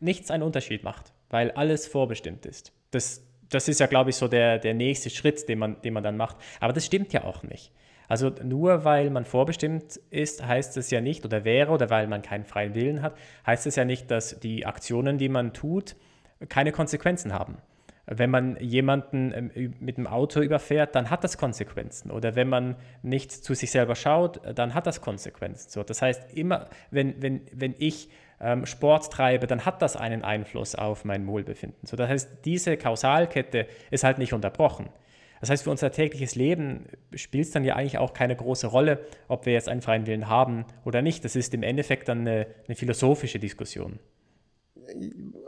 nichts 0.00 0.30
einen 0.30 0.42
Unterschied 0.42 0.84
macht, 0.84 1.12
weil 1.30 1.50
alles 1.52 1.86
vorbestimmt 1.86 2.46
ist. 2.46 2.72
Das, 2.90 3.22
das 3.50 3.68
ist 3.68 3.80
ja, 3.80 3.86
glaube 3.86 4.10
ich, 4.10 4.16
so 4.16 4.28
der, 4.28 4.58
der 4.58 4.74
nächste 4.74 5.10
Schritt, 5.10 5.48
den 5.48 5.58
man, 5.58 5.80
den 5.82 5.94
man 5.94 6.04
dann 6.04 6.16
macht. 6.16 6.36
Aber 6.60 6.72
das 6.72 6.86
stimmt 6.86 7.12
ja 7.12 7.24
auch 7.24 7.42
nicht. 7.42 7.72
Also 8.08 8.30
nur 8.42 8.84
weil 8.84 9.10
man 9.10 9.24
vorbestimmt 9.24 10.00
ist, 10.10 10.46
heißt 10.46 10.76
es 10.76 10.90
ja 10.90 11.00
nicht, 11.00 11.24
oder 11.24 11.44
wäre, 11.44 11.72
oder 11.72 11.90
weil 11.90 12.06
man 12.06 12.22
keinen 12.22 12.44
freien 12.44 12.74
Willen 12.74 13.02
hat, 13.02 13.16
heißt 13.46 13.66
es 13.66 13.76
ja 13.76 13.84
nicht, 13.84 14.10
dass 14.10 14.40
die 14.40 14.66
Aktionen, 14.66 15.18
die 15.18 15.28
man 15.28 15.52
tut, 15.52 15.96
keine 16.48 16.72
Konsequenzen 16.72 17.32
haben. 17.32 17.58
Wenn 18.08 18.30
man 18.30 18.56
jemanden 18.60 19.32
ähm, 19.34 19.74
mit 19.80 19.96
dem 19.96 20.06
Auto 20.06 20.40
überfährt, 20.40 20.94
dann 20.94 21.10
hat 21.10 21.24
das 21.24 21.38
Konsequenzen. 21.38 22.12
Oder 22.12 22.36
wenn 22.36 22.48
man 22.48 22.76
nicht 23.02 23.32
zu 23.32 23.54
sich 23.54 23.72
selber 23.72 23.96
schaut, 23.96 24.40
dann 24.56 24.74
hat 24.74 24.86
das 24.86 25.00
Konsequenzen. 25.00 25.70
So, 25.70 25.82
das 25.82 26.02
heißt, 26.02 26.36
immer, 26.36 26.66
wenn, 26.92 27.20
wenn, 27.20 27.40
wenn 27.52 27.74
ich 27.78 28.08
ähm, 28.40 28.64
Sport 28.64 29.12
treibe, 29.12 29.48
dann 29.48 29.64
hat 29.64 29.82
das 29.82 29.96
einen 29.96 30.22
Einfluss 30.22 30.76
auf 30.76 31.04
mein 31.04 31.26
Wohlbefinden. 31.26 31.86
So, 31.86 31.96
das 31.96 32.08
heißt, 32.08 32.44
diese 32.44 32.76
Kausalkette 32.76 33.66
ist 33.90 34.04
halt 34.04 34.18
nicht 34.18 34.32
unterbrochen. 34.32 34.88
Das 35.40 35.50
heißt, 35.50 35.64
für 35.64 35.70
unser 35.70 35.90
tägliches 35.90 36.34
Leben 36.34 36.86
spielt 37.14 37.46
es 37.46 37.52
dann 37.52 37.64
ja 37.64 37.76
eigentlich 37.76 37.98
auch 37.98 38.12
keine 38.12 38.36
große 38.36 38.66
Rolle, 38.66 39.00
ob 39.28 39.46
wir 39.46 39.52
jetzt 39.52 39.68
einen 39.68 39.82
freien 39.82 40.06
Willen 40.06 40.28
haben 40.28 40.64
oder 40.84 41.02
nicht. 41.02 41.24
Das 41.24 41.36
ist 41.36 41.52
im 41.54 41.62
Endeffekt 41.62 42.08
dann 42.08 42.20
eine, 42.20 42.46
eine 42.66 42.76
philosophische 42.76 43.38
Diskussion 43.38 43.98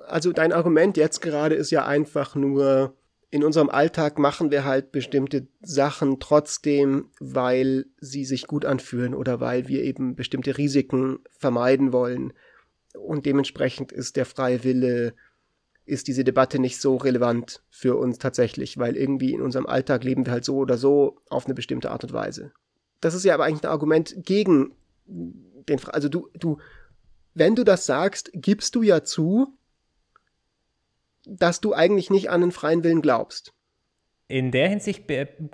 also 0.06 0.32
dein 0.32 0.52
Argument 0.52 0.96
jetzt 0.96 1.20
gerade 1.20 1.54
ist 1.54 1.70
ja 1.70 1.86
einfach 1.86 2.34
nur, 2.34 2.94
in 3.30 3.44
unserem 3.44 3.68
Alltag 3.68 4.18
machen 4.18 4.50
wir 4.50 4.64
halt 4.64 4.90
bestimmte 4.90 5.46
Sachen 5.60 6.18
trotzdem, 6.18 7.10
weil 7.20 7.86
sie 8.00 8.24
sich 8.24 8.46
gut 8.46 8.64
anfühlen 8.64 9.14
oder 9.14 9.40
weil 9.40 9.68
wir 9.68 9.82
eben 9.82 10.16
bestimmte 10.16 10.56
Risiken 10.56 11.18
vermeiden 11.38 11.92
wollen. 11.92 12.32
Und 12.98 13.26
dementsprechend 13.26 13.92
ist 13.92 14.16
der 14.16 14.24
freie 14.24 14.64
Wille, 14.64 15.14
ist 15.88 16.06
diese 16.06 16.22
Debatte 16.22 16.58
nicht 16.58 16.80
so 16.80 16.96
relevant 16.96 17.62
für 17.70 17.96
uns 17.96 18.18
tatsächlich, 18.18 18.78
weil 18.78 18.96
irgendwie 18.96 19.32
in 19.32 19.40
unserem 19.40 19.66
Alltag 19.66 20.04
leben 20.04 20.26
wir 20.26 20.32
halt 20.32 20.44
so 20.44 20.56
oder 20.56 20.76
so 20.76 21.16
auf 21.30 21.46
eine 21.46 21.54
bestimmte 21.54 21.90
Art 21.90 22.04
und 22.04 22.12
Weise. 22.12 22.52
Das 23.00 23.14
ist 23.14 23.24
ja 23.24 23.34
aber 23.34 23.44
eigentlich 23.44 23.64
ein 23.64 23.70
Argument 23.70 24.14
gegen 24.18 24.74
den, 25.06 25.80
also 25.88 26.08
du, 26.08 26.28
du 26.34 26.58
wenn 27.34 27.54
du 27.54 27.64
das 27.64 27.86
sagst, 27.86 28.30
gibst 28.34 28.74
du 28.74 28.82
ja 28.82 29.02
zu, 29.02 29.58
dass 31.24 31.60
du 31.60 31.72
eigentlich 31.72 32.10
nicht 32.10 32.30
an 32.30 32.40
den 32.40 32.52
freien 32.52 32.84
Willen 32.84 33.02
glaubst. 33.02 33.54
In 34.30 34.50
der 34.50 34.68
Hinsicht 34.68 35.04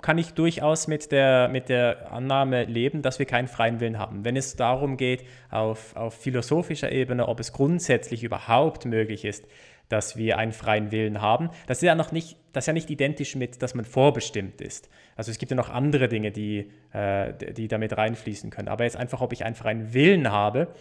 kann 0.01 0.17
ich 0.17 0.33
durchaus 0.33 0.87
mit 0.87 1.13
der, 1.13 1.47
mit 1.47 1.69
der 1.69 2.11
Annahme 2.11 2.65
leben, 2.65 3.01
dass 3.01 3.19
wir 3.19 3.25
keinen 3.25 3.47
freien 3.47 3.79
Willen 3.79 3.97
haben. 3.97 4.25
Wenn 4.25 4.35
es 4.35 4.57
darum 4.57 4.97
geht, 4.97 5.23
auf, 5.49 5.95
auf 5.95 6.15
philosophischer 6.15 6.91
Ebene, 6.91 7.29
ob 7.29 7.39
es 7.39 7.53
grundsätzlich 7.53 8.23
überhaupt 8.23 8.83
möglich 8.83 9.23
ist, 9.23 9.45
dass 9.89 10.17
wir 10.17 10.37
einen 10.37 10.51
freien 10.51 10.91
Willen 10.91 11.21
haben, 11.21 11.49
das 11.67 11.77
ist 11.79 11.83
ja 11.83 11.95
noch 11.95 12.11
nicht, 12.11 12.37
das 12.53 12.63
ist 12.63 12.67
ja 12.67 12.73
nicht 12.73 12.89
identisch 12.89 13.35
mit, 13.35 13.61
dass 13.61 13.75
man 13.75 13.85
vorbestimmt 13.85 14.61
ist. 14.61 14.89
Also 15.15 15.31
es 15.31 15.37
gibt 15.37 15.51
ja 15.51 15.57
noch 15.57 15.69
andere 15.69 16.07
Dinge, 16.07 16.31
die, 16.31 16.71
äh, 16.93 17.33
die 17.53 17.67
damit 17.67 17.97
reinfließen 17.97 18.49
können. 18.49 18.67
Aber 18.67 18.83
jetzt 18.83 18.97
einfach, 18.97 19.21
ob 19.21 19.33
ich 19.33 19.45
einen 19.45 19.55
freien 19.55 19.93
Willen 19.93 20.31
habe, 20.31 20.73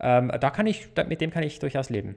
ähm, 0.00 0.32
da 0.40 0.50
kann 0.50 0.66
ich, 0.66 0.88
mit 1.06 1.20
dem 1.20 1.30
kann 1.30 1.42
ich 1.42 1.58
durchaus 1.58 1.90
leben. 1.90 2.16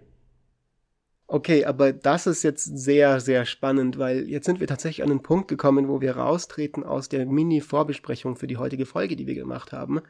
Okay, 1.27 1.65
aber 1.65 1.91
das 1.91 2.27
ist 2.27 2.43
jetzt 2.43 2.65
sehr, 2.65 3.19
sehr 3.19 3.45
spannend, 3.45 3.97
weil 3.97 4.27
jetzt 4.27 4.45
sind 4.45 4.59
wir 4.59 4.67
tatsächlich 4.67 5.03
an 5.03 5.09
einen 5.09 5.23
Punkt 5.23 5.47
gekommen, 5.47 5.87
wo 5.87 5.99
wir 5.99 6.17
raustreten 6.17 6.83
aus 6.83 7.09
der 7.09 7.25
Mini-Vorbesprechung 7.25 8.35
für 8.35 8.45
die 8.45 8.57
heutige 8.57 8.85
Folge, 8.85 9.15
die 9.15 9.25
wir 9.25 9.33
gemacht 9.33 9.71
haben. 9.71 10.01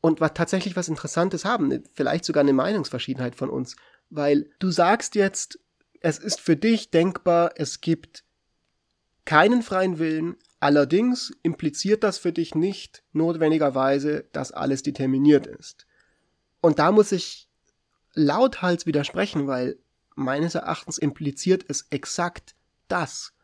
Und 0.00 0.20
was 0.20 0.32
tatsächlich 0.32 0.74
was 0.74 0.88
Interessantes 0.88 1.44
haben, 1.44 1.82
vielleicht 1.92 2.24
sogar 2.24 2.42
eine 2.42 2.54
Meinungsverschiedenheit 2.54 3.34
von 3.34 3.50
uns, 3.50 3.76
weil 4.10 4.50
du 4.58 4.70
sagst 4.70 5.14
jetzt, 5.14 5.58
es 6.00 6.18
ist 6.18 6.40
für 6.40 6.56
dich 6.56 6.90
denkbar, 6.90 7.52
es 7.56 7.80
gibt 7.80 8.24
keinen 9.24 9.62
freien 9.62 9.98
Willen, 9.98 10.36
allerdings 10.60 11.32
impliziert 11.42 12.04
das 12.04 12.18
für 12.18 12.32
dich 12.32 12.54
nicht 12.54 13.02
notwendigerweise, 13.12 14.24
dass 14.32 14.52
alles 14.52 14.82
determiniert 14.82 15.46
ist. 15.46 15.86
Und 16.60 16.78
da 16.78 16.92
muss 16.92 17.12
ich 17.12 17.48
lauthals 18.14 18.86
widersprechen, 18.86 19.46
weil 19.46 19.78
meines 20.14 20.54
Erachtens 20.54 20.98
impliziert 20.98 21.64
es 21.68 21.86
exakt 21.90 22.56
das. 22.88 23.34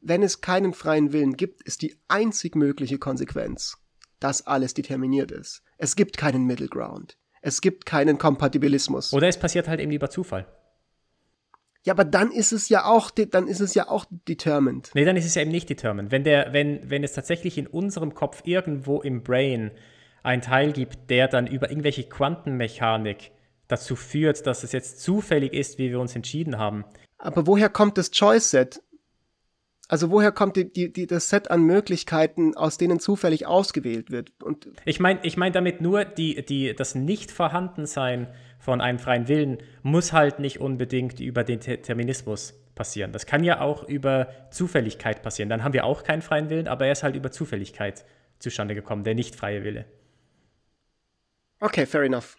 Wenn 0.00 0.22
es 0.22 0.40
keinen 0.40 0.74
freien 0.74 1.12
Willen 1.12 1.36
gibt, 1.36 1.62
ist 1.62 1.82
die 1.82 1.96
einzig 2.08 2.56
mögliche 2.56 2.98
Konsequenz, 2.98 3.78
dass 4.20 4.46
alles 4.46 4.74
determiniert 4.74 5.30
ist. 5.30 5.62
Es 5.78 5.96
gibt 5.96 6.16
keinen 6.16 6.44
Middle 6.44 6.68
Ground. 6.68 7.16
Es 7.42 7.60
gibt 7.60 7.84
keinen 7.84 8.18
Kompatibilismus. 8.18 9.12
Oder 9.12 9.28
es 9.28 9.36
passiert 9.36 9.68
halt 9.68 9.80
eben 9.80 9.90
lieber 9.90 10.08
Zufall. 10.08 10.46
Ja, 11.84 11.92
aber 11.92 12.04
dann 12.04 12.30
ist 12.30 12.52
es 12.52 12.68
ja 12.68 12.84
auch, 12.84 13.10
dann 13.10 13.48
ist 13.48 13.60
es 13.60 13.74
ja 13.74 13.88
auch 13.88 14.04
determined. 14.28 14.90
Nee, 14.94 15.04
dann 15.04 15.16
ist 15.16 15.26
es 15.26 15.34
ja 15.34 15.42
eben 15.42 15.50
nicht 15.50 15.68
determined. 15.68 16.12
Wenn 16.12 16.22
der, 16.22 16.52
wenn, 16.52 16.88
wenn 16.88 17.02
es 17.02 17.12
tatsächlich 17.12 17.58
in 17.58 17.66
unserem 17.66 18.14
Kopf 18.14 18.42
irgendwo 18.44 19.02
im 19.02 19.24
Brain 19.24 19.72
ein 20.22 20.40
Teil 20.40 20.72
gibt, 20.72 21.10
der 21.10 21.26
dann 21.26 21.48
über 21.48 21.70
irgendwelche 21.70 22.04
Quantenmechanik 22.04 23.32
dazu 23.66 23.96
führt, 23.96 24.46
dass 24.46 24.62
es 24.62 24.70
jetzt 24.70 25.00
zufällig 25.00 25.52
ist, 25.52 25.78
wie 25.78 25.90
wir 25.90 25.98
uns 25.98 26.14
entschieden 26.14 26.58
haben. 26.58 26.84
Aber 27.18 27.48
woher 27.48 27.68
kommt 27.68 27.98
das 27.98 28.12
Choice-Set? 28.12 28.80
Also 29.92 30.10
woher 30.10 30.32
kommt 30.32 30.56
die, 30.56 30.72
die, 30.72 30.90
die, 30.90 31.06
das 31.06 31.28
Set 31.28 31.50
an 31.50 31.64
Möglichkeiten, 31.64 32.56
aus 32.56 32.78
denen 32.78 32.98
zufällig 32.98 33.46
ausgewählt 33.46 34.10
wird? 34.10 34.32
Und 34.42 34.66
ich 34.86 35.00
meine 35.00 35.20
ich 35.22 35.36
mein 35.36 35.52
damit 35.52 35.82
nur, 35.82 36.06
die, 36.06 36.46
die, 36.46 36.74
das 36.74 36.94
Nicht-Vorhandensein 36.94 38.28
von 38.58 38.80
einem 38.80 38.98
freien 38.98 39.28
Willen 39.28 39.58
muss 39.82 40.14
halt 40.14 40.38
nicht 40.38 40.62
unbedingt 40.62 41.20
über 41.20 41.44
den 41.44 41.60
Determinismus 41.60 42.54
passieren. 42.74 43.12
Das 43.12 43.26
kann 43.26 43.44
ja 43.44 43.60
auch 43.60 43.86
über 43.86 44.28
Zufälligkeit 44.50 45.20
passieren. 45.20 45.50
Dann 45.50 45.62
haben 45.62 45.74
wir 45.74 45.84
auch 45.84 46.04
keinen 46.04 46.22
freien 46.22 46.48
Willen, 46.48 46.68
aber 46.68 46.86
er 46.86 46.92
ist 46.92 47.02
halt 47.02 47.14
über 47.14 47.30
Zufälligkeit 47.30 48.06
zustande 48.38 48.74
gekommen, 48.74 49.04
der 49.04 49.14
nicht 49.14 49.36
freie 49.36 49.62
Wille. 49.62 49.84
Okay, 51.60 51.84
fair 51.84 52.04
enough. 52.04 52.38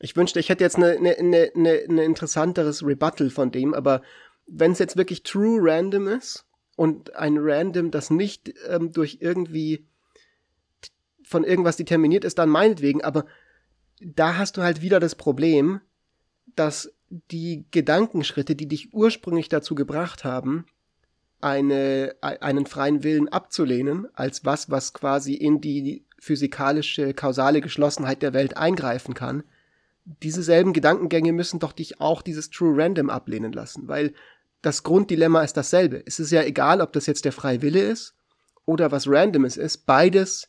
Ich 0.00 0.16
wünschte, 0.16 0.40
ich 0.40 0.48
hätte 0.48 0.64
jetzt 0.64 0.76
eine, 0.76 0.96
eine, 0.96 1.52
eine, 1.54 1.82
eine 1.88 2.04
interessanteres 2.04 2.84
Rebuttal 2.84 3.30
von 3.30 3.52
dem, 3.52 3.72
aber 3.72 4.02
wenn 4.48 4.72
es 4.72 4.78
jetzt 4.78 4.96
wirklich 4.96 5.22
true 5.22 5.60
random 5.62 6.08
ist 6.08 6.46
und 6.76 7.14
ein 7.16 7.36
Random, 7.38 7.90
das 7.90 8.10
nicht 8.10 8.54
ähm, 8.68 8.92
durch 8.92 9.18
irgendwie 9.20 9.86
von 11.22 11.44
irgendwas 11.44 11.76
determiniert 11.76 12.24
ist, 12.24 12.38
dann 12.38 12.48
meinetwegen, 12.48 13.02
aber 13.04 13.26
da 14.00 14.36
hast 14.36 14.56
du 14.56 14.62
halt 14.62 14.80
wieder 14.80 15.00
das 15.00 15.14
Problem, 15.14 15.80
dass 16.56 16.92
die 17.30 17.66
Gedankenschritte, 17.70 18.56
die 18.56 18.68
dich 18.68 18.92
ursprünglich 18.94 19.48
dazu 19.48 19.74
gebracht 19.74 20.24
haben, 20.24 20.66
eine, 21.40 22.16
einen 22.20 22.66
freien 22.66 23.04
Willen 23.04 23.28
abzulehnen, 23.28 24.08
als 24.14 24.44
was, 24.44 24.70
was 24.70 24.92
quasi 24.92 25.34
in 25.34 25.60
die 25.60 26.04
physikalische, 26.18 27.14
kausale 27.14 27.60
Geschlossenheit 27.60 28.22
der 28.22 28.32
Welt 28.32 28.56
eingreifen 28.56 29.14
kann, 29.14 29.44
diese 30.22 30.42
selben 30.42 30.72
Gedankengänge 30.72 31.32
müssen 31.32 31.60
doch 31.60 31.72
dich 31.72 32.00
auch 32.00 32.22
dieses 32.22 32.50
True 32.50 32.82
Random 32.82 33.10
ablehnen 33.10 33.52
lassen, 33.52 33.88
weil 33.88 34.14
das 34.62 34.82
Grunddilemma 34.82 35.42
ist 35.42 35.56
dasselbe. 35.56 36.02
Es 36.06 36.18
ist 36.18 36.30
ja 36.30 36.42
egal, 36.42 36.80
ob 36.80 36.92
das 36.92 37.06
jetzt 37.06 37.24
der 37.24 37.32
freie 37.32 37.62
Wille 37.62 37.80
ist 37.80 38.14
oder 38.64 38.90
was 38.90 39.08
Randomes 39.08 39.56
ist, 39.56 39.86
beides 39.86 40.48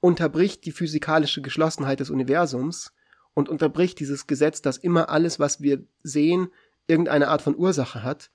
unterbricht 0.00 0.64
die 0.64 0.72
physikalische 0.72 1.42
Geschlossenheit 1.42 2.00
des 2.00 2.10
Universums 2.10 2.92
und 3.34 3.48
unterbricht 3.48 4.00
dieses 4.00 4.26
Gesetz, 4.26 4.62
dass 4.62 4.76
immer 4.76 5.08
alles, 5.10 5.38
was 5.38 5.60
wir 5.60 5.84
sehen, 6.02 6.48
irgendeine 6.86 7.28
Art 7.28 7.42
von 7.42 7.56
Ursache 7.56 8.02
hat. 8.02 8.30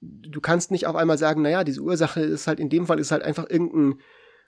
Du 0.00 0.40
kannst 0.40 0.70
nicht 0.70 0.86
auf 0.86 0.96
einmal 0.96 1.18
sagen, 1.18 1.42
naja, 1.42 1.62
diese 1.62 1.80
Ursache 1.80 2.20
ist 2.20 2.46
halt 2.46 2.58
in 2.58 2.70
dem 2.70 2.86
Fall 2.86 2.98
ist 2.98 3.12
halt 3.12 3.22
einfach 3.22 3.48
irgendein 3.48 4.00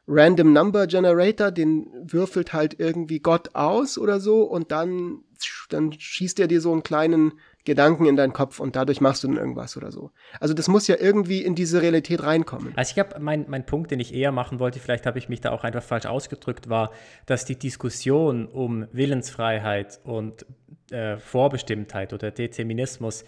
Random 0.08 0.52
Number 0.52 0.86
Generator, 0.86 1.50
den 1.50 1.88
würfelt 2.10 2.52
halt 2.52 2.80
irgendwie 2.80 3.20
Gott 3.20 3.54
aus 3.54 3.98
oder 3.98 4.18
so 4.18 4.42
und 4.42 4.72
dann, 4.72 5.24
dann 5.68 5.92
schießt 5.92 6.40
er 6.40 6.48
dir 6.48 6.60
so 6.60 6.72
einen 6.72 6.82
kleinen 6.82 7.34
Gedanken 7.64 8.06
in 8.06 8.16
deinen 8.16 8.32
Kopf 8.32 8.58
und 8.58 8.74
dadurch 8.74 9.00
machst 9.00 9.22
du 9.22 9.28
dann 9.28 9.36
irgendwas 9.36 9.76
oder 9.76 9.92
so. 9.92 10.10
Also 10.40 10.52
das 10.52 10.68
muss 10.68 10.88
ja 10.88 10.96
irgendwie 10.98 11.42
in 11.42 11.54
diese 11.54 11.80
Realität 11.80 12.22
reinkommen. 12.22 12.72
Also 12.76 12.92
ich 12.92 12.98
habe 12.98 13.20
mein, 13.20 13.46
mein 13.48 13.64
Punkt, 13.64 13.90
den 13.90 14.00
ich 14.00 14.14
eher 14.14 14.32
machen 14.32 14.58
wollte, 14.58 14.80
vielleicht 14.80 15.06
habe 15.06 15.18
ich 15.18 15.28
mich 15.28 15.40
da 15.40 15.50
auch 15.50 15.62
einfach 15.62 15.82
falsch 15.82 16.06
ausgedrückt, 16.06 16.68
war, 16.68 16.90
dass 17.26 17.44
die 17.44 17.58
Diskussion 17.58 18.46
um 18.46 18.86
Willensfreiheit 18.92 20.00
und 20.02 20.44
äh, 20.90 21.18
Vorbestimmtheit 21.18 22.12
oder 22.12 22.30
Determinismus 22.30 23.24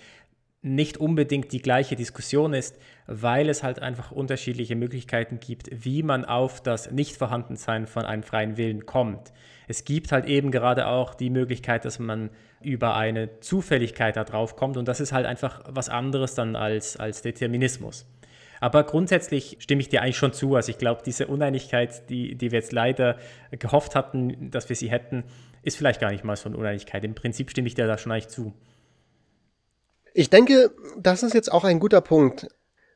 nicht 0.64 0.96
unbedingt 0.96 1.52
die 1.52 1.60
gleiche 1.60 1.94
Diskussion 1.94 2.54
ist, 2.54 2.78
weil 3.06 3.50
es 3.50 3.62
halt 3.62 3.80
einfach 3.80 4.10
unterschiedliche 4.10 4.76
Möglichkeiten 4.76 5.38
gibt, 5.38 5.68
wie 5.70 6.02
man 6.02 6.24
auf 6.24 6.62
das 6.62 6.90
Nichtvorhandensein 6.90 7.86
von 7.86 8.04
einem 8.04 8.22
freien 8.22 8.56
Willen 8.56 8.86
kommt. 8.86 9.32
Es 9.68 9.84
gibt 9.84 10.12
halt 10.12 10.26
eben 10.26 10.50
gerade 10.50 10.86
auch 10.86 11.14
die 11.14 11.30
Möglichkeit, 11.30 11.84
dass 11.84 11.98
man 11.98 12.30
über 12.60 12.96
eine 12.96 13.40
Zufälligkeit 13.40 14.16
da 14.16 14.24
drauf 14.24 14.56
kommt 14.56 14.76
und 14.76 14.86
das 14.86 15.00
ist 15.00 15.12
halt 15.12 15.26
einfach 15.26 15.62
was 15.68 15.88
anderes 15.88 16.34
dann 16.34 16.56
als, 16.56 16.96
als 16.96 17.22
Determinismus. 17.22 18.06
Aber 18.60 18.84
grundsätzlich 18.84 19.58
stimme 19.60 19.82
ich 19.82 19.90
dir 19.90 20.00
eigentlich 20.00 20.16
schon 20.16 20.32
zu. 20.32 20.54
Also 20.54 20.70
ich 20.70 20.78
glaube, 20.78 21.02
diese 21.04 21.26
Uneinigkeit, 21.26 22.08
die, 22.08 22.34
die 22.34 22.50
wir 22.50 22.60
jetzt 22.60 22.72
leider 22.72 23.18
gehofft 23.50 23.94
hatten, 23.94 24.50
dass 24.50 24.68
wir 24.68 24.76
sie 24.76 24.90
hätten, 24.90 25.24
ist 25.62 25.76
vielleicht 25.76 26.00
gar 26.00 26.10
nicht 26.10 26.24
mal 26.24 26.36
so 26.36 26.48
eine 26.48 26.56
Uneinigkeit. 26.56 27.04
Im 27.04 27.14
Prinzip 27.14 27.50
stimme 27.50 27.68
ich 27.68 27.74
dir 27.74 27.86
da 27.86 27.98
schon 27.98 28.12
eigentlich 28.12 28.28
zu. 28.28 28.54
Ich 30.14 30.30
denke, 30.30 30.70
das 30.98 31.22
ist 31.22 31.34
jetzt 31.34 31.52
auch 31.52 31.64
ein 31.64 31.80
guter 31.80 32.00
Punkt, 32.00 32.48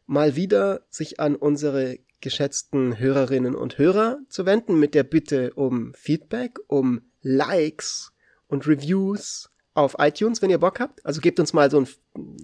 mal 0.06 0.36
wieder 0.36 0.80
sich 0.88 1.20
an 1.20 1.34
unsere 1.36 1.98
geschätzten 2.20 2.98
Hörerinnen 2.98 3.54
und 3.54 3.78
Hörer 3.78 4.18
zu 4.28 4.46
wenden 4.46 4.78
mit 4.78 4.94
der 4.94 5.04
Bitte 5.04 5.52
um 5.54 5.92
Feedback, 5.94 6.58
um 6.66 7.02
Likes 7.22 8.12
und 8.48 8.66
Reviews 8.66 9.50
auf 9.74 9.96
iTunes, 9.98 10.42
wenn 10.42 10.50
ihr 10.50 10.58
Bock 10.58 10.80
habt. 10.80 11.04
Also 11.06 11.20
gebt 11.20 11.38
uns 11.38 11.52
mal 11.52 11.70
so 11.70 11.80
ein 11.80 11.88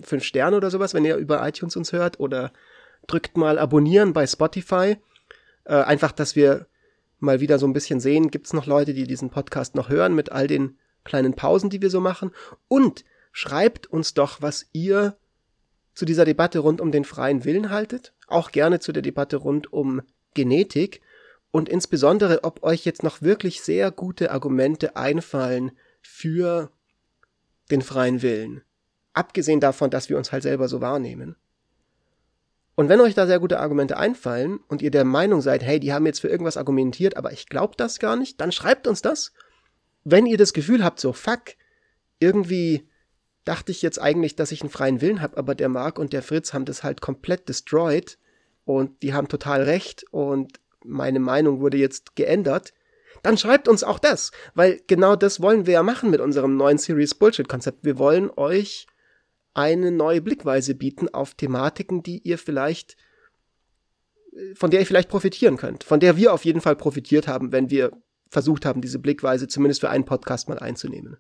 5 0.03 0.22
Sterne 0.22 0.57
oder 0.57 0.70
sowas, 0.70 0.95
wenn 0.95 1.05
ihr 1.05 1.16
über 1.16 1.47
iTunes 1.47 1.77
uns 1.77 1.93
hört 1.93 2.20
oder 2.20 2.53
drückt 3.07 3.37
mal 3.37 3.59
abonnieren 3.59 4.12
bei 4.12 4.27
Spotify. 4.27 4.97
Äh, 5.64 5.75
einfach, 5.75 6.12
dass 6.12 6.37
wir 6.37 6.66
mal 7.18 7.41
wieder 7.41 7.59
so 7.59 7.66
ein 7.66 7.72
bisschen 7.72 8.01
sehen, 8.01 8.31
gibt 8.31 8.47
es 8.47 8.53
noch 8.53 8.66
Leute, 8.66 8.95
die 8.95 9.07
diesen 9.07 9.31
Podcast 9.31 9.75
noch 9.75 9.89
hören 9.89 10.14
mit 10.14 10.31
all 10.31 10.47
den 10.47 10.79
kleinen 11.03 11.35
Pausen, 11.35 11.70
die 11.70 11.83
wir 11.83 11.91
so 11.91 12.01
machen. 12.01 12.31
Und 12.68 13.05
schreibt 13.33 13.89
uns 13.89 14.14
doch, 14.14 14.41
was 14.41 14.66
ihr 14.72 15.16
zu 15.95 16.05
dieser 16.05 16.25
Debatte 16.25 16.61
rund 16.61 16.81
um 16.81 16.93
den 16.93 17.05
freien 17.05 17.45
Willen 17.45 17.70
haltet. 17.70 18.13
Auch 18.27 18.51
gerne 18.51 18.81
zu 18.81 18.93
der 18.93 19.03
Debatte 19.03 19.37
rund 19.37 19.72
um 19.72 20.03
Genetik. 20.35 21.01
Und 21.51 21.68
insbesondere, 21.68 22.43
ob 22.43 22.62
euch 22.62 22.85
jetzt 22.85 23.03
noch 23.03 23.22
wirklich 23.22 23.62
sehr 23.62 23.91
gute 23.91 24.33
Argumente 24.33 24.97
einfallen 24.97 25.72
für 26.03 26.70
den 27.70 27.83
freien 27.83 28.22
Willen. 28.22 28.62
Abgesehen 29.12 29.61
davon, 29.61 29.91
dass 29.91 30.09
wir 30.09 30.16
uns 30.16 30.33
halt 30.33 30.43
selber 30.43 30.68
so 30.68 30.81
wahrnehmen. 30.81 31.37
Und 32.75 32.89
wenn 32.89 33.01
euch 33.01 33.14
da 33.14 33.27
sehr 33.27 33.39
gute 33.39 33.61
Argumente 33.61 33.97
einfallen 33.97 34.59
und 34.66 34.83
ihr 34.83 34.91
der 34.91 35.05
Meinung 35.05 35.41
seid, 35.41 35.62
hey, 35.62 35.79
die 35.79 35.93
haben 35.93 36.07
jetzt 36.07 36.20
für 36.20 36.29
irgendwas 36.29 36.57
argumentiert, 36.57 37.16
aber 37.16 37.33
ich 37.33 37.47
glaube 37.47 37.75
das 37.77 38.01
gar 38.01 38.16
nicht, 38.16 38.41
dann 38.41 38.51
schreibt 38.51 38.89
uns 38.89 39.01
das. 39.01 39.33
Wenn 40.03 40.27
ihr 40.27 40.39
das 40.39 40.53
Gefühl 40.53 40.83
habt, 40.83 40.99
so 40.99 41.12
fuck, 41.12 41.55
irgendwie 42.18 42.89
dachte 43.45 43.72
ich 43.72 43.82
jetzt 43.82 44.01
eigentlich, 44.01 44.36
dass 44.36 44.53
ich 44.53 44.62
einen 44.62 44.70
freien 44.70 45.01
Willen 45.01 45.20
habe, 45.20 45.36
aber 45.36 45.55
der 45.55 45.68
Marc 45.68 45.99
und 45.99 46.12
der 46.12 46.22
Fritz 46.22 46.53
haben 46.53 46.64
das 46.64 46.82
halt 46.82 47.01
komplett 47.01 47.49
destroyed 47.49 48.18
und 48.64 49.03
die 49.03 49.12
haben 49.12 49.28
total 49.28 49.62
recht 49.62 50.05
und 50.11 50.59
meine 50.84 51.20
Meinung 51.20 51.61
wurde 51.61 51.76
jetzt 51.76 52.16
geändert, 52.16 52.72
dann 53.22 53.38
schreibt 53.38 53.68
uns 53.68 53.84
auch 53.84 53.99
das, 53.99 54.32
weil 54.55 54.82
genau 54.86 55.16
das 55.16 55.40
wollen 55.40 55.66
wir 55.66 55.74
ja 55.74 55.82
machen 55.82 56.11
mit 56.11 56.20
unserem 56.20 56.57
neuen 56.57 56.78
Series 56.78 57.14
Bullshit 57.14 57.49
Konzept. 57.49 57.84
Wir 57.84 57.99
wollen 57.99 58.30
euch 58.36 58.86
eine 59.55 59.90
neue 59.90 60.20
Blickweise 60.20 60.74
bieten 60.74 61.09
auf 61.09 61.34
Thematiken, 61.34 62.03
die 62.03 62.18
ihr 62.18 62.38
vielleicht, 62.38 62.97
von 64.55 64.70
der 64.70 64.80
ihr 64.80 64.86
vielleicht 64.86 65.09
profitieren 65.09 65.57
könnt, 65.57 65.84
von 65.84 66.01
der 66.01 66.16
wir 66.16 66.34
auf 66.34 66.45
jeden 66.45 66.61
Fall 66.61 66.76
profitiert 66.76 67.28
haben, 67.28 67.53
wenn 67.53 67.70
wir 67.70 67.92
versucht 68.28 68.66
haben, 68.66 68.82
diese 68.82 68.99
Blickweise 68.99 69.49
zumindest 69.49 69.80
für 69.80 69.90
einen 69.90 70.05
Podcast 70.05 70.49
mal 70.49 70.59
einzunehmen. 70.59 71.16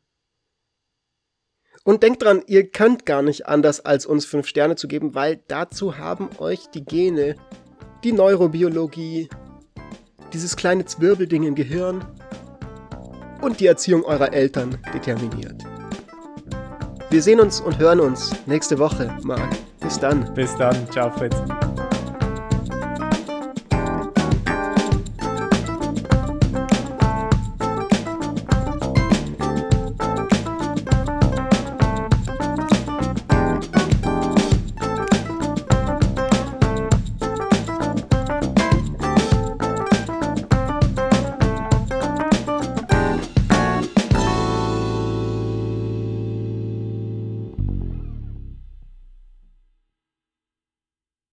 Und 1.84 2.02
denkt 2.02 2.22
dran, 2.22 2.42
ihr 2.46 2.70
könnt 2.70 3.04
gar 3.04 3.20
nicht 3.20 3.46
anders, 3.46 3.84
als 3.84 4.06
uns 4.06 4.24
fünf 4.24 4.46
Sterne 4.46 4.74
zu 4.74 4.88
geben, 4.88 5.14
weil 5.14 5.40
dazu 5.48 5.98
haben 5.98 6.30
euch 6.38 6.70
die 6.70 6.84
Gene, 6.84 7.36
die 8.02 8.12
Neurobiologie, 8.12 9.28
dieses 10.32 10.56
kleine 10.56 10.86
Zwirbelding 10.86 11.44
im 11.44 11.54
Gehirn 11.54 12.04
und 13.42 13.60
die 13.60 13.66
Erziehung 13.66 14.02
eurer 14.04 14.32
Eltern 14.32 14.78
determiniert. 14.94 15.62
Wir 17.10 17.22
sehen 17.22 17.38
uns 17.38 17.60
und 17.60 17.78
hören 17.78 18.00
uns 18.00 18.32
nächste 18.46 18.78
Woche, 18.78 19.14
Marc. 19.22 19.54
Bis 19.80 20.00
dann. 20.00 20.32
Bis 20.34 20.56
dann. 20.56 20.90
Ciao, 20.90 21.10
Fritz. 21.10 21.36